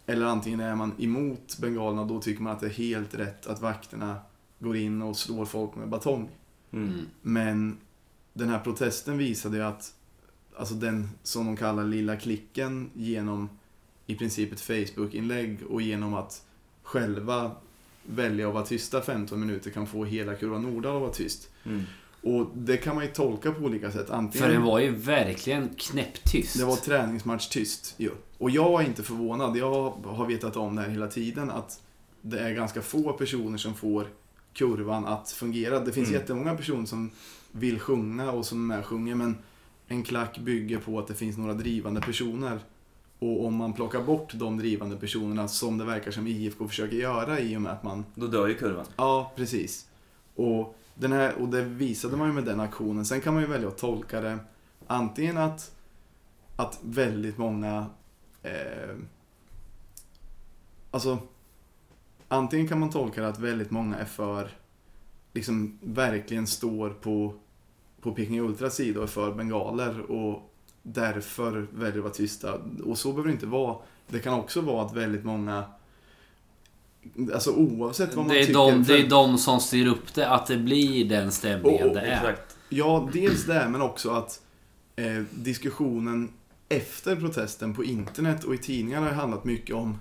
Eller 0.07 0.27
antingen 0.27 0.61
är 0.61 0.75
man 0.75 0.92
emot 0.99 1.59
bengalerna 1.59 2.03
och 2.03 2.09
då 2.09 2.21
tycker 2.21 2.42
man 2.42 2.53
att 2.53 2.61
det 2.61 2.66
är 2.66 2.71
helt 2.71 3.14
rätt 3.14 3.47
att 3.47 3.61
vakterna 3.61 4.16
går 4.59 4.77
in 4.77 5.03
och 5.03 5.16
slår 5.16 5.45
folk 5.45 5.75
med 5.75 5.88
batong. 5.88 6.29
Mm. 6.71 6.88
Mm. 6.88 7.07
Men 7.23 7.77
den 8.33 8.49
här 8.49 8.59
protesten 8.59 9.19
visade 9.19 9.57
ju 9.57 9.62
att 9.62 9.95
alltså 10.57 10.75
den 10.75 11.09
som 11.23 11.47
de 11.47 11.57
kallar 11.57 11.85
lilla 11.85 12.16
klicken 12.16 12.90
genom 12.95 13.49
i 14.07 14.14
princip 14.14 14.53
ett 14.53 14.61
Facebook-inlägg 14.61 15.59
och 15.71 15.83
genom 15.83 16.14
att 16.14 16.45
själva 16.83 17.51
välja 18.03 18.49
att 18.49 18.55
vara 18.55 18.66
tysta 18.66 19.03
15 19.03 19.40
minuter 19.40 19.71
kan 19.71 19.87
få 19.87 20.05
hela 20.05 20.35
kurva 20.35 20.59
Nordahl 20.59 20.97
att 20.97 21.03
vara 21.03 21.12
tyst. 21.12 21.51
Mm. 21.64 21.83
Och 22.27 22.47
det 22.55 22.77
kan 22.77 22.95
man 22.95 23.05
ju 23.05 23.11
tolka 23.11 23.53
på 23.53 23.65
olika 23.65 23.91
sätt. 23.93 24.11
Antingen 24.11 24.47
För 24.47 24.53
den 24.55 24.62
var 24.62 24.79
ju 24.79 24.91
verkligen 24.91 25.69
knäpptyst. 25.77 26.59
det 26.59 26.65
var 26.65 26.77
träningsmatch 26.77 27.49
tyst 27.49 27.95
ju. 27.97 28.11
Och 28.39 28.51
jag 28.51 28.83
är 28.83 28.87
inte 28.87 29.03
förvånad. 29.03 29.57
Jag 29.57 29.91
har 30.05 30.27
vetat 30.27 30.57
om 30.57 30.77
det 30.77 30.83
här 30.83 30.89
hela 30.89 31.07
tiden 31.09 31.51
att 31.51 31.81
det 32.23 32.39
är 32.39 32.55
ganska 32.55 32.83
få 32.83 33.12
personer 33.12 33.59
som 33.59 33.75
får 33.75 34.07
kurvan 34.53 35.07
att 35.07 35.31
fungera. 35.31 35.81
Det 35.81 35.93
finns 35.93 36.09
Mm. 36.09 36.21
jättemånga 36.21 36.55
personer 36.55 36.87
som 36.87 37.11
vill 37.53 37.79
sjunga 37.81 38.31
och 38.33 38.47
som 38.47 38.59
är 38.71 38.75
med 38.75 38.79
och 38.79 38.87
sjunger 38.87 39.15
men 39.15 39.37
en 39.89 40.03
klack 40.03 40.39
bygger 40.39 40.79
på 40.79 40.99
att 40.99 41.07
det 41.09 41.15
finns 41.15 41.37
några 41.39 41.55
drivande 41.55 42.01
personer. 42.01 42.59
Och 43.19 43.45
om 43.47 43.55
man 43.55 43.73
plockar 43.73 44.03
bort 44.03 44.33
de 44.35 44.59
drivande 44.59 44.97
personerna 44.97 45.49
som 45.49 45.79
det 45.79 45.85
verkar 45.85 46.11
som 46.11 46.27
IFK 46.27 46.69
försöker 46.69 46.97
göra 46.97 47.41
i 47.41 47.57
och 47.57 47.61
med 47.62 47.73
att 47.73 47.83
man 47.83 48.05
Då 48.15 48.27
dör 48.27 48.49
ju 48.49 48.55
kurvan. 48.55 48.87
Ja, 48.97 49.33
precis. 49.37 49.87
Och, 50.35 50.77
den 50.99 51.13
här, 51.13 51.35
och 51.35 51.49
det 51.49 51.63
visade 51.63 52.17
man 52.17 52.29
ju 52.29 52.35
med 52.35 52.45
den 52.45 52.61
aktionen. 52.61 53.05
Sen 53.05 53.21
kan 53.21 53.35
man 53.35 53.43
ju 53.43 53.49
välja 53.49 53.69
att 53.69 53.79
tolka 53.79 54.21
det 54.21 54.39
antingen 54.87 55.39
att, 55.39 55.75
att 56.57 56.79
väldigt 56.83 57.39
många... 57.39 57.87
Eh, 58.43 58.97
alltså, 60.91 61.19
antingen 62.29 62.69
kan 62.69 62.81
man 62.81 62.91
tolka 62.91 63.23
det 63.23 63.29
att 63.29 63.39
väldigt 63.39 63.71
många 63.71 63.97
är 63.97 64.05
för 64.05 64.51
liksom 65.33 65.79
verkligen 65.83 66.47
står 66.47 66.91
på, 66.91 67.35
på 68.01 68.13
Peking 68.13 68.41
Ultras 68.41 68.75
sida 68.75 69.01
och 69.01 69.05
är 69.05 69.11
för 69.11 69.35
bengaler 69.35 70.11
och 70.11 70.53
därför 70.83 71.67
väljer 71.73 71.99
att 71.99 72.05
vara 72.05 72.15
tysta. 72.15 72.61
Och 72.85 72.99
så 72.99 73.13
behöver 73.13 73.29
det 73.29 73.33
inte 73.33 73.47
vara. 73.47 73.77
Det 74.07 74.19
kan 74.19 74.35
också 74.35 74.61
vara 74.61 74.87
att 74.87 74.97
väldigt 74.97 75.25
många 75.25 75.65
Alltså 77.35 77.51
oavsett 77.51 78.14
vad 78.14 78.27
man 78.27 78.35
Det 78.35 78.40
är, 78.40 78.47
tycker. 78.47 78.59
de, 78.59 78.85
för- 78.85 78.92
det 78.92 79.01
är 79.01 79.09
de 79.09 79.38
som 79.38 79.61
styr 79.61 79.87
upp 79.87 80.14
det, 80.14 80.29
att 80.29 80.47
det 80.47 80.57
blir 80.57 81.05
den 81.09 81.33
stämningen 81.33 81.88
och- 81.88 81.95
det 81.95 82.01
är. 82.01 82.16
Exakt. 82.16 82.57
Ja, 82.69 83.09
dels 83.12 83.45
det, 83.45 83.69
men 83.69 83.83
också 83.83 84.11
att 84.11 84.40
eh, 84.97 85.23
diskussionen 85.31 86.29
efter 86.69 87.16
protesten 87.16 87.75
på 87.75 87.85
internet 87.85 88.45
och 88.45 88.55
i 88.55 88.59
tidningarna 88.59 89.07
har 89.07 89.12
handlat 89.14 89.45
mycket 89.45 89.77
om, 89.77 89.99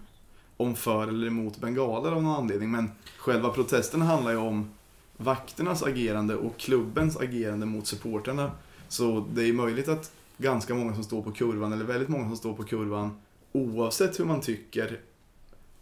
om 0.58 0.76
för 0.76 1.08
eller 1.08 1.28
emot 1.28 1.58
bengaler 1.58 2.12
av 2.12 2.24
någon 2.24 2.36
anledning. 2.36 2.72
Men 2.72 2.92
själva 3.18 3.50
protesten 3.50 4.02
handlar 4.02 4.32
ju 4.32 4.38
om 4.38 4.70
vakternas 5.18 5.84
agerande 5.84 6.36
och 6.36 6.58
klubbens 6.58 7.18
agerande 7.18 7.66
mot 7.66 7.88
supporterna. 7.88 8.52
Så 8.88 9.26
det 9.34 9.44
är 9.50 9.54
möjligt 9.54 9.88
att 9.88 10.12
ganska 10.38 10.74
många 10.76 10.94
som 10.94 11.04
står 11.04 11.22
på 11.22 11.32
kurvan, 11.32 11.74
eller 11.74 11.86
väldigt 11.86 12.10
många 12.10 12.28
som 12.28 12.36
står 12.38 12.54
på 12.54 12.64
kurvan, 12.64 13.18
oavsett 13.52 14.20
hur 14.20 14.26
man 14.26 14.42
tycker 14.42 15.00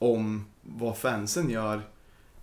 om 0.03 0.45
vad 0.61 0.97
fansen 0.97 1.49
gör, 1.49 1.81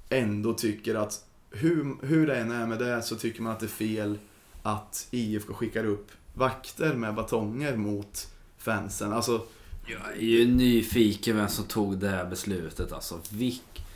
ändå 0.08 0.54
tycker 0.54 0.94
att 0.94 1.24
hur, 1.50 2.06
hur 2.06 2.26
det 2.26 2.36
än 2.36 2.50
är 2.50 2.66
med 2.66 2.78
det 2.78 3.02
så 3.02 3.16
tycker 3.16 3.42
man 3.42 3.52
att 3.52 3.60
det 3.60 3.66
är 3.66 3.68
fel 3.68 4.18
att 4.62 5.08
IFK 5.10 5.54
skickar 5.54 5.84
upp 5.84 6.10
vakter 6.34 6.94
med 6.94 7.14
batonger 7.14 7.76
mot 7.76 8.28
fansen. 8.58 9.12
Alltså, 9.12 9.42
Jag 9.86 10.16
är 10.16 10.20
ju 10.20 10.54
nyfiken 10.54 11.36
vem 11.36 11.48
som 11.48 11.64
tog 11.64 11.98
det 11.98 12.08
här 12.08 12.24
beslutet 12.24 12.92
alltså. 12.92 13.18
Vilk... 13.30 13.86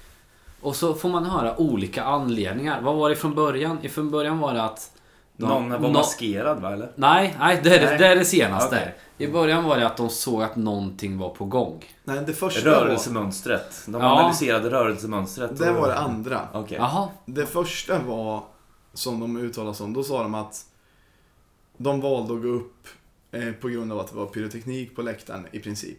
Och 0.60 0.76
så 0.76 0.94
får 0.94 1.08
man 1.08 1.24
höra 1.24 1.60
olika 1.60 2.04
anledningar. 2.04 2.82
Vad 2.82 2.96
var 2.96 3.10
det 3.10 3.16
från 3.16 3.34
början? 3.34 3.88
Från 3.90 4.10
början 4.10 4.38
var 4.38 4.54
det 4.54 4.62
att 4.62 4.90
de- 5.36 5.46
Någon 5.48 5.70
var 5.70 5.78
nå- 5.78 5.88
maskerad 5.92 6.60
va 6.60 6.72
eller? 6.72 6.92
Nej, 6.96 7.36
nej, 7.38 7.60
det 7.64 7.74
är, 7.76 7.80
det- 7.80 7.86
Nej. 7.86 7.98
det 7.98 8.06
är 8.06 8.16
det 8.16 8.24
senaste. 8.24 8.76
Okej. 8.76 8.94
I 9.18 9.28
början 9.32 9.64
var 9.64 9.76
det 9.76 9.86
att 9.86 9.96
de 9.96 10.08
såg 10.10 10.42
att 10.42 10.56
någonting 10.56 11.18
var 11.18 11.28
på 11.30 11.44
gång. 11.44 11.84
nej, 12.04 12.20
det 12.26 12.32
första 12.32 12.70
Rörelsemönstret. 12.70 13.82
De 13.86 13.94
Ja. 14.02 14.06
analyserade 14.18 14.70
rörelsemönstret. 14.70 15.58
det 15.58 15.70
och- 15.70 15.76
var 15.76 15.88
det 15.88 15.98
andra. 15.98 16.40
Okej. 16.52 16.76
Jaha. 16.80 17.08
Det 17.26 17.46
första 17.46 17.98
var, 17.98 18.44
som 18.92 19.20
de 19.20 19.36
uttalade 19.36 19.74
som, 19.74 19.92
då 19.92 20.02
sa 20.02 20.22
de 20.22 20.34
att 20.34 20.64
de 21.76 22.00
valde 22.00 22.34
att 22.34 22.42
gå 22.42 22.48
upp 22.48 22.88
eh, 23.32 23.52
på 23.52 23.68
grund 23.68 23.92
av 23.92 23.98
att 24.00 24.08
det 24.10 24.16
var 24.16 24.26
pyroteknik 24.26 24.96
på 24.96 25.02
läktaren 25.02 25.46
i 25.52 25.58
princip. 25.60 25.98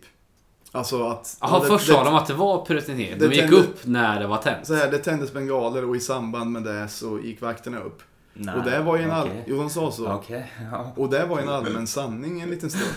Alltså 0.71 1.07
att... 1.07 1.37
Jaha, 1.41 1.59
det, 1.59 1.65
först 1.67 1.87
sa 1.87 2.03
de 2.03 2.15
att 2.15 2.27
det 2.27 2.33
var 2.33 2.65
pyroteknik. 2.65 3.19
De 3.19 3.25
gick 3.25 3.39
tände- 3.41 3.55
upp 3.57 3.79
när 3.85 4.19
det 4.19 4.27
var 4.27 4.37
tänt. 4.37 4.67
Så 4.67 4.73
här, 4.75 4.91
det 4.91 4.97
tändes 4.97 5.33
bengaler 5.33 5.89
och 5.89 5.95
i 5.95 5.99
samband 5.99 6.51
med 6.51 6.63
det 6.63 6.87
så 6.87 7.19
gick 7.19 7.41
vakterna 7.41 7.79
upp. 7.79 8.01
Nej, 8.37 8.55
och 8.55 8.63
det 8.63 8.81
var 8.81 8.97
ju 8.97 9.03
en 9.03 9.11
all... 9.11 9.27
okej. 9.27 9.43
Jo, 9.47 9.57
de 9.57 9.69
sa 9.69 9.91
så. 9.91 10.11
Okej, 10.13 10.51
ja. 10.71 10.93
Och 10.95 11.09
det 11.09 11.25
var 11.25 11.37
ju 11.37 11.43
en 11.43 11.49
allmän 11.49 11.87
sanning 11.87 12.41
en 12.41 12.49
liten 12.49 12.69
stund. 12.69 12.95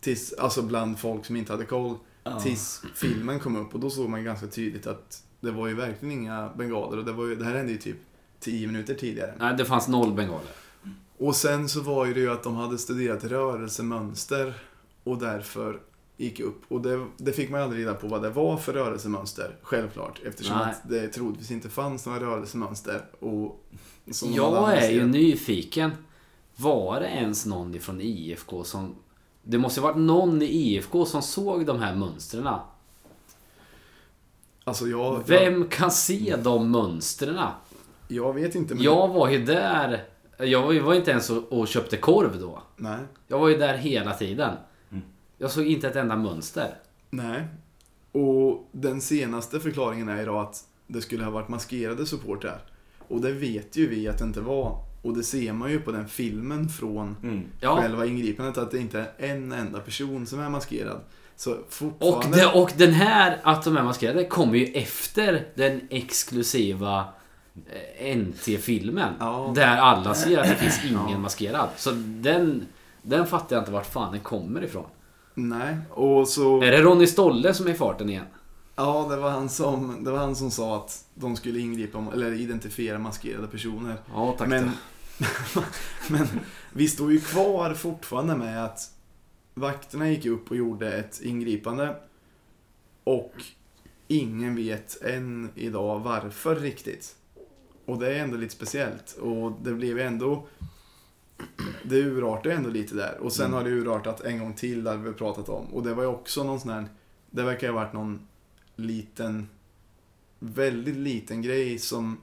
Tills, 0.00 0.32
alltså 0.32 0.62
bland 0.62 0.98
folk 0.98 1.24
som 1.24 1.36
inte 1.36 1.52
hade 1.52 1.64
koll. 1.64 1.96
Ja. 2.24 2.40
Tills 2.40 2.82
filmen 2.94 3.40
kom 3.40 3.56
upp 3.56 3.74
och 3.74 3.80
då 3.80 3.90
såg 3.90 4.08
man 4.08 4.24
ganska 4.24 4.46
tydligt 4.46 4.86
att 4.86 5.22
det 5.40 5.50
var 5.50 5.66
ju 5.66 5.74
verkligen 5.74 6.12
inga 6.12 6.50
bengaler 6.56 6.98
och 6.98 7.04
det, 7.04 7.12
var 7.12 7.24
ju, 7.24 7.36
det 7.36 7.44
här 7.44 7.54
hände 7.54 7.72
ju 7.72 7.78
typ 7.78 7.96
10 8.40 8.66
minuter 8.66 8.94
tidigare. 8.94 9.34
Nej, 9.38 9.54
det 9.56 9.64
fanns 9.64 9.88
noll 9.88 10.12
bengaler. 10.12 10.50
Och 11.18 11.36
sen 11.36 11.68
så 11.68 11.80
var 11.80 12.06
ju 12.06 12.14
det 12.14 12.20
ju 12.20 12.32
att 12.32 12.42
de 12.42 12.56
hade 12.56 12.78
studerat 12.78 13.24
rörelsemönster 13.24 14.54
och 15.04 15.18
därför 15.18 15.80
gick 16.16 16.40
upp. 16.40 16.62
Och 16.68 16.80
det, 16.80 17.06
det 17.16 17.32
fick 17.32 17.50
man 17.50 17.60
aldrig 17.62 17.82
reda 17.82 17.94
på 17.94 18.06
vad 18.06 18.22
det 18.22 18.30
var 18.30 18.56
för 18.56 18.72
rörelsemönster, 18.72 19.56
självklart. 19.62 20.20
Eftersom 20.24 20.58
Nej. 20.58 20.70
att 20.70 20.88
det 20.88 21.08
troligtvis 21.08 21.50
inte 21.50 21.68
fanns 21.68 22.06
några 22.06 22.20
rörelsemönster. 22.20 23.04
Och 23.20 23.64
Jag 24.34 24.76
är 24.76 24.90
ju 24.90 25.06
nyfiken. 25.06 25.90
Var 26.56 27.00
det 27.00 27.06
ens 27.06 27.46
någon 27.46 27.74
ifrån 27.74 28.00
IFK 28.00 28.64
som... 28.64 28.94
Det 29.42 29.58
måste 29.58 29.80
ha 29.80 29.88
varit 29.88 30.00
någon 30.00 30.42
i 30.42 30.44
IFK 30.44 31.04
som 31.04 31.22
såg 31.22 31.66
de 31.66 31.78
här 31.78 31.94
mönstren. 31.94 32.48
Alltså 34.64 34.86
jag, 34.86 35.14
jag, 35.14 35.22
Vem 35.26 35.68
kan 35.68 35.90
se 35.90 36.36
de 36.42 36.70
mönstren? 36.70 37.40
jag 38.08 38.32
vet 38.32 38.54
inte. 38.54 38.74
Men 38.74 38.84
Jag 38.84 39.08
var 39.08 39.28
ju 39.28 39.44
där. 39.44 40.04
Jag 40.38 40.62
var 40.62 40.72
ju 40.72 40.80
var 40.80 40.94
inte 40.94 41.10
ens 41.10 41.30
och, 41.30 41.52
och 41.52 41.68
köpte 41.68 41.96
korv 41.96 42.40
då. 42.40 42.62
Nej. 42.76 42.98
Jag 43.28 43.38
var 43.38 43.48
ju 43.48 43.56
där 43.56 43.76
hela 43.76 44.14
tiden. 44.14 44.54
Mm. 44.90 45.04
Jag 45.38 45.50
såg 45.50 45.66
inte 45.66 45.88
ett 45.88 45.96
enda 45.96 46.16
mönster. 46.16 46.74
Nej. 47.10 47.44
Och 48.12 48.68
den 48.72 49.00
senaste 49.00 49.60
förklaringen 49.60 50.08
är 50.08 50.22
idag 50.22 50.40
att 50.40 50.64
det 50.86 51.00
skulle 51.00 51.24
ha 51.24 51.30
varit 51.30 51.48
maskerade 51.48 52.06
supportrar. 52.06 52.62
Och 53.08 53.20
det 53.20 53.32
vet 53.32 53.76
ju 53.76 53.88
vi 53.88 54.08
att 54.08 54.18
det 54.18 54.24
inte 54.24 54.40
var. 54.40 54.78
Och 55.02 55.16
det 55.16 55.22
ser 55.22 55.52
man 55.52 55.70
ju 55.70 55.80
på 55.80 55.92
den 55.92 56.08
filmen 56.08 56.68
från 56.68 57.16
Mm. 57.22 57.44
Ja. 57.60 57.76
själva 57.80 58.06
ingripandet 58.06 58.58
att 58.58 58.70
det 58.70 58.78
inte 58.78 58.98
är 59.18 59.28
en 59.30 59.52
enda 59.52 59.80
person 59.80 60.26
som 60.26 60.40
är 60.40 60.48
maskerad. 60.48 61.00
Så 61.36 61.52
Och, 61.52 61.64
fortfarande... 61.68 62.36
det, 62.36 62.46
och 62.46 62.72
den 62.76 62.92
här, 62.92 63.40
att 63.42 63.64
de 63.64 63.76
är 63.76 63.82
maskerade, 63.82 64.24
kommer 64.24 64.58
ju 64.58 64.64
efter 64.64 65.46
den 65.54 65.80
exklusiva 65.90 67.04
eh, 68.00 68.16
NT-filmen. 68.16 69.12
Ja. 69.18 69.52
Där 69.54 69.76
alla 69.76 70.14
ser 70.14 70.38
att 70.38 70.48
det 70.48 70.54
finns 70.54 70.80
ingen 70.84 71.20
maskerad. 71.20 71.68
Så 71.76 71.90
den, 72.04 72.66
den 73.02 73.26
fattar 73.26 73.56
jag 73.56 73.62
inte 73.62 73.72
vart 73.72 73.92
fan 73.92 74.12
den 74.12 74.20
kommer 74.20 74.64
ifrån. 74.64 74.86
Nej, 75.34 75.76
och 75.90 76.28
så... 76.28 76.62
Är 76.62 76.70
det 76.70 76.82
Ronny 76.82 77.06
Stolle 77.06 77.54
som 77.54 77.66
är 77.66 77.70
i 77.70 77.74
farten 77.74 78.10
igen? 78.10 78.24
Ja, 78.76 79.06
det 79.10 79.16
var, 79.16 79.30
han 79.30 79.48
som, 79.48 80.04
det 80.04 80.10
var 80.10 80.18
han 80.18 80.36
som 80.36 80.50
sa 80.50 80.76
att 80.76 81.04
de 81.14 81.36
skulle 81.36 81.58
ingripa, 81.58 82.06
eller 82.12 82.32
identifiera 82.32 82.98
maskerade 82.98 83.48
personer. 83.48 83.96
Ja, 84.12 84.34
tack. 84.38 84.48
Men, 84.48 84.70
men 86.10 86.26
vi 86.72 86.88
står 86.88 87.12
ju 87.12 87.20
kvar 87.20 87.74
fortfarande 87.74 88.36
med 88.36 88.64
att 88.64 88.90
vakterna 89.54 90.10
gick 90.10 90.26
upp 90.26 90.50
och 90.50 90.56
gjorde 90.56 90.92
ett 90.92 91.20
ingripande. 91.22 91.96
Och 93.04 93.34
ingen 94.08 94.56
vet 94.56 95.02
än 95.02 95.50
idag 95.54 96.00
varför 96.00 96.56
riktigt. 96.56 97.14
Och 97.84 97.98
det 97.98 98.14
är 98.14 98.24
ändå 98.24 98.36
lite 98.36 98.54
speciellt. 98.54 99.12
Och 99.12 99.52
det 99.62 99.72
blev 99.72 99.98
ju 99.98 100.04
ändå... 100.04 100.46
Det 101.82 101.96
urartade 101.96 102.54
ändå 102.54 102.70
lite 102.70 102.94
där. 102.94 103.18
Och 103.20 103.32
sen 103.32 103.52
har 103.52 103.64
det 103.64 103.70
urartat 103.70 104.20
en 104.20 104.38
gång 104.38 104.54
till, 104.54 104.84
där 104.84 104.96
vi 104.96 105.12
pratat 105.12 105.48
om. 105.48 105.66
Och 105.74 105.82
det 105.82 105.94
var 105.94 106.02
ju 106.02 106.08
också 106.08 106.44
någon 106.44 106.60
sån 106.60 106.70
här... 106.70 106.88
Det 107.30 107.42
verkar 107.42 107.68
ha 107.68 107.74
varit 107.74 107.92
någon 107.92 108.20
liten... 108.76 109.48
Väldigt 110.38 110.96
liten 110.96 111.42
grej 111.42 111.78
som... 111.78 112.18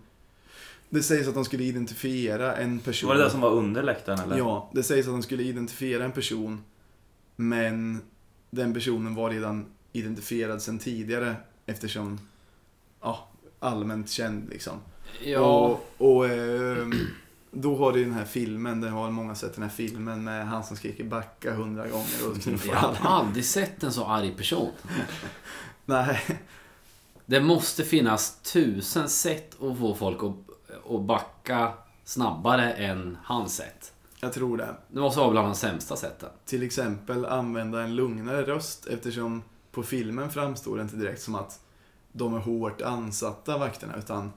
Det 0.89 1.03
sägs 1.03 1.27
att 1.27 1.33
de 1.33 1.45
skulle 1.45 1.63
identifiera 1.63 2.55
en 2.55 2.79
person. 2.79 3.07
Var 3.07 3.15
det 3.15 3.23
det 3.23 3.29
som 3.29 3.41
var 3.41 3.51
under 3.51 3.83
läktaren 3.83 4.19
eller? 4.19 4.37
Ja, 4.37 4.69
det 4.73 4.83
sägs 4.83 5.07
att 5.07 5.13
de 5.13 5.23
skulle 5.23 5.43
identifiera 5.43 6.05
en 6.05 6.11
person. 6.11 6.63
Men 7.35 8.01
den 8.49 8.73
personen 8.73 9.15
var 9.15 9.29
redan 9.29 9.65
identifierad 9.93 10.61
sedan 10.61 10.79
tidigare 10.79 11.35
eftersom, 11.65 12.19
ja, 13.01 13.29
allmänt 13.59 14.09
känd 14.09 14.49
liksom. 14.49 14.77
Ja, 15.23 15.39
Och, 15.97 16.15
och 16.15 16.27
ehm, 16.29 16.93
då 17.51 17.77
har 17.77 17.91
du 17.91 18.03
den 18.03 18.13
här 18.13 18.25
filmen, 18.25 18.81
det 18.81 18.89
har 18.89 19.11
många 19.11 19.35
sett 19.35 19.53
den 19.53 19.63
här 19.63 19.69
filmen 19.69 20.23
med 20.23 20.47
han 20.47 20.63
som 20.63 20.77
skriker 20.77 21.03
backa 21.03 21.53
hundra 21.53 21.87
gånger 21.87 22.29
och 22.29 22.41
knuffar 22.41 22.73
jag 22.73 22.79
har 22.79 23.19
aldrig 23.19 23.45
sett 23.45 23.83
en 23.83 23.91
så 23.91 24.05
arg 24.05 24.31
person. 24.37 24.71
Nej, 25.85 26.39
Det 27.25 27.39
måste 27.39 27.83
finnas 27.83 28.39
tusen 28.41 29.09
sätt 29.09 29.61
att 29.61 29.77
få 29.79 29.95
folk 29.95 30.23
att, 30.23 30.91
att 30.95 31.01
backa 31.01 31.73
snabbare 32.03 32.73
än 32.73 33.17
hans 33.23 33.55
sätt. 33.55 33.93
jag 34.19 34.33
tror 34.33 34.57
det. 34.57 34.75
Det 34.87 34.99
måste 34.99 35.19
vara 35.19 35.31
bland 35.31 35.47
de 35.47 35.55
sämsta 35.55 35.95
sätten. 35.95 36.29
Till 36.45 36.63
exempel 36.63 37.25
använda 37.25 37.81
en 37.81 37.95
lugnare 37.95 38.43
röst 38.43 38.87
eftersom 38.87 39.43
på 39.71 39.83
filmen 39.83 40.29
framstår 40.29 40.77
det 40.77 40.81
inte 40.83 40.95
direkt 40.95 41.21
som 41.21 41.35
att 41.35 41.59
de 42.11 42.35
är 42.35 42.39
hårt 42.39 42.81
ansatta 42.81 43.57
vakterna 43.57 43.95
utan 43.97 44.31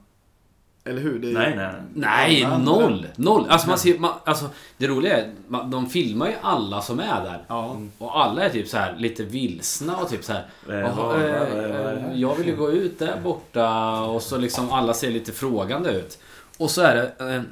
eller 0.84 1.00
hur? 1.00 1.18
Det 1.18 1.28
är, 1.28 1.32
Nej, 1.32 1.56
nej, 1.56 2.42
nej. 2.44 2.58
Noll! 2.58 3.06
Noll! 3.16 3.46
Alltså, 3.48 3.68
man 3.68 3.78
ser, 3.78 3.98
man, 3.98 4.12
alltså 4.24 4.46
det 4.78 4.86
roliga 4.86 5.18
är, 5.18 5.32
man, 5.48 5.70
de 5.70 5.86
filmar 5.90 6.26
ju 6.26 6.34
alla 6.42 6.80
som 6.80 7.00
är 7.00 7.22
där. 7.24 7.44
Ja, 7.48 7.76
Och 7.98 8.20
alla 8.24 8.42
är 8.44 8.50
typ 8.50 8.68
så 8.68 8.76
här 8.76 8.94
lite 8.98 9.22
vilsna 9.24 9.96
och 9.96 10.08
typ 10.10 10.24
så 10.24 10.32
här. 10.32 10.46
Eh, 10.68 10.74
"Jaha, 10.74 10.88
eh, 10.90 10.96
vad- 10.96 11.06
vad 11.06 11.20
är 11.20 11.68
det 11.68 11.74
här?" 11.84 12.10
eh, 12.12 12.20
jag 12.20 12.34
vill 12.34 12.46
ju 12.46 12.56
gå 12.56 12.70
ut 12.72 12.98
där 12.98 13.20
borta 13.24 14.00
och 14.00 14.22
så 14.22 14.38
liksom 14.38 14.72
alla 14.72 14.94
ser 14.94 15.10
lite 15.10 15.32
frågande 15.32 15.90
ut. 15.90 16.18
Och 16.58 16.70
så 16.70 16.82
är 16.82 16.94
det 16.96 17.24
en 17.24 17.46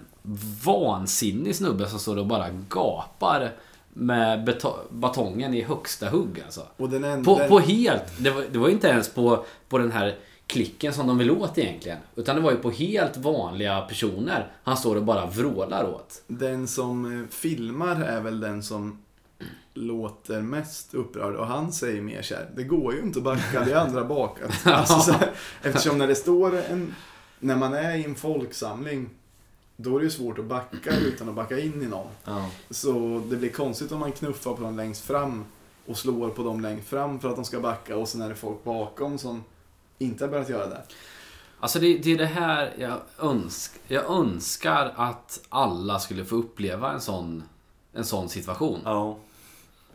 vansinnig 0.65 1.57
snubbe 1.57 1.87
som 1.89 1.99
står 1.99 2.19
och 2.19 2.27
bara 2.27 2.47
gapar 2.69 3.51
med 3.95 4.57
batongen 4.91 5.55
i 5.55 5.63
högsta 5.63 6.09
hugg 6.09 6.43
alltså. 6.45 6.61
och 6.77 6.89
den 6.89 7.05
enda... 7.05 7.25
På, 7.25 7.49
på 7.49 7.59
helt, 7.61 8.05
det 8.19 8.31
var, 8.31 8.45
det 8.53 8.59
var 8.59 8.69
inte 8.69 8.89
ens 8.89 9.09
på, 9.15 9.45
på 9.69 9.79
den 9.79 9.93
här 9.93 10.15
klicken 10.53 10.93
som 10.93 11.07
de 11.07 11.19
vill 11.19 11.31
åt 11.31 11.59
egentligen. 11.59 11.99
Utan 12.17 12.37
det 12.37 12.43
var 12.43 12.51
ju 12.51 12.57
på 12.57 12.71
helt 12.71 13.17
vanliga 13.17 13.81
personer 13.81 14.53
han 14.63 14.77
står 14.77 14.97
och 14.97 15.03
bara 15.03 15.27
vrålar 15.27 15.85
åt. 15.85 16.23
Den 16.27 16.69
som 16.69 17.21
eh, 17.21 17.29
filmar 17.29 18.01
är 18.01 18.21
väl 18.21 18.41
den 18.41 18.63
som 18.63 19.03
låter 19.75 20.41
mest 20.41 20.95
upprörd 20.95 21.35
och 21.35 21.47
han 21.47 21.73
säger 21.73 22.03
mer 22.03 22.23
så 22.23 22.35
här, 22.35 22.51
det 22.57 22.65
går 22.65 22.95
ju 22.95 23.01
inte 23.01 23.19
att 23.19 23.25
backa, 23.25 23.65
det 23.65 23.73
är 23.73 23.77
andra 23.77 24.05
bakat. 24.15 24.53
Alltså, 24.65 25.01
så 25.01 25.13
här, 25.13 25.31
eftersom 25.63 25.99
när 25.99 26.07
det 26.07 26.15
står 26.15 26.57
en 26.71 26.95
när 27.41 27.57
man 27.57 27.75
är 27.75 27.97
i 27.97 28.05
en 28.05 28.15
folksamling, 28.15 29.11
då 29.77 29.97
är 29.97 30.01
det 30.01 30.05
ju 30.05 30.11
svårt 30.11 30.39
att 30.39 30.45
backa 30.45 30.97
utan 31.01 31.29
att 31.29 31.35
backa 31.35 31.59
in 31.59 31.83
i 31.83 31.87
någon. 31.87 32.07
Ja. 32.25 32.51
Så 32.71 33.23
det 33.31 33.37
blir 33.37 33.51
konstigt 33.51 33.93
om 33.93 34.01
man 34.01 34.13
knuffar 34.13 34.55
på 34.55 34.63
dem 34.63 34.77
längst 34.77 35.05
fram 35.05 35.45
och 35.87 35.99
slår 35.99 36.29
på 36.29 36.43
dem 36.43 36.61
längst 36.61 36.89
fram 36.89 37.21
för 37.21 37.29
att 37.29 37.37
de 37.37 37.45
ska 37.45 37.61
backa 37.61 37.97
och 37.97 38.09
sen 38.09 38.23
är 38.23 38.29
det 38.29 38.35
folk 38.35 38.65
bakom 38.65 39.19
som 39.19 39.45
inte 39.99 40.25
har 40.25 40.31
börjat 40.31 40.49
göra 40.49 40.67
det. 40.67 40.83
Alltså 41.61 41.79
det, 41.79 41.99
det 41.99 42.13
är 42.13 42.19
det 42.19 42.27
här 42.27 42.75
jag, 42.79 43.01
önsk, 43.19 43.73
jag 43.89 44.11
önskar 44.11 44.93
att 44.97 45.41
alla 45.49 45.99
skulle 45.99 46.25
få 46.25 46.37
uppleva 46.37 46.93
en 46.93 47.01
sån, 47.01 47.43
en 47.93 48.05
sån 48.05 48.29
situation. 48.29 48.81
Ja. 48.85 49.19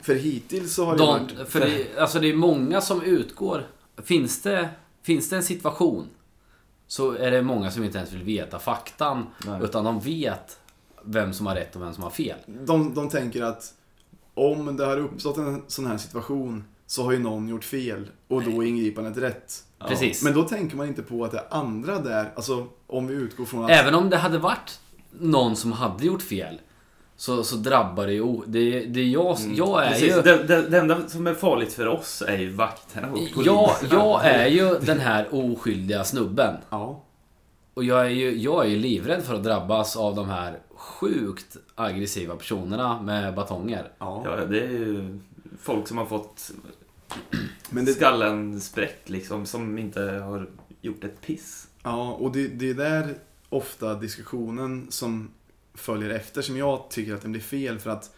För 0.02 0.16
hittills 0.16 0.76
så 0.76 0.86
har 0.86 0.92
det 0.92 0.98
De, 0.98 1.08
varit... 1.08 1.50
för 1.50 1.60
det, 1.60 1.98
alltså 1.98 2.20
det 2.20 2.28
är 2.28 2.36
många 2.36 2.82
som 2.82 3.02
utgår. 3.02 3.68
Finns 4.04 4.42
det, 4.42 4.70
finns 5.02 5.30
det 5.30 5.36
en 5.36 5.44
situation 5.44 6.08
så 6.88 7.12
är 7.12 7.32
det 7.32 7.42
många 7.42 7.72
som 7.72 7.84
inte 7.84 7.98
ens 7.98 8.12
vill 8.14 8.24
veta 8.24 8.60
faktan. 8.60 9.26
Nej. 9.46 9.64
Utan 9.64 9.84
de 9.84 10.00
vet 10.00 10.60
vem 11.04 11.34
som 11.34 11.46
har 11.46 11.56
rätt 11.56 11.76
och 11.76 11.82
vem 11.82 11.94
som 11.94 12.04
har 12.04 12.10
fel. 12.10 12.38
De, 12.46 12.94
de 12.94 13.10
tänker 13.10 13.44
att 13.44 13.74
om 14.34 14.78
det 14.78 14.86
har 14.86 14.98
uppstått 14.98 15.38
en 15.38 15.64
sån 15.68 15.86
här 15.86 15.98
situation 15.98 16.64
så 16.86 17.04
har 17.04 17.12
ju 17.12 17.20
någon 17.20 17.48
gjort 17.48 17.64
fel 17.64 18.08
och 18.28 18.44
då 18.44 18.64
är 18.64 18.68
ingripandet 18.68 19.18
rätt. 19.18 19.64
Ja. 19.80 19.88
Precis. 19.88 20.24
Men 20.24 20.34
då 20.34 20.44
tänker 20.44 20.76
man 20.78 20.88
inte 20.88 21.02
på 21.04 21.26
att 21.26 21.32
det 21.32 21.38
är 21.38 21.46
andra 21.50 22.00
där, 22.00 22.32
alltså 22.36 22.68
om 22.88 23.08
vi 23.08 23.14
utgår 23.14 23.46
från 23.46 23.66
att... 23.66 23.72
Även 23.72 23.96
om 23.96 24.10
det 24.10 24.18
hade 24.18 24.38
varit 24.38 24.80
någon 25.12 25.56
som 25.56 25.72
hade 25.72 26.06
gjort 26.06 26.22
fel. 26.22 26.60
Så, 27.20 27.44
så 27.44 27.56
drabbar 27.56 28.08
det 28.08 28.14
ju... 28.14 28.42
Det, 28.46 28.86
det 28.86 29.00
är 29.00 29.06
jag, 29.06 29.38
jag 29.56 29.84
är 29.84 29.88
Mm. 29.88 29.94
Precis. 29.94 30.18
ju... 30.18 30.22
Det, 30.22 30.44
det, 30.44 30.70
det 30.70 30.78
enda 30.80 31.08
som 31.08 31.28
är 31.28 31.34
farligt 31.34 31.74
för 31.74 31.88
oss 31.88 32.24
är 32.28 32.38
ju 32.38 32.50
vakterna 32.50 33.08
och 33.08 33.14
polisen. 33.14 33.44
Jag, 33.46 33.72
jag 33.92 34.26
är 34.26 34.48
ju 34.48 34.80
den 34.80 35.00
här 35.00 35.28
oskyldiga 35.32 36.04
snubben. 36.04 36.56
Ja. 36.70 37.04
Och 37.74 37.84
jag 37.84 38.06
är, 38.06 38.10
ju, 38.10 38.38
jag 38.38 38.66
är 38.66 38.70
ju 38.70 38.76
livrädd 38.76 39.24
för 39.24 39.36
att 39.36 39.44
drabbas 39.44 39.96
av 39.98 40.16
de 40.16 40.30
här 40.30 40.60
sjukt 40.76 41.58
aggressiva 41.76 42.36
personerna 42.36 43.02
med 43.02 43.36
batonger. 43.36 43.92
ja. 44.00 44.22
Ja, 44.26 44.46
det 44.46 44.60
är 44.60 44.70
ju 44.70 45.20
folk 45.62 45.88
som 45.88 45.98
har 45.98 46.06
fått 46.06 46.52
Men 47.70 47.86
det, 47.86 47.94
skallen 47.94 48.62
spräckt 48.62 49.10
liksom, 49.10 49.46
som 49.46 49.78
inte 49.78 50.02
har 50.02 50.50
gjort 50.82 51.04
ett 51.04 51.22
piss. 51.22 51.68
Ja, 51.84 52.12
och 52.12 52.32
det, 52.32 52.48
det 52.48 52.70
är 52.70 52.74
där 52.74 53.16
ofta 53.50 53.96
diskussionen 53.96 54.88
som 54.90 55.30
följer 55.74 56.10
efter 56.10 56.42
som 56.42 56.58
jag 56.58 56.90
tycker 56.90 57.14
att 57.14 57.22
den 57.22 57.32
blir 57.32 57.42
fel 57.42 57.80
för 57.80 57.90
att 57.90 58.16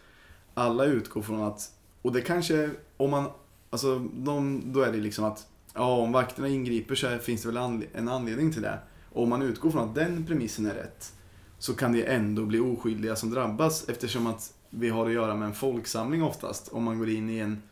alla 0.54 0.84
utgår 0.84 1.22
från 1.22 1.42
att, 1.42 1.72
och 2.02 2.12
det 2.12 2.20
kanske, 2.20 2.70
om 2.96 3.10
man, 3.10 3.30
alltså 3.70 3.98
de, 3.98 4.62
då 4.72 4.82
är 4.82 4.92
det 4.92 4.98
liksom 4.98 5.24
att, 5.24 5.46
ja 5.74 5.96
om 5.96 6.12
vakterna 6.12 6.48
ingriper 6.48 6.94
så 6.94 7.18
finns 7.18 7.42
det 7.42 7.48
väl 7.48 7.56
anle- 7.56 7.86
en 7.94 8.08
anledning 8.08 8.52
till 8.52 8.62
det. 8.62 8.78
Och 9.12 9.22
om 9.22 9.28
man 9.28 9.42
utgår 9.42 9.70
från 9.70 9.88
att 9.88 9.94
den 9.94 10.26
premissen 10.26 10.66
är 10.66 10.74
rätt 10.74 11.12
så 11.58 11.74
kan 11.74 11.92
det 11.92 12.02
ändå 12.02 12.44
bli 12.44 12.58
oskyldiga 12.58 13.16
som 13.16 13.30
drabbas 13.30 13.88
eftersom 13.88 14.26
att 14.26 14.52
vi 14.70 14.88
har 14.88 15.06
att 15.06 15.12
göra 15.12 15.36
med 15.36 15.48
en 15.48 15.54
folksamling 15.54 16.22
oftast. 16.22 16.68
Om 16.68 16.84
man 16.84 16.98
går 16.98 17.08
in 17.08 17.30
i 17.30 17.38
en, 17.38 17.62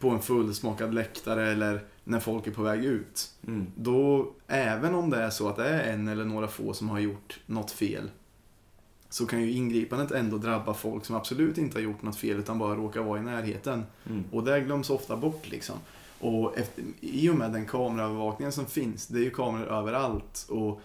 på 0.00 0.10
en 0.10 0.20
fullsmakad 0.20 0.94
läktare 0.94 1.52
eller 1.52 1.84
när 2.04 2.20
folk 2.20 2.46
är 2.46 2.50
på 2.50 2.62
väg 2.62 2.84
ut. 2.84 3.30
Mm. 3.46 3.66
Då, 3.76 4.32
även 4.46 4.94
om 4.94 5.10
det 5.10 5.22
är 5.22 5.30
så 5.30 5.48
att 5.48 5.56
det 5.56 5.68
är 5.68 5.92
en 5.92 6.08
eller 6.08 6.24
några 6.24 6.48
få 6.48 6.74
som 6.74 6.88
har 6.88 6.98
gjort 6.98 7.40
något 7.46 7.70
fel, 7.70 8.10
så 9.08 9.26
kan 9.26 9.42
ju 9.42 9.50
ingripandet 9.50 10.10
ändå 10.10 10.38
drabba 10.38 10.74
folk 10.74 11.04
som 11.04 11.16
absolut 11.16 11.58
inte 11.58 11.78
har 11.78 11.82
gjort 11.82 12.02
något 12.02 12.16
fel 12.16 12.38
utan 12.38 12.58
bara 12.58 12.76
råkar 12.76 13.00
vara 13.00 13.18
i 13.18 13.22
närheten. 13.22 13.84
Mm. 14.10 14.24
Och 14.32 14.44
det 14.44 14.60
glöms 14.60 14.90
ofta 14.90 15.16
bort 15.16 15.50
liksom. 15.50 15.76
Och 16.20 16.58
efter, 16.58 16.84
i 17.00 17.30
och 17.30 17.34
med 17.34 17.52
den 17.52 17.66
kameraövervakningen 17.66 18.52
som 18.52 18.66
finns, 18.66 19.06
det 19.06 19.18
är 19.18 19.22
ju 19.22 19.30
kameror 19.30 19.66
överallt. 19.66 20.46
Och 20.48 20.80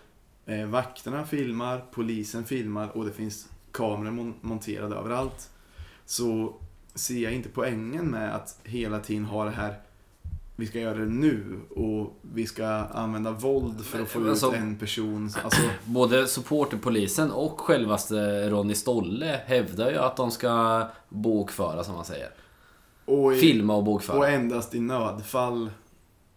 eh, 0.45 0.67
vakterna 0.67 1.25
filmar, 1.25 1.85
polisen 1.91 2.45
filmar 2.45 2.97
och 2.97 3.05
det 3.05 3.11
finns 3.11 3.47
kameror 3.71 4.11
mon- 4.11 4.33
monterade 4.41 4.95
överallt. 4.95 5.49
Så 6.05 6.53
ser 6.97 7.17
jag 7.23 7.33
inte 7.33 7.49
poängen 7.49 8.05
med 8.05 8.35
att 8.35 8.59
hela 8.63 8.99
tiden 8.99 9.25
ha 9.25 9.45
det 9.45 9.51
här 9.51 9.75
vi 10.59 10.65
ska 10.67 10.79
göra 10.79 10.97
det 10.97 11.05
nu 11.05 11.59
och 11.75 12.19
vi 12.21 12.45
ska 12.47 12.65
använda 12.67 13.31
våld 13.31 13.85
för 13.85 14.01
att 14.01 14.09
få 14.09 14.19
Men 14.19 14.29
alltså- 14.29 14.49
ut 14.49 14.55
en 14.55 14.75
person. 14.75 15.31
Alltså, 15.43 15.61
Både 15.85 16.27
supporterpolisen 16.27 17.31
och 17.31 17.59
självaste 17.61 18.49
Ronny 18.49 18.75
Stolle 18.75 19.41
hävdar 19.45 19.89
ju 19.91 19.97
att 19.97 20.15
de 20.15 20.31
ska 20.31 20.83
bokföra 21.09 21.83
som 21.83 21.95
man 21.95 22.05
säger. 22.05 22.29
och, 23.05 23.33
i, 23.35 23.39
Filma 23.39 23.75
och 23.75 23.83
bokföra. 23.83 24.17
och 24.17 24.27
endast 24.27 24.75
i 24.75 24.79
nödfall 24.79 25.69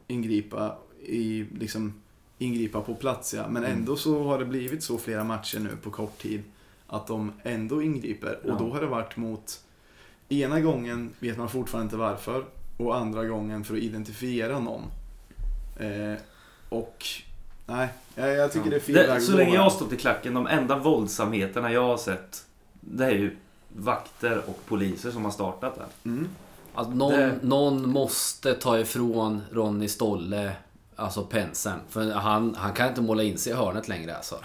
ingripa, 0.07 0.77
i, 1.07 1.47
liksom, 1.59 1.95
ingripa 2.39 2.81
på 2.81 2.95
plats. 2.95 3.35
Ja. 3.35 3.49
Men 3.49 3.65
Mm. 3.65 3.79
ändå 3.79 3.97
så 3.97 4.23
har 4.25 4.39
det 4.39 4.45
blivit 4.45 4.83
så 4.83 4.99
flera 4.99 5.25
matcher 5.25 5.59
nu 5.59 5.71
på 5.83 5.91
kort 5.91 6.19
tid 6.19 6.43
att 6.87 7.07
de 7.07 7.33
ändå 7.43 7.83
ingriper. 7.83 8.39
Och 8.45 8.51
Ja. 8.51 8.57
då 8.59 8.71
har 8.71 8.81
det 8.81 8.87
varit 8.87 9.17
mot... 9.17 9.61
Ena 10.31 10.61
gången 10.61 11.11
vet 11.18 11.39
man 11.39 11.49
fortfarande 11.49 11.85
inte 11.85 11.97
varför 11.97 12.45
och 12.76 12.97
andra 12.97 13.24
gången 13.24 13.64
för 13.64 13.74
att 13.74 13.81
identifiera 13.81 14.59
någon. 14.59 14.83
Eh, 15.76 16.14
och 16.68 17.05
nej, 17.66 17.89
jag, 18.14 18.37
jag 18.37 18.53
tycker 18.53 18.70
det 18.70 18.76
är 18.76 18.81
fel 18.81 18.95
det, 18.95 19.20
Så 19.20 19.33
länge 19.33 19.55
jag 19.55 19.62
har 19.62 19.70
stått 19.70 19.93
i 19.93 19.97
klacken, 19.97 20.35
de 20.35 20.47
enda 20.47 20.78
våldsamheterna 20.78 21.72
jag 21.72 21.83
har 21.87 21.97
sett, 21.97 22.45
det 22.81 23.05
är 23.05 23.11
ju 23.11 23.37
vakter 23.68 24.43
och 24.47 24.66
poliser 24.66 25.11
som 25.11 25.24
har 25.24 25.33
startat 25.33 25.74
det. 25.74 26.09
Mm. 26.09 26.28
Att 26.74 26.95
någon, 26.95 27.12
Det- 27.12 27.39
någon 27.43 27.91
måste 27.91 28.55
ta 28.55 28.78
ifrån 28.78 29.43
Ronny 29.53 29.89
Stolle 29.89 30.53
Alltså 30.97 31.22
penseln. 31.24 31.81
För 31.91 32.12
han, 32.12 32.55
han 32.55 32.72
kan 32.72 32.89
inte 32.89 33.01
måla 33.01 33.22
in 33.22 33.39
sig 33.39 33.53
i 33.53 33.57
hörnet 33.57 33.89
längre 33.89 34.16
alltså. 34.16 34.39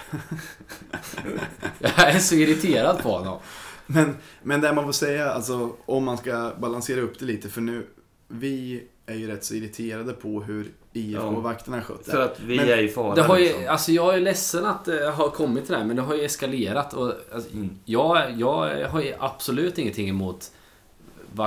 Jag 1.80 2.00
är 2.16 2.20
så 2.20 2.36
irriterad 2.36 3.04
på 3.04 3.10
honom. 3.12 3.40
Men, 3.94 4.18
men 4.44 4.62
det 4.62 4.74
man 4.74 4.86
får 4.86 4.92
säga, 4.92 5.32
alltså 5.32 5.76
om 5.86 6.04
man 6.04 6.18
ska 6.18 6.54
balansera 6.60 7.02
upp 7.02 7.20
det 7.20 7.26
lite, 7.26 7.50
för 7.50 7.62
nu, 7.62 7.88
vi 8.28 8.84
är 9.06 9.16
ju 9.16 9.28
rätt 9.28 9.44
så 9.44 9.54
irriterade 9.54 10.14
på 10.14 10.42
hur 10.44 10.72
IFK-vakterna 10.94 11.82
skött 11.82 12.06
För 12.06 12.22
att 12.22 12.40
vi 12.40 12.56
Men 12.58 12.70
är 12.70 12.78
i 12.78 12.88
fara. 12.88 13.16
Det 13.16 13.22
har 13.22 13.38
ju, 13.38 13.44
liksom. 13.46 13.64
alltså 13.70 13.92
jag 13.92 14.16
är 14.16 14.20
ledsen 14.20 14.66
att 14.66 14.86
det 14.86 15.10
har 15.10 15.30
kommit 15.30 15.66
till 15.66 15.72
det 15.74 15.80
här, 15.80 15.86
men 15.86 15.96
det 15.96 16.02
har 16.02 16.16
ju 16.16 16.26
eskalerat. 16.26 16.94
Och, 16.94 17.14
alltså, 17.34 17.54
Mm. 17.54 17.70
jag, 17.86 18.32
jag 18.32 18.90
har 18.90 19.02
ju 19.02 19.14
absolut 19.20 19.78
ingenting 19.78 20.10
emot... 20.10 20.52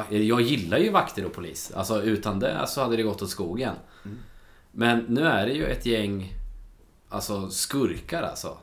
Jag 0.09 0.41
gillar 0.41 0.78
ju 0.78 0.91
vakter 0.91 1.24
och 1.24 1.32
polis. 1.32 1.72
Alltså 1.74 2.03
utan 2.03 2.39
det 2.41 2.64
så 2.66 2.80
hade 2.80 2.97
det 2.97 3.03
gått 3.03 3.22
åt 3.22 3.30
skogen. 3.30 3.74
Mm. 4.05 4.18
Men 4.72 4.99
nu 4.99 5.22
är 5.26 5.47
det 5.47 5.53
ju 5.53 5.64
ett 5.66 5.86
gäng 5.86 6.32
alltså 7.09 7.51
skurkar 7.51 8.22
alltså. 8.22 8.59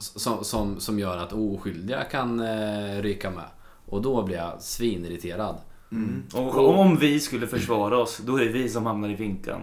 Som, 0.00 0.44
som, 0.44 0.80
som 0.80 0.98
gör 0.98 1.16
att 1.16 1.32
oskyldiga 1.32 2.04
kan 2.04 2.40
eh, 2.40 3.02
ryka 3.02 3.30
med. 3.30 3.44
Och 3.86 4.02
då 4.02 4.22
blir 4.22 4.36
jag 4.36 4.62
svinirriterad. 4.62 5.56
Mm. 5.92 6.22
Och 6.34 6.78
om 6.78 6.96
vi 6.96 7.20
skulle 7.20 7.46
försvara 7.46 7.98
oss, 7.98 8.18
då 8.24 8.36
är 8.36 8.44
det 8.44 8.52
vi 8.52 8.68
som 8.68 8.86
hamnar 8.86 9.08
i 9.08 9.16
finkan. 9.16 9.60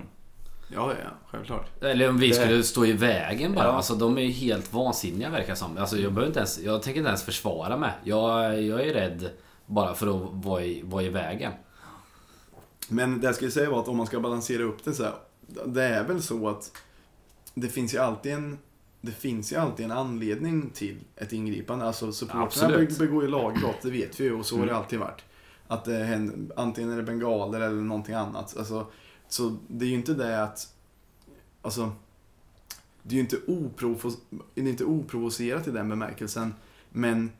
Ja, 0.73 0.91
ja, 1.03 1.09
självklart. 1.31 1.83
Eller 1.83 2.09
om 2.09 2.17
vi 2.17 2.27
Det- 2.27 2.33
skulle 2.35 2.63
stå 2.63 2.85
i 2.85 2.93
vägen 2.93 3.53
bara. 3.55 3.65
Ja. 3.65 3.71
Alltså 3.71 3.95
de 3.95 4.17
är 4.17 4.21
ju 4.21 4.29
helt 4.31 4.73
vansinniga 4.73 5.29
verkar 5.29 5.49
det 5.49 5.55
som. 5.55 5.77
Alltså 5.77 5.97
jag 5.97 6.13
behöver 6.13 6.27
inte 6.27 6.39
ens, 6.39 6.59
jag 6.59 6.81
tänker 6.83 6.97
inte 6.99 7.07
ens 7.09 7.23
försvara 7.23 7.77
mig. 7.77 7.91
Jag, 8.03 8.63
jag 8.63 8.81
är 8.87 8.93
rädd 8.93 9.29
bara 9.65 9.93
för 9.93 10.07
att 10.07 10.45
vara 10.45 10.63
i, 10.63 10.81
vara 10.85 11.03
i 11.03 11.09
vägen. 11.09 11.51
Men 12.89 13.19
det 13.21 13.25
jag 13.27 13.35
skulle 13.35 13.51
säga 13.51 13.69
var 13.69 13.79
att 13.79 13.87
om 13.87 13.97
man 13.97 14.07
ska 14.07 14.19
balansera 14.19 14.63
upp 14.63 14.83
det 14.83 14.93
så 14.93 15.03
här, 15.03 15.13
det 15.65 15.83
är 15.83 16.03
väl 16.03 16.21
så 16.23 16.49
att 16.49 16.71
det 17.53 17.67
finns 17.67 17.93
ju 17.93 17.97
alltid 17.97 18.33
en 18.33 18.57
det 19.07 19.13
finns 19.13 19.51
ju 19.51 19.55
alltid 19.55 19.85
en 19.85 19.91
anledning 19.91 20.69
till 20.69 20.97
ett 21.15 21.33
ingripande. 21.33 21.85
Alltså 21.85 22.11
supportrarna 22.11 22.77
be- 22.77 22.95
begår 22.99 23.23
ju 23.23 23.29
lagbrott, 23.29 23.81
det 23.81 23.91
vet 23.91 24.19
vi 24.19 24.23
ju 24.23 24.33
och 24.33 24.45
så 24.45 24.55
har 24.55 24.65
det 24.65 24.71
Mm. 24.71 24.81
alltid 24.83 24.99
varit. 24.99 25.21
Att 25.67 25.85
det 25.85 26.03
händer, 26.03 26.55
antingen 26.55 26.91
är 26.91 26.97
det 26.97 27.03
bengaler 27.03 27.61
eller 27.61 27.81
någonting 27.81 28.15
annat. 28.15 28.57
Alltså, 28.57 28.87
så 29.27 29.57
det 29.67 29.85
är 29.85 29.89
ju 29.89 29.95
inte 29.95 30.13
det 30.13 30.43
att... 30.43 30.73
Alltså, 31.61 31.91
det 33.03 33.13
är 33.13 33.15
ju 33.15 33.19
inte, 33.21 33.37
oprovo, 33.47 34.11
det 34.53 34.61
är 34.61 34.67
inte 34.67 34.85
oprovocerat 34.85 35.67
i 35.67 35.71
den 35.71 35.89
bemärkelsen. 35.89 36.53
Men 36.89 37.31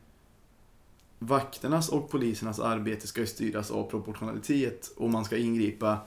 vakternas 1.20 1.90
och 1.90 2.10
polisernas 2.10 2.60
arbete 2.60 3.08
ska 3.08 3.22
ju 3.22 3.28
styras 3.28 3.72
av 3.72 3.84
proportionalitet 3.90 4.94
och 4.98 5.10
man 5.10 5.26
ska 5.26 5.38
ingripa 5.38 5.98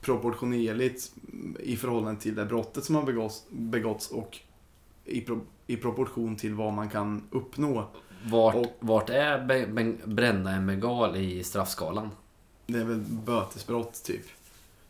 proportionerligt 0.00 1.12
i 1.60 1.76
förhållande 1.76 2.20
till 2.20 2.34
det 2.34 2.44
brottet 2.46 2.84
som 2.84 2.94
har 2.94 3.02
begåtts, 3.02 3.44
begåtts 3.50 4.10
och 4.10 4.38
i, 5.10 5.20
pro, 5.20 5.40
i 5.66 5.76
proportion 5.76 6.36
till 6.36 6.54
vad 6.54 6.72
man 6.72 6.88
kan 6.88 7.22
uppnå. 7.30 7.88
Vart, 8.30 8.54
Och- 8.54 8.76
vart 8.80 9.10
är 9.10 9.44
be, 9.44 9.66
bränna 10.04 10.50
en 10.52 10.66
bengal 10.66 11.16
i 11.16 11.44
straffskalan? 11.44 12.10
Det 12.66 12.78
är 12.78 12.84
väl 12.84 12.98
bötesbrott 13.26 14.04
typ. 14.04 14.24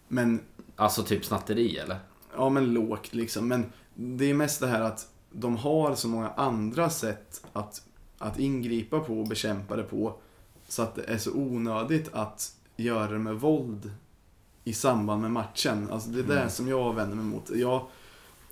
Men, 0.09 0.41
Alltså 0.77 1.03
typ 1.03 1.25
snatteri 1.25 1.77
eller? 1.79 1.97
ja 2.37 2.49
men 2.51 2.75
lågt 2.75 3.15
liksom. 3.15 3.49
Men 3.49 3.65
det 3.95 4.25
är 4.31 4.35
mest 4.35 4.61
det 4.61 4.67
här 4.67 4.81
att 4.81 5.09
de 5.31 5.57
har 5.57 5.95
så 5.95 6.09
många 6.09 6.29
andra 6.29 6.91
sätt 6.91 7.45
att, 7.53 7.83
att 8.19 8.39
ingripa 8.39 9.01
på 9.01 9.21
och 9.21 9.29
bekämpa 9.29 9.77
det 9.77 9.83
på. 9.83 10.15
Så 10.69 10.83
att 10.83 10.95
det 10.95 11.03
är 11.05 11.19
så 11.19 11.33
onödigt 11.35 12.09
att 12.13 12.53
göra 12.77 13.13
det 13.13 13.19
med 13.19 13.35
våld 13.35 13.91
i 14.65 14.73
samband 14.73 15.23
med 15.23 15.31
matchen. 15.31 15.89
Alltså 15.91 16.09
det 16.11 16.19
är 16.19 16.25
det 16.25 16.37
Mm. 16.39 16.51
som 16.51 16.69
jag 16.69 16.95
vänder 16.95 17.17
mig 17.17 17.25
mot. 17.25 17.51
Jag, 17.51 17.87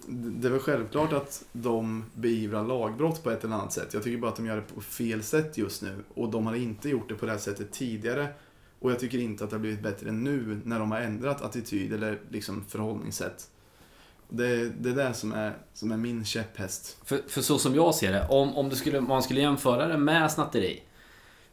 det 0.06 0.48
är 0.48 0.52
väl 0.52 0.60
självklart 0.60 1.12
att 1.12 1.44
de 1.52 2.04
beivrar 2.14 2.64
lagbrott 2.64 3.22
på 3.22 3.30
ett 3.30 3.44
eller 3.44 3.54
annat 3.54 3.72
sätt. 3.72 3.94
Jag 3.94 4.02
tycker 4.02 4.18
bara 4.18 4.30
att 4.30 4.36
de 4.36 4.46
gör 4.46 4.56
det 4.56 4.74
på 4.74 4.80
fel 4.80 5.22
sätt 5.22 5.58
just 5.58 5.82
nu. 5.82 6.04
Och 6.14 6.30
de 6.30 6.46
har 6.46 6.54
inte 6.54 6.88
gjort 6.88 7.08
det 7.08 7.14
på 7.14 7.26
det 7.26 7.32
här 7.32 7.38
sättet 7.38 7.72
tidigare. 7.72 8.28
Och 8.80 8.90
jag 8.90 9.00
tycker 9.00 9.18
inte 9.18 9.44
att 9.44 9.50
det 9.50 9.56
har 9.56 9.60
blivit 9.60 9.82
bättre 9.82 10.12
nu 10.12 10.60
när 10.64 10.78
de 10.78 10.90
har 10.90 11.00
ändrat 11.00 11.42
attityd 11.42 11.92
eller 11.92 12.20
liksom 12.30 12.64
förhållningssätt. 12.68 13.50
Det, 14.28 14.68
det 14.68 14.90
är 14.90 14.94
det 14.94 15.14
som 15.14 15.32
är, 15.32 15.58
som 15.74 15.92
är 15.92 15.96
min 15.96 16.24
käpphäst. 16.24 16.96
För, 17.04 17.20
för 17.28 17.42
så 17.42 17.58
som 17.58 17.74
jag 17.74 17.94
ser 17.94 18.12
det, 18.12 18.26
om, 18.28 18.56
om, 18.56 18.68
du 18.68 18.76
skulle, 18.76 18.98
om 18.98 19.08
man 19.08 19.22
skulle 19.22 19.40
jämföra 19.40 19.86
det 19.86 19.98
med 19.98 20.32
snatteri. 20.32 20.82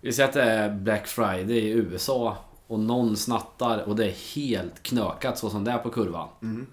Vi 0.02 0.14
säger 0.14 0.30
att 0.30 0.34
det 0.34 0.44
är 0.44 0.76
Black 0.76 1.08
Friday 1.08 1.58
i 1.58 1.70
USA 1.70 2.38
och 2.68 2.80
någon 2.80 3.18
snattar 3.18 3.84
och 3.84 3.96
det 3.96 4.06
är 4.06 4.36
helt 4.36 4.84
knökat 4.84 5.38
så 5.38 5.50
som 5.50 5.64
det 5.64 5.72
är 5.72 5.78
på 5.78 5.90
kurvan. 5.90 6.30
Mm. 6.42 6.68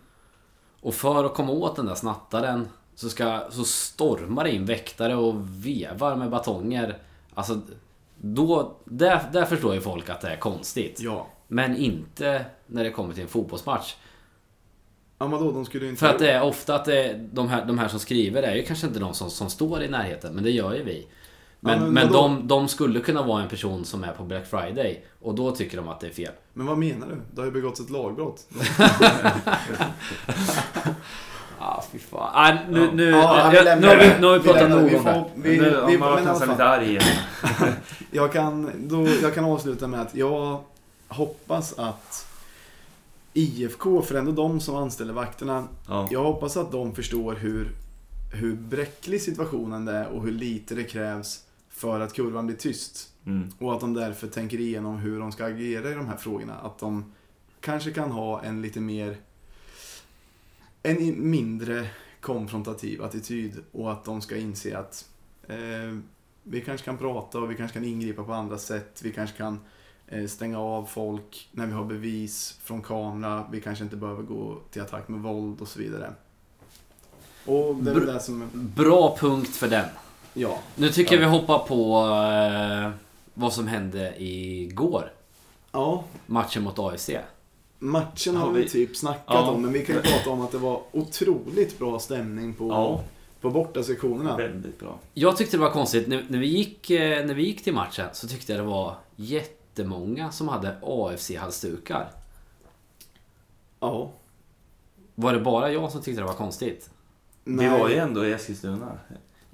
Och 0.83 0.95
för 0.95 1.25
att 1.25 1.35
komma 1.35 1.53
åt 1.53 1.77
den 1.77 1.87
där 1.87 1.95
snattaren 1.95 2.69
så, 2.95 3.11
ska, 3.11 3.41
så 3.51 3.65
stormar 3.65 4.45
det 4.45 4.55
in 4.55 4.65
väktare 4.65 5.15
och 5.15 5.35
vevar 5.67 6.17
med 6.17 6.31
batonger. 6.31 6.99
Alltså, 7.35 7.61
då, 8.17 8.77
där, 8.85 9.21
där 9.33 9.45
förstår 9.45 9.75
ju 9.75 9.81
folk 9.81 10.09
att 10.09 10.21
det 10.21 10.29
är 10.29 10.37
konstigt. 10.37 11.01
Ja. 11.01 11.27
Men 11.49 11.77
inte 11.77 12.45
när 12.67 12.85
det 12.85 12.91
kommer 12.91 13.15
till 13.15 13.23
en 13.23 13.29
fotbollsmatch. 13.29 13.95
Ja, 15.19 15.27
vadå, 15.27 15.53
de 15.53 15.65
skulle 15.65 15.89
inte... 15.89 16.01
För 16.01 16.07
att 16.07 16.19
det 16.19 16.31
är 16.31 16.43
ofta 16.43 16.75
att 16.75 16.85
det 16.85 17.21
de, 17.33 17.49
här, 17.49 17.65
de 17.65 17.79
här 17.79 17.89
som 17.89 17.99
skriver 17.99 18.43
är 18.43 18.55
ju 18.55 18.63
kanske 18.63 18.87
inte 18.87 19.01
de 19.01 19.15
som, 19.15 19.31
som 19.31 19.51
står 19.51 19.83
i 19.83 19.89
närheten, 19.89 20.35
men 20.35 20.45
det 20.45 20.51
gör 20.51 20.75
ju 20.75 20.83
vi. 20.83 21.07
Men, 21.65 21.79
Ja, 21.79 21.85
men 21.85 21.93
men, 21.95 22.13
de, 22.13 22.49
de 22.49 22.69
skulle 22.69 23.01
kunna 23.01 23.23
vara 23.23 23.43
en 23.43 23.49
person 23.49 23.85
som 23.85 24.05
är 24.05 24.13
på 24.13 24.23
Black 24.25 24.47
Friday 24.47 25.05
och 25.21 25.35
då 25.35 25.51
tycker 25.51 25.77
de 25.77 25.89
att 25.89 26.01
det 26.01 26.07
är 26.07 26.11
fel. 26.11 26.33
Men 26.55 26.67
vad 26.67 26.79
menar 26.79 27.07
du? 27.07 27.17
Det 27.33 27.41
har 27.41 27.47
ju 27.47 27.53
begåtts 27.53 27.81
ett 27.81 27.91
lagbrott. 27.91 28.47
Ah, 31.65 31.83
fy 31.93 31.99
fan. 31.99 32.31
Ah, 32.35 32.59
nu, 32.71 32.91
nu, 32.95 33.11
Ja, 33.11 33.49
vi 33.53 33.59
nu, 33.59 33.81
nu, 33.81 33.87
har 33.87 33.97
vi, 33.97 34.05
det. 34.05 34.19
nu 34.21 34.27
har 34.27 34.39
vi 34.39 34.45
pratat 34.45 34.71
nog 34.71 34.83
om 34.85 34.91
får- 34.91 35.11
det. 35.13 35.31
vi, 35.35 35.57
nu 35.59 35.65
vi, 35.71 35.75
har 35.75 35.83
men 35.87 35.95
i 35.95 35.99
man 35.99 36.15
nästan 36.25 36.39
fall. 36.39 36.49
lite 36.49 36.65
arg 36.65 36.89
igen. 36.89 37.03
Jag 38.11 38.33
kan, 38.33 38.71
då, 38.89 39.09
jag 39.23 39.35
kan 39.35 39.45
avsluta 39.45 39.87
med 39.87 40.01
att 40.01 40.15
jag 40.15 40.61
hoppas 41.09 41.79
att 41.79 42.27
IFK, 43.33 44.03
för 44.03 44.15
ändå 44.15 44.33
de 44.33 44.61
som 44.61 44.77
anställer 44.77 45.13
vakterna, 45.13 45.65
Ja. 45.89 46.09
jag 46.11 46.23
hoppas 46.23 46.57
att 46.57 46.73
de 46.73 46.95
förstår 46.95 47.35
hur, 47.35 47.69
hur 48.33 48.55
bräcklig 48.55 49.23
situationen 49.23 49.89
är 49.89 50.07
och 50.07 50.23
hur 50.23 50.33
lite 50.33 50.75
det 50.75 50.85
krävs 50.85 51.41
för 51.83 52.01
att 52.01 52.13
kurvan 52.13 52.47
blir 52.47 52.57
tyst. 52.57 53.11
Mm. 53.27 53.49
Och 53.59 53.75
att 53.75 53.81
de 53.81 53.95
därför 53.95 54.27
tänker 54.29 54.61
igenom 54.61 54.99
hur 54.99 55.21
de 55.21 55.33
ska 55.33 55.45
agera 55.45 55.91
i 55.91 55.95
de 55.95 56.07
här 56.07 56.17
frågorna. 56.17 56.55
Att 56.55 56.79
de 56.79 57.13
kanske 57.61 57.91
kan 57.91 58.11
ha 58.11 58.43
en 58.43 58.63
lite 58.63 58.81
mer, 58.81 59.17
en 60.83 61.31
mindre 61.31 61.87
konfrontativ 62.21 63.03
attityd 63.03 63.61
och 63.73 63.93
att 63.93 64.05
de 64.05 64.21
ska 64.21 64.37
inse 64.37 64.79
att 64.79 65.09
eh, 65.47 65.99
vi 66.43 66.61
kanske 66.61 66.85
kan 66.85 66.99
prata 66.99 67.39
och 67.39 67.51
vi 67.51 67.57
kanske 67.57 67.75
kan 67.75 67.85
ingripa 67.85 68.25
på 68.25 68.33
andra 68.33 68.59
sätt. 68.59 69.01
Vi 69.03 69.13
kanske 69.13 69.37
kan 69.37 69.61
eh, 70.07 70.27
stänga 70.27 70.59
av 70.59 70.85
folk 70.85 71.49
när 71.53 71.67
vi 71.67 71.73
har 71.73 71.85
bevis 71.85 72.59
från 72.63 72.83
kamera. 72.83 73.49
Vi 73.53 73.61
kanske 73.61 73.85
inte 73.85 73.97
behöver 73.97 74.23
gå 74.23 74.59
till 74.71 74.83
attack 74.83 75.09
med 75.09 75.21
våld 75.21 75.61
och 75.61 75.69
så 75.69 75.79
vidare. 75.79 76.15
Och 77.47 77.75
det 77.75 77.91
är 77.91 77.95
Br- 77.95 78.07
det 78.07 78.21
som, 78.21 78.49
Bra 78.53 79.17
punkt 79.21 79.57
för 79.57 79.69
den. 79.69 79.89
Ja. 80.35 80.59
Nu 80.77 80.89
tycker 80.89 81.13
jag 81.13 81.21
vi 81.21 81.27
hoppar 81.39 81.59
på 81.59 81.99
eh, 82.87 82.91
vad 83.35 83.53
som 83.53 83.67
hände 83.67 84.15
igår. 84.23 85.13
Ja, 85.73 86.05
Matchen 86.27 86.63
mot 86.63 86.79
AFC. 86.79 87.11
Matchen 87.79 88.37
har 88.37 88.51
vi 88.53 88.69
typ 88.69 88.97
snackat 88.97 89.25
Ja. 89.27 89.51
om, 89.51 89.63
men 89.63 89.73
vi 89.73 89.87
kan 89.87 89.97
ju 89.97 90.03
prata 90.03 90.31
om 90.31 90.41
att 90.41 90.53
det 90.53 90.59
var 90.59 90.83
otroligt 90.93 91.79
bra 91.79 91.99
stämning 91.99 92.55
på, 92.55 92.69
Ja, 92.69 93.03
på 93.41 93.51
bortasektionerna. 93.51 94.37
väldigt 94.37 94.79
bra. 94.81 94.99
Jag 95.15 95.37
tyckte 95.37 95.57
det 95.57 95.61
var 95.61 95.71
konstigt. 95.71 96.09
När, 96.09 96.27
när, 96.29 96.39
vi 96.39 96.47
gick, 96.47 96.91
eh, 96.91 97.27
när 97.27 97.35
vi 97.35 97.43
gick 97.47 97.65
till 97.65 97.75
matchen 97.75 98.09
så 98.13 98.29
tyckte 98.29 98.53
jag 98.53 98.61
det 98.61 98.67
var 98.67 98.95
jättemånga 99.17 100.31
som 100.33 100.49
hade 100.49 100.77
AFC-halsdukar. 100.83 102.07
Ja. 103.81 104.11
Var 105.15 105.33
det 105.33 105.41
bara 105.41 105.73
jag 105.73 105.93
som 105.93 106.03
tyckte 106.03 106.21
det 106.21 106.27
var 106.27 106.35
konstigt? 106.35 106.91
Vi 107.45 107.69
var 107.69 107.89
ju 107.89 107.95
ändå 107.97 108.27
i 108.27 108.33
Eskilstuna. 108.33 108.99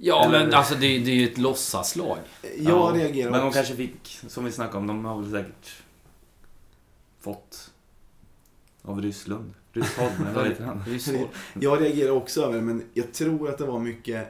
Ja, 0.01 0.25
Eller- 0.25 0.39
men 0.45 0.53
alltså 0.53 0.73
det, 0.73 0.79
det 0.79 1.11
är 1.11 1.15
ju 1.15 1.27
ett 1.27 1.37
låtsaslag. 1.37 2.17
Jag 2.41 2.51
Ja, 2.57 2.91
reagerar 2.95 3.31
Men 3.31 3.41
de 3.41 3.51
kanske 3.51 3.75
fick, 3.75 4.19
som 4.27 4.45
vi 4.45 4.51
snackade 4.51 4.77
om, 4.77 4.87
de 4.87 5.05
har 5.05 5.21
väl 5.21 5.31
säkert 5.31 5.71
fått 7.19 7.71
av 8.81 9.01
Ryssland. 9.01 9.53
Ryssholm, 9.73 10.11
eller 10.21 10.33
vad 10.33 10.47
heter 10.47 10.63
han? 10.63 10.83
Jag 11.61 11.81
reagerar 11.81 12.11
också 12.11 12.41
över 12.43 12.55
det, 12.55 12.61
men 12.61 12.83
jag 12.93 13.13
tror 13.13 13.49
att 13.49 13.57
det 13.57 13.65
var 13.65 13.79
mycket... 13.79 14.27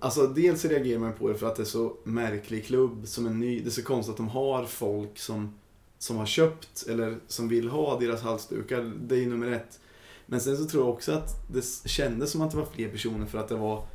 Alltså 0.00 0.26
dels 0.26 0.64
reagerar 0.64 0.98
man 1.00 1.12
på 1.12 1.28
det 1.28 1.34
för 1.34 1.46
att 1.46 1.56
det 1.56 1.62
är 1.62 1.64
så 1.64 1.96
märklig 2.04 2.66
klubb 2.66 3.06
som 3.06 3.26
är 3.26 3.30
ny. 3.30 3.60
Det 3.60 3.68
är 3.68 3.70
så 3.70 3.82
konstigt 3.82 4.10
att 4.10 4.16
de 4.16 4.28
har 4.28 4.64
folk 4.64 5.18
som, 5.18 5.54
som 5.98 6.16
har 6.16 6.26
köpt 6.26 6.84
eller 6.88 7.18
som 7.26 7.48
vill 7.48 7.68
ha 7.68 7.98
deras 8.00 8.22
halsdukar. 8.22 8.92
Det 9.00 9.14
är 9.14 9.18
ju 9.18 9.26
nummer 9.28 9.52
ett. 9.52 9.80
Men 10.26 10.40
sen 10.40 10.56
så 10.56 10.64
tror 10.64 10.82
jag 10.84 10.94
också 10.94 11.12
att 11.12 11.52
det 11.52 11.88
kändes 11.88 12.30
som 12.30 12.40
att 12.42 12.50
det 12.50 12.56
var 12.56 12.66
fler 12.74 12.88
personer 12.88 13.26
för 13.26 13.38
att 13.38 13.48
det 13.48 13.56
var 13.56 13.86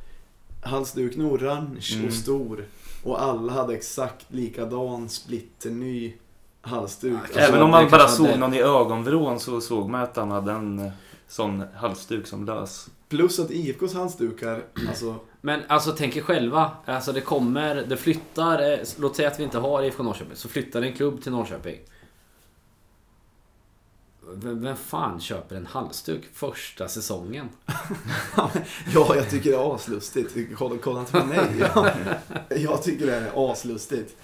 halsduken 0.62 1.22
orange 1.22 1.88
Mm. 1.94 2.06
och 2.06 2.12
stor. 2.12 2.64
Och 3.04 3.22
alla 3.22 3.52
hade 3.52 3.74
exakt 3.74 4.26
likadan 4.28 5.08
splitterny 5.08 6.14
halsduk. 6.60 7.12
Ja, 7.12 7.18
Alltså, 7.22 7.38
Även 7.40 7.62
om 7.62 7.70
man 7.70 7.90
bara 7.90 8.08
såg 8.08 8.26
hade- 8.26 8.38
någon 8.38 8.54
i 8.54 8.60
ögonvrån 8.60 9.40
så 9.40 9.60
såg 9.60 9.88
man 9.90 10.00
att 10.02 10.16
han 10.16 10.30
hade 10.30 10.52
en 10.52 10.78
eh, 10.78 10.92
sån 11.28 11.62
halsduk 11.76 12.26
som 12.26 12.44
lös. 12.44 12.86
Plus 13.08 13.38
att 13.40 13.50
IFKs 13.50 13.94
halsdukar, 13.94 14.62
alltså 14.88 15.14
Men 15.40 15.60
alltså 15.68 15.92
tänk 15.96 16.16
er 16.16 16.20
själva. 16.22 16.70
Alltså 16.84 17.12
det 17.12 17.20
kommer, 17.20 17.74
det 17.88 17.96
flyttar. 17.96 18.72
eh, 18.72 18.78
Låt 18.98 19.16
säga 19.16 19.28
att 19.28 19.40
vi 19.40 19.44
inte 19.44 19.58
har 19.58 19.82
IFK 19.82 20.02
Norrköping. 20.02 20.36
Så 20.36 20.48
flyttar 20.48 20.82
en 20.82 20.92
klubb 20.92 21.22
till 21.22 21.32
Norrköping. 21.32 21.76
Vem, 24.34 24.62
vem 24.62 24.76
fan 24.76 25.20
köper 25.20 25.56
en 25.56 25.66
halsduk 25.66 26.22
första 26.32 26.88
säsongen? 26.88 27.48
Ja, 28.94 29.16
jag 29.16 29.30
tycker 29.30 29.50
det 29.50 29.56
är 29.56 29.74
aslustigt. 29.74 30.36
Kolla, 30.56 30.76
kolla 30.82 31.00
inte 31.00 31.12
på 31.12 31.26
mig. 31.26 31.40
Ja, 31.74 31.90
jag 32.48 32.82
tycker 32.82 33.06
det 33.06 33.14
är 33.14 33.52
aslustigt. 33.52 34.16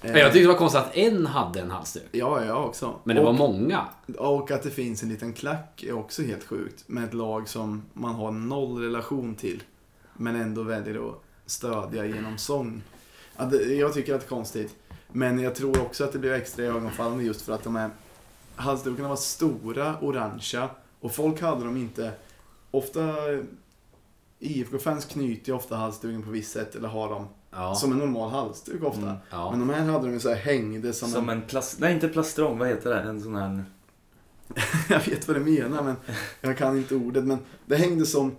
Jag 0.00 0.14
tyckte 0.14 0.38
det 0.38 0.46
var 0.46 0.54
konstigt 0.54 0.80
att 0.80 0.96
en 0.96 1.26
hade 1.26 1.60
en 1.60 1.70
halsduk. 1.70 2.08
Ja, 2.12 2.44
jag 2.44 2.64
också. 2.64 2.94
Men 3.04 3.16
det 3.16 3.22
och, 3.22 3.26
var 3.26 3.32
många. 3.32 3.84
och 4.18 4.50
att 4.50 4.62
det 4.62 4.70
finns 4.70 5.02
en 5.02 5.08
liten 5.08 5.32
klack 5.32 5.82
är 5.82 5.92
också 5.92 6.22
helt 6.22 6.44
sjukt. 6.44 6.84
Med 6.86 7.04
ett 7.04 7.14
lag 7.14 7.48
som 7.48 7.82
man 7.92 8.14
har 8.14 8.30
noll 8.30 8.82
relation 8.82 9.34
till. 9.34 9.62
Men 10.16 10.36
ändå 10.36 10.62
väljer 10.62 11.08
att 11.08 11.22
stödja 11.46 12.06
genom 12.06 12.38
sång. 12.38 12.82
Jag 13.78 13.94
tycker 13.94 14.14
att 14.14 14.20
det 14.20 14.26
är 14.26 14.28
konstigt. 14.28 14.76
Men 15.12 15.38
jag 15.38 15.54
tror 15.54 15.80
också 15.80 16.04
att 16.04 16.12
det 16.12 16.18
blev 16.18 16.32
extra 16.32 16.64
ögonfallande 16.64 17.24
just 17.24 17.42
för 17.42 17.52
att 17.52 17.64
de 17.64 17.76
här 17.76 17.90
halsdukarna 18.56 19.08
var 19.08 19.16
stora, 19.16 20.00
orangea. 20.00 20.70
Och 21.00 21.14
folk 21.14 21.40
hade 21.40 21.64
dem 21.64 21.76
inte... 21.76 22.12
Ofta... 22.70 23.14
IFK-fans 24.38 25.04
knyter 25.04 25.48
ju 25.48 25.56
ofta 25.56 25.76
halsduken 25.76 26.22
på 26.22 26.30
visst 26.30 26.52
sätt 26.52 26.74
eller 26.74 26.88
har 26.88 27.08
dem 27.08 27.26
Ja. 27.50 27.74
som 27.74 27.92
en 27.92 27.98
normal 27.98 28.30
halsduk 28.30 28.82
ofta. 28.82 29.02
Mm. 29.02 29.16
ja. 29.30 29.50
Men 29.50 29.60
de 29.60 29.70
här 29.70 29.84
hade 29.92 30.12
de 30.12 30.20
så 30.20 30.28
här 30.28 30.36
hängde 30.36 30.92
som, 30.92 31.08
Som 31.08 31.28
en... 31.28 31.36
en 31.38 31.46
plast... 31.48 31.80
Nej, 31.80 31.94
inte 31.94 32.08
plastrong. 32.08 32.58
Vad 32.58 32.68
heter 32.68 32.90
det? 32.90 33.00
En 33.00 33.22
sån 33.22 33.34
här... 33.34 33.64
Jag 34.88 35.00
vet 35.00 35.28
vad 35.28 35.36
du 35.36 35.40
menar 35.40 35.82
men 35.82 35.96
jag 36.40 36.58
kan 36.58 36.76
inte 36.76 36.94
ordet. 36.94 37.24
Men 37.24 37.38
det 37.66 37.76
hängde 37.76 38.06
som 38.06 38.36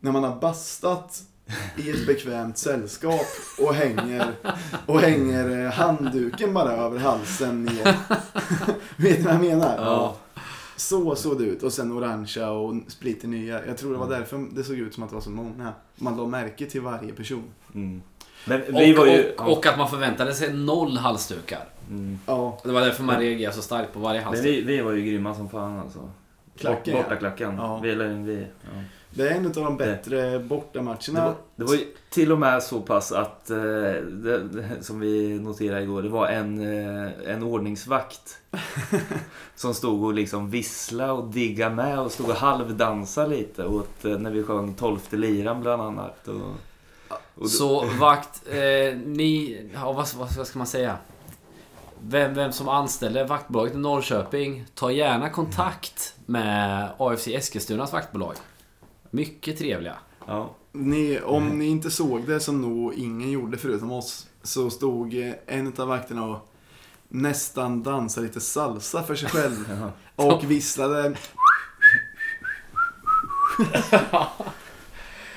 när 0.00 0.12
man 0.12 0.24
har 0.24 0.36
bastat 0.36 1.22
i 1.76 1.90
ett 1.90 2.06
bekvämt 2.06 2.58
sällskap 2.58 3.26
och 3.60 3.74
hänger, 3.74 4.32
och 4.86 5.00
hänger 5.00 5.64
eh, 5.66 5.72
handduken 5.72 6.54
bara 6.54 6.72
över 6.72 6.98
halsen 6.98 7.64
ner. 7.64 7.84
Vet 8.96 9.16
du 9.16 9.22
vad 9.22 9.34
jag 9.34 9.40
menar? 9.40 9.76
Ja. 9.78 10.16
Så 10.76 11.16
såg 11.16 11.38
det 11.38 11.44
ut. 11.44 11.62
Och 11.62 11.72
sen 11.72 11.92
orangea 11.92 12.50
och 12.50 12.74
splitter 12.88 13.28
nya. 13.28 13.66
Jag 13.66 13.78
tror 13.78 13.92
det 13.92 13.98
var 13.98 14.10
därför 14.10 14.46
det 14.52 14.64
såg 14.64 14.76
ut 14.76 14.94
som 14.94 15.02
att 15.02 15.08
det 15.08 15.14
var 15.14 15.22
så 15.22 15.30
många. 15.30 15.72
Man 15.96 16.16
la 16.16 16.26
märke 16.26 16.66
till 16.66 16.80
varje 16.80 17.12
person. 17.12 17.44
Mm. 17.74 18.02
Men 18.44 18.62
vi 18.68 18.94
Och, 18.94 18.98
var 18.98 19.06
ju... 19.06 19.32
och, 19.38 19.52
och 19.58 19.66
att 19.66 19.78
man 19.78 19.88
förväntade 19.90 20.34
sig 20.34 20.52
noll 20.52 20.96
halsdukar. 20.96 21.64
Mm. 21.90 22.18
Ja, 22.26 22.58
Det 22.64 22.72
var 22.72 22.80
därför 22.80 23.02
man 23.02 23.20
reagerade 23.20 23.56
så 23.56 23.62
starkt 23.62 23.92
på 23.92 23.98
varje 24.00 24.20
Men 24.20 24.24
halsduk. 24.26 24.46
vi, 24.46 24.60
vi 24.62 24.80
var 24.80 24.92
ju 24.92 25.02
grymma 25.04 25.34
som 25.34 25.48
fan 25.48 25.78
alltså. 25.78 26.10
Klacken, 26.58 26.96
Borta 26.96 27.16
klacken. 27.16 27.56
Ja. 27.56 27.78
Vi, 27.78 27.90
eller 27.90 28.08
vi, 28.08 28.46
ja. 28.62 28.82
Det 29.14 29.28
är 29.28 29.34
en 29.34 29.46
av 29.46 29.52
de 29.52 29.76
bättre 29.76 30.30
Det 30.30 30.38
bortamatcherna. 30.38 31.24
var, 31.24 31.34
det 31.56 31.64
var 31.64 31.74
ju 31.74 31.86
till 32.10 32.32
och 32.32 32.38
med 32.38 32.62
så 32.62 32.80
pass 32.80 33.12
att, 33.12 33.50
eh, 33.50 33.56
det, 33.56 34.48
det, 34.48 34.82
som 34.82 35.00
vi 35.00 35.38
noterade 35.38 35.82
igår, 35.82 36.02
det 36.02 36.08
var 36.08 36.28
en, 36.28 36.60
eh, 36.60 37.10
en 37.26 37.42
ordningsvakt 37.42 38.38
som 39.54 39.74
stod 39.74 40.04
och 40.04 40.14
liksom 40.14 40.50
vissla 40.50 41.12
och 41.12 41.24
digga 41.30 41.70
med 41.70 41.98
och 41.98 42.12
stod 42.12 42.28
och 42.28 42.36
halvdansa 42.36 43.26
lite 43.26 43.64
åt, 43.64 44.04
eh, 44.04 44.18
när 44.18 44.30
vi 44.30 44.42
sjöng 44.42 44.74
Tolfte 44.74 45.16
liran 45.16 45.60
bland 45.60 45.82
annat. 45.82 46.28
Och, 46.28 46.56
och 47.34 47.50
Så 47.50 47.84
vakt, 48.00 48.42
eh, 48.50 48.96
ni, 49.06 49.60
ja, 49.74 49.92
vad, 49.92 50.08
vad, 50.14 50.36
vad 50.36 50.46
ska 50.46 50.58
man 50.58 50.66
säga? 50.66 50.96
Vem, 52.04 52.34
vem 52.34 52.52
som 52.52 52.68
anställer 52.68 53.24
vaktbolaget 53.24 53.74
i 53.74 53.78
Norrköping, 53.78 54.64
ta 54.74 54.90
gärna 54.90 55.30
kontakt 55.30 56.14
med 56.26 56.88
AFC 56.98 57.28
Eskilstunas 57.28 57.92
vaktbolag. 57.92 58.34
Mycket 59.14 59.58
trevliga. 59.58 59.96
Ja. 60.26 60.54
Ni, 60.72 61.20
om 61.20 61.42
Mm. 61.46 61.58
ni 61.58 61.66
inte 61.66 61.90
såg 61.90 62.26
det, 62.26 62.40
som 62.40 62.60
nog 62.60 62.94
ingen 62.94 63.30
gjorde 63.30 63.58
förutom 63.58 63.92
oss, 63.92 64.26
så 64.42 64.70
stod 64.70 65.14
eh, 65.28 65.32
en 65.46 65.72
av 65.78 65.88
vakterna 65.88 66.24
och 66.26 66.48
nästan 67.08 67.82
dansade 67.82 68.26
lite 68.26 68.40
salsa 68.40 69.02
för 69.02 69.14
sig 69.14 69.28
själv. 69.28 69.90
Och 70.16 70.50
visslade. 70.50 71.14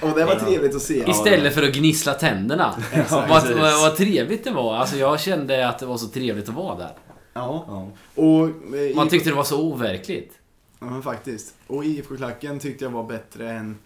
Och 0.02 0.10
det 0.16 0.26
var 0.26 0.36
trevligt 0.36 0.76
att 0.76 0.82
se. 0.82 1.10
Istället 1.10 1.54
för 1.54 1.64
att 1.64 1.76
gnissla 1.76 2.14
tänderna. 2.14 2.76
Exakt, 2.94 3.30
vad, 3.30 3.48
vad, 3.58 3.82
vad 3.82 3.96
trevligt 3.98 4.44
det 4.44 4.52
var. 4.52 4.76
Alltså 4.76 4.98
jag 4.98 5.20
kände 5.20 5.68
att 5.70 5.80
det 5.80 5.86
var 5.86 5.98
så 5.98 6.08
trevligt 6.08 6.50
att 6.50 6.56
vara 6.56 6.78
där. 6.78 6.92
Ja. 7.34 7.88
Och, 8.16 8.46
eh, 8.76 8.96
Man 8.96 9.10
tyckte 9.10 9.30
det 9.30 9.36
var 9.36 9.44
så 9.44 9.62
overkligt. 9.64 10.34
Ja, 10.80 10.86
men 10.86 11.02
faktiskt. 11.02 11.56
Och 11.68 11.86
IFK-klacken 11.86 12.60
tyckte 12.60 12.86
jag 12.86 12.92
var 12.92 13.04
bättre 13.04 13.52
än, 13.52 13.78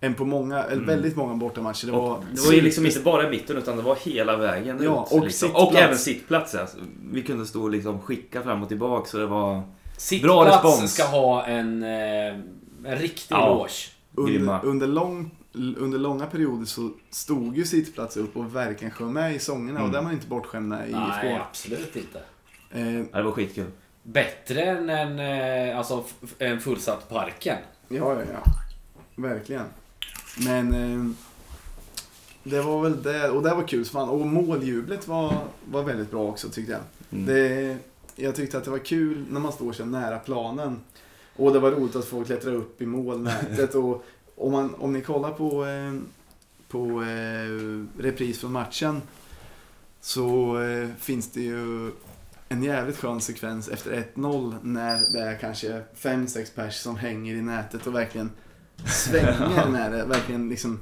än 0.00 0.14
på 0.14 0.24
många, 0.24 0.58
eller 0.62 0.72
Mm. 0.72 0.86
väldigt 0.86 1.16
många 1.16 1.34
bortamatcher. 1.34 1.86
Det 1.86 1.92
var, 1.92 2.16
Och 2.16 2.24
det 2.34 2.40
var 2.46 2.52
ju 2.52 2.60
liksom 2.60 2.86
inte 2.86 3.00
bara 3.00 3.26
i 3.26 3.30
mitten 3.30 3.56
utan 3.56 3.76
det 3.76 3.82
var 3.82 3.96
hela 3.96 4.36
vägen 4.36 4.80
Ja, 4.82 5.06
ut. 5.06 5.12
och 5.12 5.24
liksom. 5.24 5.48
sittplats. 5.48 5.70
och 5.72 5.74
även 5.78 5.98
sittplats. 5.98 6.54
Alltså. 6.54 6.76
Vi 7.12 7.22
kunde 7.22 7.46
stå 7.46 7.62
och 7.62 7.70
liksom 7.70 8.00
skicka 8.00 8.42
fram 8.42 8.62
och 8.62 8.68
tillbaka 8.68 9.08
så 9.10 9.18
det 9.18 9.26
var... 9.26 9.62
Sittplats 9.96 10.34
Bra 10.62 10.70
respons. 10.70 10.94
ska 10.94 11.04
ha 11.04 11.44
en, 11.46 11.82
eh, 11.82 12.34
en 12.84 12.96
riktig 12.98 13.34
Ja. 13.34 13.46
eloge. 13.54 13.90
under, 14.14 14.60
under, 14.64 14.86
lång, 14.86 15.30
under 15.76 15.98
långa 15.98 16.26
perioder 16.26 16.64
så 16.66 16.90
stod 17.10 17.56
ju 17.56 17.64
sittplats 17.64 18.16
upp 18.16 18.36
och 18.36 18.56
verkligen 18.56 18.90
sjöng 18.94 19.12
med 19.12 19.34
i 19.34 19.38
sångerna. 19.38 19.78
Mm. 19.78 19.82
Och 19.84 19.92
det 19.92 19.98
är 19.98 20.02
man 20.02 20.12
inte 20.12 20.26
bortskämd 20.26 20.68
med 20.68 20.88
i 20.88 20.92
Nej, 20.92 21.02
IFK. 21.32 21.42
absolut 21.48 21.96
inte. 21.96 22.18
Eh, 22.70 23.04
det 23.18 23.22
var 23.22 23.32
skitkul. 23.32 23.66
Bättre 24.12 24.62
än 24.62 24.90
en, 24.90 25.18
eh, 25.70 25.78
alltså, 25.78 26.04
f- 26.22 26.34
en 26.38 26.60
fullsatt 26.60 27.08
Parken. 27.08 27.58
ja, 27.88 28.12
ja, 28.14 28.20
ja. 28.32 28.52
Verkligen. 29.16 29.64
Men 30.46 30.74
eh, 30.74 31.10
det 32.42 32.62
var 32.62 32.82
väl 32.82 33.02
det. 33.02 33.30
Och 33.30 33.42
det 33.42 33.54
var 33.54 33.68
kul 33.68 33.84
som 33.84 33.92
fan. 33.92 34.08
Och 34.08 34.26
måljublet 34.26 35.08
var, 35.08 35.34
var 35.70 35.82
väldigt 35.82 36.10
bra 36.10 36.22
också 36.28 36.48
tyckte 36.48 36.72
jag. 36.72 36.80
Mm. 37.12 37.26
Det, 37.26 37.76
jag 38.16 38.34
tyckte 38.34 38.58
att 38.58 38.64
det 38.64 38.70
var 38.70 38.78
kul 38.78 39.24
när 39.30 39.40
man 39.40 39.52
står 39.52 39.72
så 39.72 39.84
nära 39.84 40.18
planen. 40.18 40.80
Och 41.36 41.52
det 41.52 41.58
var 41.58 41.70
roligt 41.70 41.96
att 41.96 42.04
få 42.04 42.24
klättra 42.24 42.50
upp 42.50 42.82
i 42.82 42.86
målnätet. 42.86 43.74
och 43.74 44.04
om, 44.36 44.52
man, 44.52 44.74
om 44.74 44.92
ni 44.92 45.00
kollar 45.00 45.30
på, 45.30 45.66
eh, 45.66 45.94
på 46.68 47.02
eh, 47.02 48.02
repris 48.02 48.40
från 48.40 48.52
matchen 48.52 49.02
så 50.00 50.60
eh, 50.62 50.88
finns 50.98 51.30
det 51.30 51.40
ju 51.40 51.90
en 52.52 52.62
jävligt 52.62 52.96
skön 52.96 53.20
sekvens 53.20 53.68
efter 53.68 54.04
1-0 54.14 54.54
när 54.62 55.06
det 55.12 55.20
är 55.20 55.38
kanske 55.38 55.82
5-6 55.96 56.54
pers 56.54 56.74
som 56.74 56.96
hänger 56.96 57.34
i 57.34 57.42
nätet 57.42 57.86
och 57.86 57.94
verkligen 57.94 58.30
svänger 58.86 59.68
med 59.70 59.92
det. 59.92 60.04
Verkligen 60.04 60.48
liksom, 60.48 60.80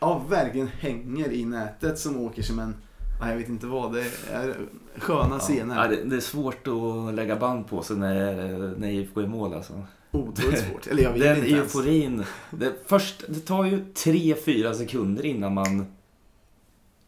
ja, 0.00 0.18
verkligen 0.28 0.68
hänger 0.68 1.32
i 1.32 1.44
nätet 1.44 1.98
som 1.98 2.16
åker 2.16 2.42
som 2.42 2.58
en, 2.58 2.74
ja, 3.20 3.28
jag 3.30 3.36
vet 3.36 3.48
inte 3.48 3.66
vad, 3.66 3.92
det 3.92 4.00
är 4.32 4.56
sköna 4.96 5.38
scener. 5.38 5.76
Ja, 5.76 5.88
det, 5.88 6.04
det 6.04 6.16
är 6.16 6.20
svårt 6.20 6.66
att 6.68 7.14
lägga 7.14 7.36
band 7.36 7.68
på 7.68 7.82
sig 7.82 7.96
när, 7.96 8.34
när 8.78 8.88
IFK 8.88 9.20
är 9.20 9.24
i 9.24 9.28
mål 9.28 9.54
alltså. 9.54 9.86
Otroligt 10.10 10.58
svårt. 10.58 10.86
Eller 10.86 11.02
jag 11.02 11.12
vill 11.12 11.22
Den 11.22 11.36
inte 11.36 11.50
ens. 11.50 11.74
euforin. 11.74 12.24
Det, 12.50 12.72
först, 12.86 13.24
det 13.28 13.40
tar 13.40 13.64
ju 13.64 13.84
3-4 13.94 14.72
sekunder 14.72 15.26
innan 15.26 15.54
man 15.54 15.86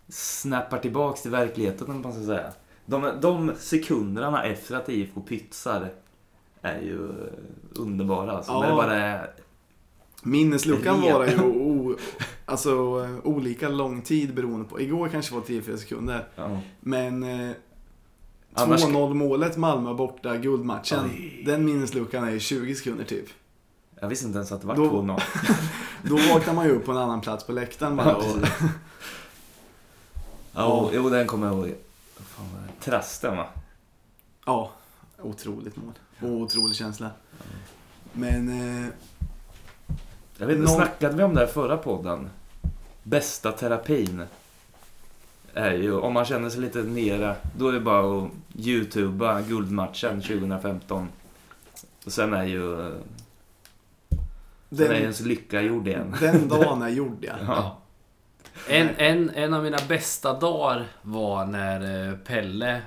snappar 0.09 0.79
tillbaks 0.79 1.23
till 1.23 1.31
verkligheten, 1.31 1.91
om 1.91 2.03
man 2.03 2.13
ska 2.13 2.23
säga. 2.23 2.53
De, 2.91 3.13
de 3.21 3.53
sekunderna 3.59 4.45
efter 4.45 4.77
att 4.77 4.89
IFK 4.89 5.21
pytsar 5.21 5.91
är 6.63 6.81
ju 6.81 7.09
underbara. 7.77 8.33
Alltså. 8.33 8.53
Ja. 8.53 8.61
När 8.61 8.69
det 8.69 8.75
bara 8.77 8.95
är... 8.97 9.31
Minnesluckan 10.23 11.03
Rep. 11.03 11.13
var 11.15 11.27
ju 11.27 11.39
o, 11.41 11.97
alltså, 12.47 12.71
eh, 13.05 13.27
olika 13.27 13.69
lång 13.69 14.03
tid 14.03 14.35
beroende 14.35 14.69
på. 14.69 14.81
Igår 14.81 15.09
kanske 15.09 15.35
var 15.35 15.41
3-4 15.43 15.77
sekunder. 15.77 16.29
Ja. 16.37 16.61
Men 16.81 17.23
eh, 17.23 17.51
Annars- 18.55 18.85
2-0 18.85 19.15
målet 19.15 19.57
Malmö 19.57 19.95
borta, 19.95 20.37
guldmatchen. 20.37 21.05
Oj. 21.05 21.43
Den 21.47 21.65
minnesluckan 21.65 22.25
är 22.25 22.31
ju 22.31 22.41
20 22.41 22.75
sekunder 22.75 23.05
typ. 23.05 23.27
Jag 24.01 24.09
visste 24.09 24.27
inte 24.27 24.37
ens 24.37 24.53
att 24.53 24.61
det 24.61 24.67
var 24.67 24.77
Då- 24.77 24.91
2-0. 25.03 25.21
Då 26.03 26.17
vaknar 26.35 26.55
man 26.55 26.65
ju 26.67 26.71
upp 26.73 26.85
på 26.85 26.93
en 26.93 26.99
annan 26.99 27.21
plats 27.21 27.45
på 27.47 27.53
läktaren 27.53 27.97
bara. 27.97 28.17
Och. 28.17 28.25
Ja, 30.53 30.65
och- 30.67 30.91
jo, 30.95 31.09
den 31.11 31.27
kommer 31.27 31.47
jag 31.47 31.57
ihåg. 31.57 31.75
Vad 32.85 32.95
fan 32.95 32.97
var 32.97 32.99
det? 32.99 32.99
Trasten 33.01 33.37
va? 33.37 33.47
ja, 34.47 34.71
otroligt 35.23 35.77
mål. 35.77 35.93
Och 36.21 36.29
otrolig 36.41 36.77
känsla. 36.77 37.11
Men 38.13 38.49
eh, 38.49 38.89
Jag 40.39 40.47
vet 40.47 40.57
inte, 40.57 40.71
Någon- 40.73 40.77
snackade 40.83 41.17
vi 41.17 41.23
om 41.23 41.35
det 41.35 41.41
här 41.41 41.47
förra 41.47 41.77
podden? 41.77 42.31
Bästa 43.03 43.53
terapin 43.53 44.23
är 45.55 45.73
ju, 45.73 45.95
om 45.95 46.13
man 46.13 46.25
känner 46.25 46.51
sig 46.51 46.61
lite 46.61 46.79
nere, 46.83 47.37
då 47.57 47.69
är 47.69 47.73
det 47.73 47.81
bara 47.81 48.19
att 48.25 48.31
youtuba 48.57 49.41
guldmatchen 49.41 50.21
2015. 50.23 51.09
Och 52.07 52.13
sen 52.13 52.35
är 52.35 52.45
ju, 52.45 52.77
sen 54.71 54.81
är 54.81 54.89
den, 54.89 54.93
ens 55.03 55.21
lycka 55.21 55.61
gjord 55.61 55.89
igen. 55.89 56.17
den 56.21 56.49
dagen 56.49 56.83
är 56.87 56.89
gjord 56.89 57.19
ja. 57.21 57.35
Ja. 57.47 57.79
En, 58.69 58.89
en, 58.97 59.31
en 59.35 59.55
av 59.55 59.63
mina 59.63 59.79
bästa 59.89 60.39
dagar 60.39 60.87
var 61.03 61.47
när 61.47 62.09
eh, 62.11 62.17
Pelle, 62.17 62.83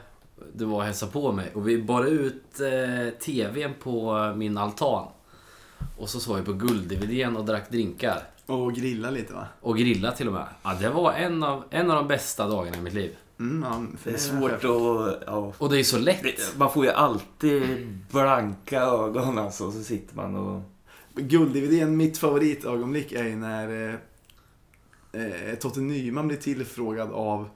du 0.53 0.65
var 0.65 0.77
och 0.77 0.83
hälsade 0.83 1.11
på 1.11 1.31
mig 1.31 1.51
och 1.53 1.67
vi 1.67 1.81
bar 1.81 2.03
ut 2.05 2.59
eh, 2.59 3.09
TVn 3.19 3.73
på 3.83 4.33
min 4.35 4.57
altan. 4.57 5.07
Och 5.97 6.09
så 6.09 6.19
såg 6.19 6.37
vi 6.37 6.43
på 6.43 6.53
guld-DVDn 6.53 7.37
och 7.37 7.45
drack 7.45 7.69
drinkar. 7.71 8.19
Och 8.45 8.73
grilla 8.73 9.09
lite 9.09 9.33
va? 9.33 9.45
Och 9.61 9.77
grilla 9.77 10.11
till 10.11 10.27
och 10.27 10.33
med. 10.33 10.45
Ja, 10.63 10.73
det 10.79 10.89
var 10.89 11.13
en 11.13 11.43
av, 11.43 11.63
en 11.69 11.91
av 11.91 11.95
de 11.97 12.07
bästa 12.07 12.47
dagarna 12.47 12.77
i 12.77 12.81
mitt 12.81 12.93
liv. 12.93 13.15
Mm, 13.39 13.65
ja, 13.69 13.97
för 13.97 14.09
Det 14.11 14.15
är 14.15 14.19
svårt 14.19 14.51
att, 14.51 15.23
ja. 15.27 15.53
Och 15.57 15.69
det 15.69 15.79
är 15.79 15.83
så 15.83 15.97
lätt. 15.99 16.23
Det- 16.23 16.57
Man 16.57 16.71
får 16.71 16.85
ju 16.85 16.91
alltid 16.91 17.87
blanka 18.11 18.81
ögon 18.81 19.37
alltså, 19.37 19.71
så 19.71 19.83
sitter 19.83 20.15
man 20.15 20.35
och... 20.35 20.61
Guld-DVDn, 21.15 21.97
mitt 21.97 22.17
favoritögonblick 22.17 23.11
är 23.11 23.23
ju 23.23 23.35
när 23.35 23.99
eh, 25.13 25.55
Totte 25.59 25.79
Nyman 25.79 26.27
blir 26.27 26.37
tillfrågad 26.37 27.11
av 27.11 27.49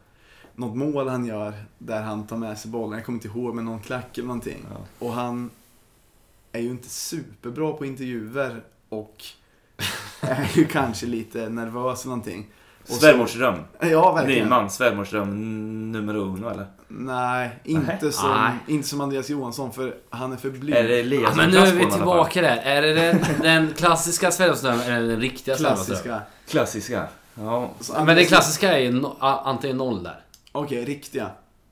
något 0.56 0.78
mål 0.78 1.08
han 1.08 1.26
gör 1.26 1.54
där 1.78 2.02
han 2.02 2.28
tar 2.28 2.38
med 2.38 2.58
sig 2.58 2.72
bollen. 2.72 2.98
Jag 2.98 3.06
kommer 3.06 3.18
inte 3.18 3.28
ihåg, 3.28 3.56
men 3.56 3.66
någon 3.66 3.80
klack 3.80 4.18
eller 4.18 4.28
någonting. 4.28 4.66
Ja. 4.70 5.06
Och 5.06 5.14
han 5.14 5.50
är 6.52 6.60
ju 6.60 6.70
inte 6.70 6.90
superbra 6.90 7.74
på 7.74 7.86
intervjuer 7.86 8.64
och 8.90 9.24
är 10.22 10.50
ju 10.56 10.66
kanske 10.66 11.06
lite 11.06 11.50
nervös 11.50 12.04
eller 12.06 12.10
någonting. 12.10 12.48
Svärmorsdröm. 12.84 13.56
Ja, 13.80 14.14
verkligen. 14.14 14.44
Nyman, 14.44 14.70
svärmorsdröm 14.70 15.92
nummer 15.92 16.16
uno 16.16 16.50
eller? 16.50 16.68
Nej, 16.88 17.60
inte 17.64 17.98
Nej. 18.02 18.12
som, 18.12 18.32
Nej. 18.32 18.54
inte 18.68 18.88
som 18.88 19.02
Andreas 19.02 19.30
Johansson 19.30 19.74
för 19.74 19.96
han 20.10 20.34
är 20.34 20.38
för 20.38 20.50
blyg. 20.50 20.76
Är 20.76 20.84
det 20.84 21.16
Ja, 21.16 21.34
men 21.36 21.50
nu 21.50 21.58
är 21.58 21.72
vi 21.72 21.92
tillbaka 21.92 22.42
där. 22.42 22.58
Är 22.58 22.82
det 22.82 22.94
den, 22.94 23.20
den 23.42 23.74
klassiska 23.74 24.32
Sverigedemokraterna 24.32 24.96
eller 24.96 25.08
den 25.08 25.22
riktiga 25.22 25.58
Sverigedemokraterna? 25.58 25.96
Klassiska. 25.96 26.22
Klassiska. 26.50 27.08
Ja. 27.40 27.72
Så 27.80 27.94
Men 27.94 28.06
den 28.08 28.18
Andreas- 28.18 28.28
klassiska 28.28 28.74
är 28.78 28.80
ju 28.80 28.92
no, 28.92 29.16
antingen 29.20 29.78
noll 29.78 30.04
där. 30.04 30.22
Okej, 30.52 30.86
riktiga 30.86 31.32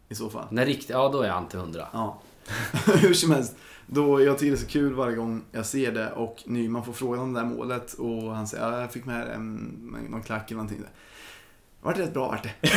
i 0.09 0.15
så 0.15 0.29
fall. 0.29 0.45
Den 0.49 0.65
riktiga, 0.65 0.97
ja 0.97 1.09
då 1.09 1.21
är 1.21 1.29
anti 1.29 1.57
100. 1.57 1.87
Ja. 1.93 2.21
Hur 3.01 3.13
som 3.13 3.31
helst. 3.31 3.55
Då, 3.87 4.21
jag 4.21 4.37
tycker 4.39 4.51
det 4.51 4.57
är 4.57 4.61
så 4.61 4.67
kul 4.67 4.93
varje 4.93 5.15
gång 5.15 5.41
jag 5.51 5.65
ser 5.65 5.91
det 5.91 6.11
och 6.11 6.43
Nyman 6.45 6.85
får 6.85 6.93
frågan 6.93 7.19
om 7.23 7.33
det 7.33 7.39
där 7.39 7.47
målet 7.47 7.93
och 7.93 8.35
han 8.35 8.47
säger 8.47 8.71
ja, 8.71 8.81
jag 8.81 8.91
fick 8.93 9.05
med 9.05 9.27
en, 9.27 9.53
någon 10.09 10.23
klack 10.23 10.51
eller 10.51 10.63
någonting. 10.63 10.83
Vart 11.81 11.95
det 11.95 12.01
rätt 12.01 12.13
bra 12.13 12.27
vart 12.27 12.43
det. 12.43 12.53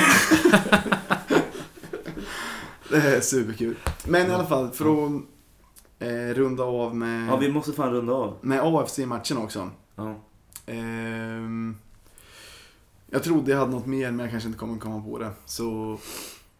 det 2.91 2.97
är 3.17 3.21
superkul. 3.21 3.77
Men 4.07 4.31
i 4.31 4.35
alla 4.35 4.47
fall, 4.47 4.71
för 4.71 4.85
att 5.07 5.11
eh, 5.99 6.35
runda 6.35 6.63
av 6.65 6.97
med, 6.97 7.29
ja, 7.29 7.37
vi 7.37 7.53
måste 7.53 7.73
fan 7.73 7.93
runda 7.93 8.13
av. 8.13 8.37
med 8.41 8.61
AFC-matchen 8.63 9.39
också. 9.39 9.71
Ja. 9.97 10.15
Ehm, 10.67 11.77
jag 13.11 13.23
trodde 13.23 13.51
jag 13.51 13.59
hade 13.59 13.71
något 13.71 13.87
mer 13.87 14.11
men 14.11 14.19
jag 14.25 14.31
kanske 14.31 14.47
inte 14.47 14.59
kommer 14.59 14.79
komma 14.79 15.03
på 15.03 15.19
det. 15.19 15.31
Så, 15.47 15.99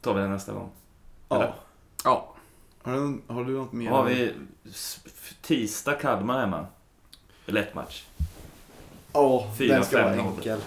Tar 0.01 0.15
vi 0.15 0.21
det 0.21 0.29
nästa 0.29 0.53
gång. 0.53 0.71
ja. 1.29 1.37
Eller? 1.37 1.55
Ja. 2.05 2.35
Har 2.83 2.93
du, 2.93 3.21
har 3.35 3.45
du 3.45 3.53
något 3.53 3.73
mer? 3.73 3.91
Har 3.91 4.05
vi 4.05 4.33
tisdag 5.43 5.93
Kalmar 5.95 6.41
hemma. 6.41 6.67
Lätt 7.47 7.75
match. 7.75 8.05
Ja, 9.13 9.47
den 9.59 9.85
ska 9.85 10.03
vara 10.03 10.15
enkel. 10.15 10.59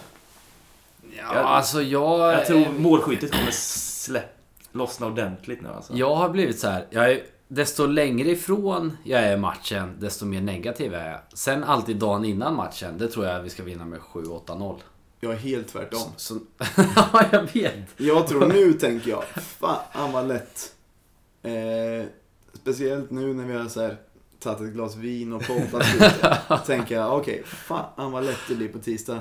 Ja, 1.17 1.35
Jag- 1.35 1.45
alltså 1.45 1.81
jag... 1.81 2.33
Jag 2.33 2.45
tror 2.45 2.65
målskyttet 2.79 3.31
kommer 3.31 3.51
släpp, 3.51 4.37
lossna 4.71 5.07
ordentligt 5.07 5.61
nu 5.61 5.69
alltså. 5.69 5.93
Jag 5.93 6.15
har 6.15 6.29
blivit 6.29 6.59
så 6.59 6.67
här. 6.67 6.87
Jag 6.89 7.11
är, 7.11 7.23
desto 7.47 7.85
längre 7.85 8.29
ifrån 8.29 8.97
jag 9.03 9.21
är 9.23 9.33
i 9.33 9.37
matchen, 9.39 9.95
desto 9.99 10.25
mer 10.25 10.41
negativ 10.41 10.93
är 10.93 11.09
jag. 11.11 11.19
Sen 11.33 11.63
alltid 11.63 11.97
dagen 11.97 12.25
innan 12.25 12.55
matchen, 12.55 12.97
det 12.97 13.07
tror 13.07 13.25
jag 13.25 13.39
vi 13.41 13.49
ska 13.49 13.63
vinna 13.63 13.85
med 13.85 13.99
7-8-0. 13.99 14.79
Jag 15.23 15.33
är 15.33 15.37
helt 15.37 15.67
tvärtom. 15.67 16.11
Så, 16.17 16.39
ja, 16.95 17.25
jag 17.31 17.53
vet. 17.53 17.73
Jag 17.97 18.27
tror 18.27 18.47
nu 18.47 18.73
tänker 18.79 19.09
jag, 19.09 19.23
fan 19.43 20.11
vad 20.11 20.27
lätt. 20.27 20.75
Eh, 21.43 22.05
speciellt 22.53 23.11
nu 23.11 23.33
när 23.33 23.45
vi 23.45 23.53
har 23.53 23.67
så 23.67 23.81
här 23.81 23.97
tagit 24.39 24.61
ett 24.61 24.73
glas 24.73 24.95
vin 24.95 25.33
och 25.33 25.43
poddat 25.47 25.93
lite. 25.93 26.39
tänker 26.65 26.95
jag, 26.95 27.17
okej, 27.17 27.43
fan 27.45 28.11
vad 28.11 28.25
lätt 28.25 28.39
det 28.47 28.55
blir 28.55 28.67
på 28.67 28.79
tisdag. 28.79 29.19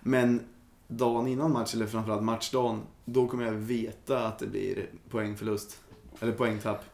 Men 0.00 0.40
dagen 0.88 1.26
innan 1.26 1.52
match, 1.52 1.74
eller 1.74 1.86
framförallt 1.86 2.22
matchdagen, 2.22 2.82
då 3.04 3.28
kommer 3.28 3.44
jag 3.44 3.52
veta 3.52 4.26
att 4.26 4.38
det 4.38 4.46
blir 4.46 4.86
poängförlust. 5.10 5.78
Eller 6.20 6.32
poängtapp. 6.32 6.84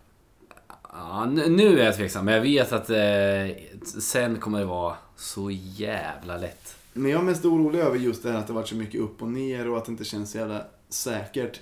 Ja, 0.92 1.24
nu 1.24 1.80
är 1.80 1.84
jag 1.84 1.96
tveksam, 1.96 2.24
men 2.24 2.34
jag 2.34 2.40
vet 2.40 2.72
att 2.72 2.90
eh, 2.90 3.56
sen 4.00 4.40
kommer 4.40 4.58
det 4.58 4.64
vara 4.64 4.96
så 5.16 5.50
jävla 5.50 6.36
lätt. 6.36 6.76
Men 6.96 7.10
jag 7.10 7.20
är 7.20 7.24
mest 7.24 7.44
orolig 7.44 7.78
över 7.78 7.98
just 7.98 8.22
det 8.22 8.30
här 8.32 8.38
att 8.38 8.46
det 8.46 8.52
varit 8.52 8.68
så 8.68 8.74
mycket 8.76 9.00
upp 9.00 9.22
och 9.22 9.28
ner 9.28 9.68
och 9.70 9.78
att 9.78 9.84
det 9.84 9.92
inte 9.92 10.04
känns 10.04 10.30
så 10.30 10.38
jävla 10.38 10.64
säkert. 10.88 11.60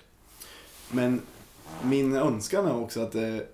Men 0.90 1.20
min 1.82 2.16
önskan 2.16 2.66
är 2.66 2.74
också 2.74 3.00
att 3.00 3.12
det, 3.12 3.46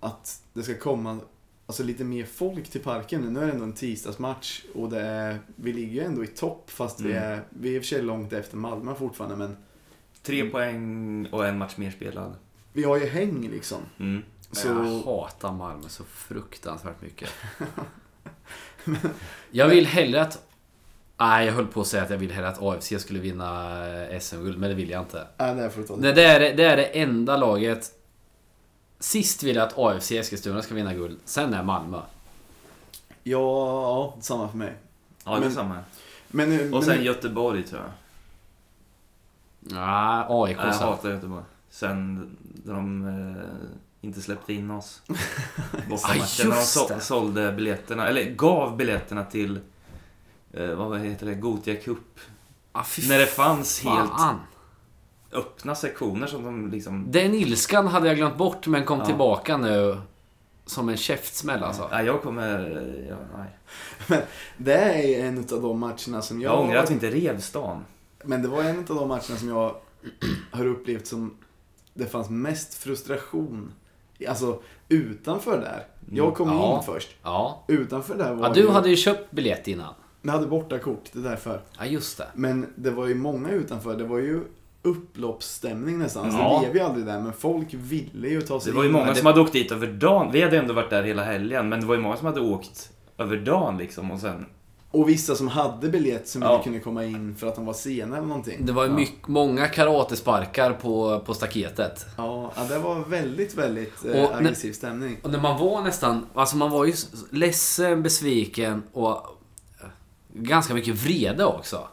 att 0.00 0.42
det 0.52 0.62
ska 0.62 0.78
komma 0.78 1.18
alltså 1.66 1.82
lite 1.82 2.04
mer 2.04 2.24
folk 2.24 2.68
till 2.70 2.80
parken 2.80 3.20
nu. 3.20 3.40
Är 3.40 3.46
det 3.46 3.52
ändå 3.52 3.64
en 3.64 3.72
tisdagsmatch 3.72 4.62
och 4.74 4.90
det 4.90 5.00
är, 5.00 5.38
vi 5.56 5.72
ligger 5.72 5.92
ju 5.92 6.00
ändå 6.06 6.24
i 6.24 6.26
topp 6.26 6.70
fast 6.70 7.00
vi 7.00 7.10
Mm. 7.12 7.22
är, 7.22 7.42
vi 7.50 7.68
är 7.68 7.72
i 7.76 7.78
och 7.78 7.82
för 7.82 7.88
sig 7.88 8.02
långt 8.02 8.32
efter 8.32 8.56
Malmö 8.56 8.94
fortfarande 8.94 9.36
men 9.36 9.56
Tre 10.22 10.50
poäng 10.50 11.26
och 11.32 11.46
en 11.46 11.58
match 11.58 11.76
mer 11.76 11.90
spelad. 11.90 12.34
vi 12.72 12.84
har 12.84 12.96
ju 12.96 13.06
häng 13.06 13.48
liksom. 13.50 13.78
Mm. 13.98 14.22
Så, 14.50 14.68
Jag 14.68 14.74
hatar 15.02 15.52
Malmö 15.52 15.88
så 15.88 16.04
fruktansvärt 16.04 17.02
mycket. 17.02 17.30
jag 19.50 19.68
vill 19.68 19.86
hellre 19.86 20.22
att... 20.22 20.48
Nej, 21.22 21.46
jag 21.46 21.52
höll 21.52 21.66
på 21.66 21.80
att 21.80 21.86
säga 21.86 22.02
att 22.02 22.10
jag 22.10 22.18
vill 22.18 22.32
hellre 22.32 22.48
att 22.48 22.62
AFC 22.62 22.92
skulle 22.98 23.20
vinna 23.20 23.86
eh, 23.88 24.20
SM-guld, 24.20 24.58
men 24.58 24.68
det 24.68 24.74
vill 24.74 24.90
jag 24.90 25.02
inte. 25.02 25.26
nej, 25.38 25.70
ta 25.88 25.96
det. 25.96 26.12
Det, 26.12 26.24
är, 26.24 26.56
det 26.56 26.64
är 26.64 26.76
det 26.76 26.84
enda 26.84 27.36
laget... 27.36 27.98
Sist 28.98 29.42
vill 29.42 29.56
jag 29.56 29.66
att 29.68 29.78
AFC 29.78 30.12
Eskilstuna 30.12 30.62
ska 30.62 30.74
vinna 30.74 30.94
guld, 30.94 31.18
sen 31.24 31.54
är 31.54 31.62
Malmö. 31.62 32.00
Ja, 33.22 33.40
ja, 33.82 34.14
samma 34.20 34.48
för 34.48 34.56
mig. 34.58 34.74
Ja, 35.24 35.38
det 35.38 35.46
är 35.46 35.50
samma. 35.50 35.78
Men, 36.28 36.48
nu- 36.48 36.64
Och 36.64 36.70
men, 36.70 36.82
sen 36.82 37.04
Göteborg 37.04 37.62
tror 37.62 37.80
jag. 37.80 37.90
Nej, 39.60 40.24
AIK 40.28 40.56
Nej, 40.56 40.66
jag 40.66 40.74
sen. 40.74 40.88
hatar 40.88 41.10
Göteborg. 41.10 41.44
Sen 41.70 42.30
när 42.64 42.74
de 42.74 43.06
eh, 43.08 44.06
inte 44.06 44.20
släppte 44.20 44.52
in 44.52 44.70
oss. 44.70 45.02
Ah, 45.08 45.76
Bortamatchen. 45.88 46.48
när 46.48 46.56
de 46.56 46.62
så, 46.62 46.88
sålde 47.00 47.52
biljetterna, 47.52 48.08
eller 48.08 48.30
gav 48.30 48.76
biljetterna 48.76 49.24
till, 49.24 49.60
eh, 50.52 50.74
vad 50.74 51.00
heter 51.00 51.26
det, 51.26 51.34
Gotia 51.34 51.76
Cup. 51.76 52.20
Ah, 52.72 52.84
När 53.08 53.18
det 53.18 53.26
fanns 53.26 53.84
helt 53.84 54.10
fan. 54.10 54.40
öppna 55.32 55.74
sektioner 55.74 56.26
som 56.26 56.44
de 56.44 56.70
liksom... 56.70 57.04
Den 57.10 57.34
ilskan 57.34 57.86
hade 57.86 58.06
jag 58.08 58.16
glömt 58.16 58.36
bort, 58.36 58.66
men 58.66 58.84
kom 58.84 58.98
Ja. 58.98 59.06
tillbaka 59.06 59.56
nu 59.56 59.98
som 60.66 60.88
en 60.88 60.96
käftsmäll 60.96 61.62
alltså. 61.62 61.88
Nej, 61.90 62.06
jag 62.06 62.22
kommer... 62.22 62.58
Ja, 63.10 63.16
nej. 63.36 64.22
det 64.56 64.74
är 64.74 65.26
en 65.26 65.38
av 65.38 65.62
de 65.62 65.78
matcherna 65.78 66.22
som 66.22 66.40
jag... 66.40 66.52
Jag 66.52 66.60
ångrar 66.60 66.76
att 66.82 66.90
vi 66.90 66.94
inte 66.94 67.10
rev 67.10 67.40
stan. 67.40 67.84
Men 68.24 68.42
det 68.42 68.48
var 68.48 68.62
en 68.62 68.78
av 68.78 68.84
de 68.84 69.08
matcherna 69.08 69.36
som 69.38 69.48
jag 69.48 69.74
har 70.50 70.66
upplevt 70.66 71.06
som 71.06 71.36
det 71.94 72.06
fanns 72.06 72.30
mest 72.30 72.74
frustration. 72.74 73.72
Alltså 74.28 74.62
utanför 74.88 75.60
där. 75.60 75.86
Jag 76.10 76.34
kom 76.34 76.48
Mm. 76.48 76.60
Ja. 76.60 76.76
in 76.78 76.82
först. 76.94 77.08
Ja. 77.22 77.64
Utanför 77.68 78.14
där 78.18 78.34
var 78.34 78.48
ja, 78.48 78.54
du 78.54 78.60
ju- 78.60 78.68
hade 78.70 78.88
ju 78.90 78.96
köpt 78.96 79.30
biljett 79.30 79.68
innan. 79.68 79.94
Jag 80.22 80.32
hade 80.32 80.46
bortakort, 80.46 81.04
det 81.12 81.18
är 81.18 81.22
därför. 81.22 81.60
Ja, 81.78 81.84
just 81.86 82.18
det. 82.18 82.26
Men 82.34 82.66
det 82.76 82.90
var 82.90 83.06
ju 83.06 83.14
många 83.14 83.50
utanför. 83.50 83.96
Det 83.96 84.04
var 84.04 84.18
ju 84.18 84.40
upploppsstämning 84.82 85.98
nästan. 85.98 86.24
Alltså, 86.24 86.38
Ja. 86.40 86.60
Det 86.64 86.70
blev 86.70 86.82
ju 86.82 86.88
aldrig 86.88 87.06
där, 87.06 87.20
men 87.20 87.32
folk 87.32 87.74
ville 87.74 88.28
ju 88.28 88.40
ta 88.42 88.60
sig 88.60 88.72
Det 88.72 88.76
var 88.76 88.82
ju 88.82 88.88
in. 88.88 88.92
många 88.94 89.14
som 89.14 89.26
hade 89.26 89.40
åkt 89.40 89.52
dit 89.52 89.72
över 89.72 89.86
dagen. 89.86 90.32
Vi 90.32 90.42
hade 90.42 90.58
ändå 90.58 90.74
varit 90.74 90.90
där 90.90 91.02
hela 91.02 91.24
helgen, 91.24 91.68
men 91.68 91.80
det 91.80 91.86
var 91.86 91.94
ju 91.94 92.00
många 92.00 92.16
som 92.16 92.26
hade 92.26 92.40
åkt 92.40 92.90
över 93.18 93.36
dagen 93.36 93.78
liksom 93.78 94.10
och 94.10 94.20
sen... 94.20 94.46
Och 94.90 95.08
vissa 95.08 95.34
som 95.34 95.48
hade 95.48 95.88
biljett 95.88 96.28
som 96.28 96.42
Ja. 96.42 96.52
inte 96.52 96.64
kunde 96.64 96.78
komma 96.80 97.04
in 97.04 97.36
för 97.36 97.46
att 97.46 97.54
de 97.54 97.66
var 97.66 97.72
sena 97.72 98.16
eller 98.16 98.26
någonting. 98.26 98.66
Det 98.66 98.72
var 98.72 98.84
ju 98.84 98.90
Ja. 98.90 98.96
mycket, 98.96 99.28
många 99.28 99.66
karatesparkar 99.68 100.72
på, 100.72 101.20
på 101.26 101.34
staketet. 101.34 102.06
Ja, 102.16 102.52
ja, 102.56 102.64
det 102.64 102.78
var 102.78 102.94
väldigt, 103.08 103.54
väldigt 103.54 104.04
eh, 104.04 104.10
Och 104.10 104.16
när- 104.30 104.36
aggressiv 104.36 104.72
stämning. 104.72 105.16
Och 105.22 105.30
när 105.30 105.40
man 105.40 105.60
var 105.60 105.82
nästan, 105.82 106.26
alltså 106.34 106.56
man 106.56 106.70
var 106.70 106.84
ju 106.84 106.92
ledsen, 107.30 108.02
besviken 108.02 108.82
och 108.92 109.38
ganska 110.32 110.74
mycket 110.74 110.94
vrede 110.94 111.44
också. 111.44 111.88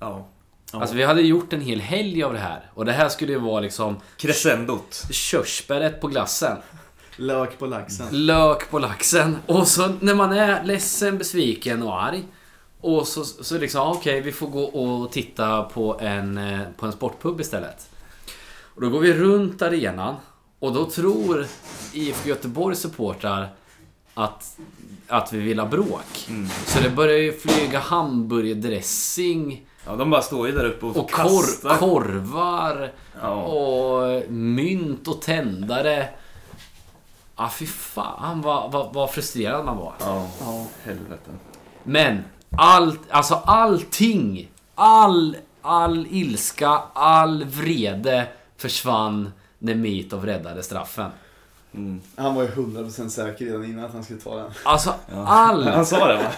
Ja. 0.00 0.26
Ja. 0.72 0.80
Alltså 0.80 0.96
vi 0.96 1.04
hade 1.04 1.22
gjort 1.22 1.52
en 1.52 1.60
hel 1.60 1.80
helg 1.80 2.22
av 2.22 2.32
det 2.32 2.38
här. 2.38 2.70
Och 2.74 2.84
det 2.84 2.92
här 2.92 3.08
skulle 3.08 3.32
ju 3.32 3.38
vara 3.38 3.60
liksom 3.60 3.96
Crescendot. 4.16 5.02
körsbäret 5.10 6.00
på 6.00 6.06
glassen. 6.06 6.56
Lök 7.16 7.58
på 7.58 7.66
laxen. 7.66 8.06
Lök 8.10 8.70
på 8.70 8.78
laxen. 8.78 9.36
Och 9.46 9.68
så 9.68 9.88
när 10.00 10.14
man 10.14 10.32
är 10.32 10.64
ledsen, 10.64 11.18
besviken 11.18 11.82
och 11.82 12.02
arg. 12.02 12.22
Och 12.80 13.08
så, 13.08 13.24
så 13.24 13.58
liksom, 13.58 13.80
ja, 13.80 13.90
okej, 13.90 14.20
vi 14.20 14.32
får 14.32 14.46
gå 14.46 14.64
och 14.64 15.12
titta 15.12 15.62
på 15.62 15.98
en, 16.00 16.38
eh, 16.38 16.60
på 16.76 16.86
en 16.86 16.92
sportpub 16.92 17.40
istället. 17.40 17.88
Och 18.74 18.80
då 18.80 18.88
går 18.88 19.00
vi 19.00 19.12
runt 19.14 19.62
arenan. 19.62 20.14
Och 20.58 20.72
då 20.72 20.90
tror 20.90 21.46
IFK 21.92 22.28
Göteborgs 22.28 22.78
supportrar 22.80 23.48
att, 24.14 24.56
att 25.08 25.32
vi 25.32 25.38
vill 25.38 25.58
ha 25.58 25.66
bråk. 25.66 26.26
Mm. 26.28 26.48
Så 26.66 26.80
det 26.80 26.90
börjar 26.90 27.18
ju 27.18 27.32
flyga 27.32 27.78
hamburgerdressing 27.78 29.66
Ja, 29.86 29.96
de 29.96 30.10
bara 30.10 30.22
står 30.22 30.46
ju 30.48 30.52
där 30.54 30.64
uppe 30.64 30.86
och, 30.86 30.96
och 30.96 31.10
kastar. 31.10 31.76
kor, 31.76 31.78
korvar 31.78 32.92
Ja. 33.22 33.30
och 33.42 34.30
mynt 34.32 35.08
och 35.08 35.22
tändare. 35.22 36.08
Ja, 37.36 37.50
fy 37.58 37.66
fan 37.66 38.40
vad, 38.40 38.72
vad, 38.72 38.94
vad 38.94 39.10
frustrerad 39.10 39.64
man 39.64 39.76
var. 39.76 39.92
Ja, 40.00 40.26
Ja. 40.40 40.66
helvete. 40.84 41.30
Men 41.82 42.24
allt, 42.56 43.00
alltså 43.10 43.34
allting, 43.34 44.48
all, 44.74 45.36
all 45.62 46.06
ilska, 46.10 46.68
all 46.92 47.44
vrede 47.44 48.26
försvann 48.56 49.32
när 49.58 49.74
Mitov 49.74 50.26
räddade 50.26 50.62
straffen. 50.62 51.10
Mm. 51.74 52.00
Han 52.16 52.34
var 52.34 52.42
ju 52.42 52.48
100% 52.48 53.08
säker 53.08 53.44
redan 53.44 53.64
innan 53.64 53.84
att 53.84 53.92
han 53.92 54.04
skulle 54.04 54.20
ta 54.20 54.36
den. 54.36 54.50
Alltså 54.64 54.94
Ja. 55.12 55.26
all... 55.26 55.64
Han 55.68 55.86
sa 55.86 56.08
det 56.08 56.16
va? 56.16 56.30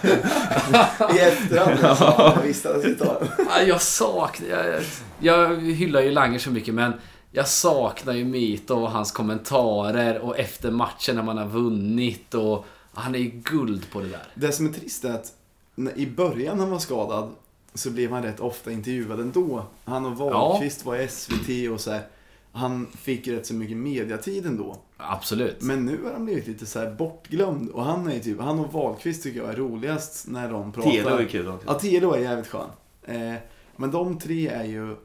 I 1.15 1.19
efterhand 1.19 1.79
han, 1.79 2.33
jag 2.35 2.41
visste 2.43 2.67
att 2.69 2.73
han 2.73 2.81
skulle 2.81 2.95
ta 2.95 3.19
den. 3.19 3.27
Ja, 3.49 3.61
Jag 3.61 3.81
saknar... 3.81 4.47
Jag, 4.47 4.83
jag 5.19 5.61
hyllar 5.61 6.01
ju 6.01 6.11
Langer 6.11 6.39
så 6.39 6.49
mycket 6.51 6.73
men 6.73 6.93
jag 7.31 7.47
saknar 7.47 8.13
ju 8.13 8.25
Mitov 8.25 8.83
och 8.83 8.91
hans 8.91 9.11
kommentarer 9.11 10.19
och 10.19 10.39
efter 10.39 10.71
matchen 10.71 11.15
när 11.15 11.23
man 11.23 11.37
har 11.37 11.47
vunnit 11.47 12.33
och 12.33 12.65
han 12.93 13.15
är 13.15 13.19
ju 13.19 13.29
guld 13.29 13.91
på 13.91 13.99
det 13.99 14.07
där. 14.07 14.23
Det 14.35 14.51
som 14.51 14.65
är 14.67 14.71
trist 14.73 15.05
är 15.05 15.13
att 15.13 15.33
i 15.95 16.05
början 16.05 16.57
när 16.57 16.63
han 16.63 16.71
var 16.71 16.79
skadad 16.79 17.29
så 17.73 17.89
blev 17.89 18.11
han 18.11 18.23
rätt 18.23 18.39
ofta 18.39 18.71
intervjuad 18.71 19.19
ändå. 19.19 19.63
Han 19.85 20.05
och 20.05 20.17
Wahlqvist 20.17 20.85
var 20.85 20.95
i 20.95 21.07
SVT 21.07 21.71
och 21.73 21.81
så 21.81 21.91
här. 21.91 22.01
Han 22.57 22.87
fick 22.97 23.27
rätt 23.27 23.45
så 23.45 23.53
mycket 23.53 23.77
mediatid 23.77 24.45
ändå. 24.45 24.77
Absolut. 24.97 25.61
Men 25.61 25.85
nu 25.85 26.03
har 26.03 26.11
han 26.11 26.25
blivit 26.25 26.47
lite 26.47 26.65
så 26.65 26.79
här 26.79 26.91
bortglömd. 26.95 27.69
Och 27.69 27.83
han 27.83 28.11
är 28.11 28.19
typ, 28.19 28.39
han 28.39 28.59
och 28.59 28.73
Wahlqvist 28.73 29.23
tycker 29.23 29.39
jag 29.39 29.49
är 29.49 29.55
roligast 29.55 30.27
när 30.27 30.51
de 30.51 30.71
pratar. 30.71 30.91
Telo 30.91 31.09
är 31.17 31.25
kul 31.25 31.47
också. 31.47 31.67
Ja, 31.67 31.73
Telo 31.73 32.11
är 32.13 32.19
jävligt 32.19 32.47
skön. 32.47 32.69
Eh, 33.03 33.33
men 33.75 33.91
de 33.91 34.19
tre 34.19 34.47
är 34.47 34.63
ju... 34.65 34.95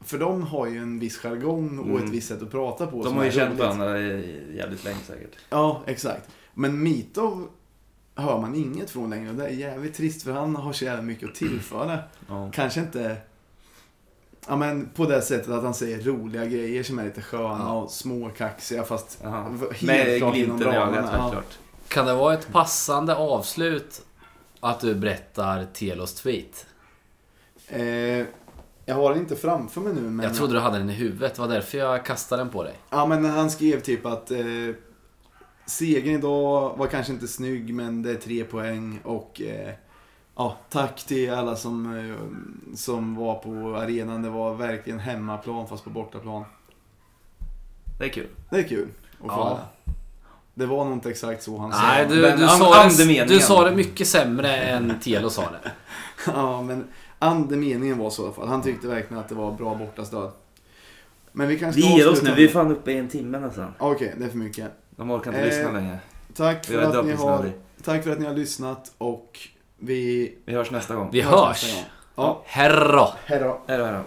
För 0.00 0.18
de 0.18 0.42
har 0.42 0.66
ju 0.66 0.78
en 0.78 0.98
viss 0.98 1.16
jargong 1.18 1.78
och 1.78 1.86
Mm. 1.86 2.04
ett 2.04 2.10
visst 2.10 2.28
sätt 2.28 2.42
att 2.42 2.50
prata 2.50 2.86
på. 2.86 3.02
De 3.02 3.16
har 3.16 3.24
ju 3.24 3.30
känt 3.32 3.58
varandra 3.58 3.98
jävligt 4.00 4.84
länge 4.84 4.98
säkert. 5.06 5.36
Ja, 5.50 5.82
exakt. 5.86 6.28
Men 6.54 6.82
Mitov 6.82 7.48
hör 8.14 8.40
man 8.40 8.54
inget 8.54 8.90
från 8.90 9.10
längre 9.10 9.30
och 9.30 9.36
det 9.36 9.46
är 9.46 9.50
jävligt 9.50 9.94
trist 9.94 10.22
för 10.22 10.32
han 10.32 10.56
har 10.56 10.72
så 10.72 10.84
jävla 10.84 11.02
mycket 11.02 11.28
att 11.28 11.34
tillföra. 11.34 11.98
Ja. 12.28 12.50
Kanske 12.54 12.80
inte... 12.80 13.16
Ja 14.48 14.56
men 14.56 14.88
på 14.94 15.04
det 15.04 15.22
sättet 15.22 15.48
att 15.48 15.62
han 15.62 15.74
säger 15.74 16.00
roliga 16.00 16.44
grejer 16.46 16.82
som 16.82 16.98
är 16.98 17.04
lite 17.04 17.22
sköna 17.22 17.58
Ja. 17.64 17.72
och 17.72 17.90
småkaxiga 17.90 18.84
fast 18.84 19.18
Jaha. 19.22 19.42
helt 19.60 19.82
Med 19.82 20.18
klart 20.18 20.36
inom 20.36 20.60
ramarna. 20.62 21.30
Ja. 21.34 21.42
Kan 21.88 22.06
det 22.06 22.14
vara 22.14 22.34
ett 22.34 22.52
passande 22.52 23.16
avslut 23.16 24.02
att 24.60 24.80
du 24.80 24.94
berättar 24.94 25.66
Telos 25.74 26.14
tweet? 26.14 26.66
Eh, 27.68 27.82
jag 28.88 28.94
har 28.94 29.10
den 29.10 29.18
inte 29.20 29.36
framför 29.36 29.80
mig 29.80 29.92
nu 29.94 30.00
men... 30.00 30.26
Jag 30.26 30.34
trodde 30.36 30.52
du 30.52 30.58
hade 30.60 30.78
den 30.78 30.90
i 30.90 30.92
huvudet, 30.92 31.34
det 31.34 31.40
var 31.40 31.48
därför 31.48 31.78
jag 31.78 32.04
kastade 32.04 32.42
den 32.42 32.50
på 32.50 32.62
dig. 32.62 32.74
Ja 32.90 33.06
men 33.06 33.24
han 33.24 33.50
skrev 33.50 33.80
typ 33.80 34.06
att 34.06 34.30
eh, 34.30 34.38
segern 35.66 36.14
idag 36.14 36.76
var 36.76 36.86
kanske 36.86 37.12
inte 37.12 37.28
snygg 37.28 37.74
men 37.74 38.02
det 38.02 38.10
är 38.10 38.14
tre 38.14 38.44
poäng 38.44 39.00
och 39.04 39.40
eh, 39.42 39.74
ja, 40.36 40.56
tack 40.70 41.02
till 41.02 41.30
alla 41.32 41.56
som, 41.56 41.96
eh, 41.98 42.76
som 42.76 43.14
var 43.14 43.34
på 43.34 43.76
arenan. 43.76 44.22
Det 44.22 44.30
var 44.30 44.54
verkligen 44.54 44.98
hemmaplan 44.98 45.68
fast 45.68 45.84
på 45.84 45.90
bortaplan. 45.90 46.44
Det 47.98 48.04
är 48.04 48.08
kul. 48.08 48.26
Det 48.50 48.56
är 48.58 48.62
kul 48.62 48.88
att 49.20 49.26
få 49.34 49.40
Ja. 49.40 49.58
Det 50.54 50.66
var 50.66 50.84
nog 50.84 50.92
inte 50.92 51.10
exakt 51.10 51.42
så 51.42 51.58
han 51.58 51.70
Nej, 51.70 52.04
sa. 52.08 52.14
du, 52.14 52.22
Men 52.22 52.38
du, 52.38 52.44
an- 52.44 52.58
sa 52.58 52.88
det, 53.04 53.24
du 53.24 53.40
sa 53.40 53.64
det 53.64 53.76
mycket 53.76 54.08
sämre 54.08 54.56
än 54.56 55.00
Telo 55.00 55.30
sa 55.30 55.42
det. 55.42 55.70
ja, 56.26 56.62
men 56.62 56.84
andemeningen 57.18 57.98
var 57.98 58.10
så 58.10 58.22
i 58.22 58.24
alla 58.24 58.34
fall. 58.34 58.48
Han 58.48 58.62
tyckte 58.62 58.88
verkligen 58.88 59.20
att 59.22 59.28
det 59.28 59.34
var 59.34 59.52
bra 59.52 59.74
bortastöd. 59.74 60.30
Men 61.32 61.48
vi 61.48 61.58
kanske 61.58 61.80
Vi 61.80 61.86
ska 61.86 61.96
ger 61.96 62.08
oss 62.08 62.22
nu, 62.22 62.34
vi 62.34 62.44
är 62.44 62.48
fan 62.48 62.72
uppe 62.72 62.92
i 62.92 62.98
en 62.98 63.08
timme 63.08 63.38
nästan. 63.38 63.74
Okej, 63.78 64.14
det 64.18 64.24
är 64.24 64.28
för 64.28 64.36
mycket. 64.38 64.70
De 64.90 65.10
orkar 65.10 65.30
inte 65.30 65.40
Eh, 65.40 65.46
lyssna 65.46 65.72
längre. 65.72 65.98
Tack 66.34 66.64
för, 66.66 66.82
att 66.82 67.06
ni 67.06 67.12
har, 67.12 67.52
tack 67.84 68.04
för 68.04 68.10
att 68.10 68.18
ni 68.20 68.26
har 68.26 68.34
lyssnat 68.34 68.92
och 68.98 69.38
vi 69.78 70.34
Vi 70.44 70.52
hörs 70.54 70.70
nästa 70.70 70.94
gång. 70.94 71.08
Vi 71.12 71.20
hörs 71.20 71.34
hörs. 71.34 71.62
nästa 71.62 71.76
gång. 71.76 71.90
Ja, 72.16 72.42
Herra. 72.46 73.08
då, 73.40 73.58
hej 73.66 73.78
då. 73.78 74.00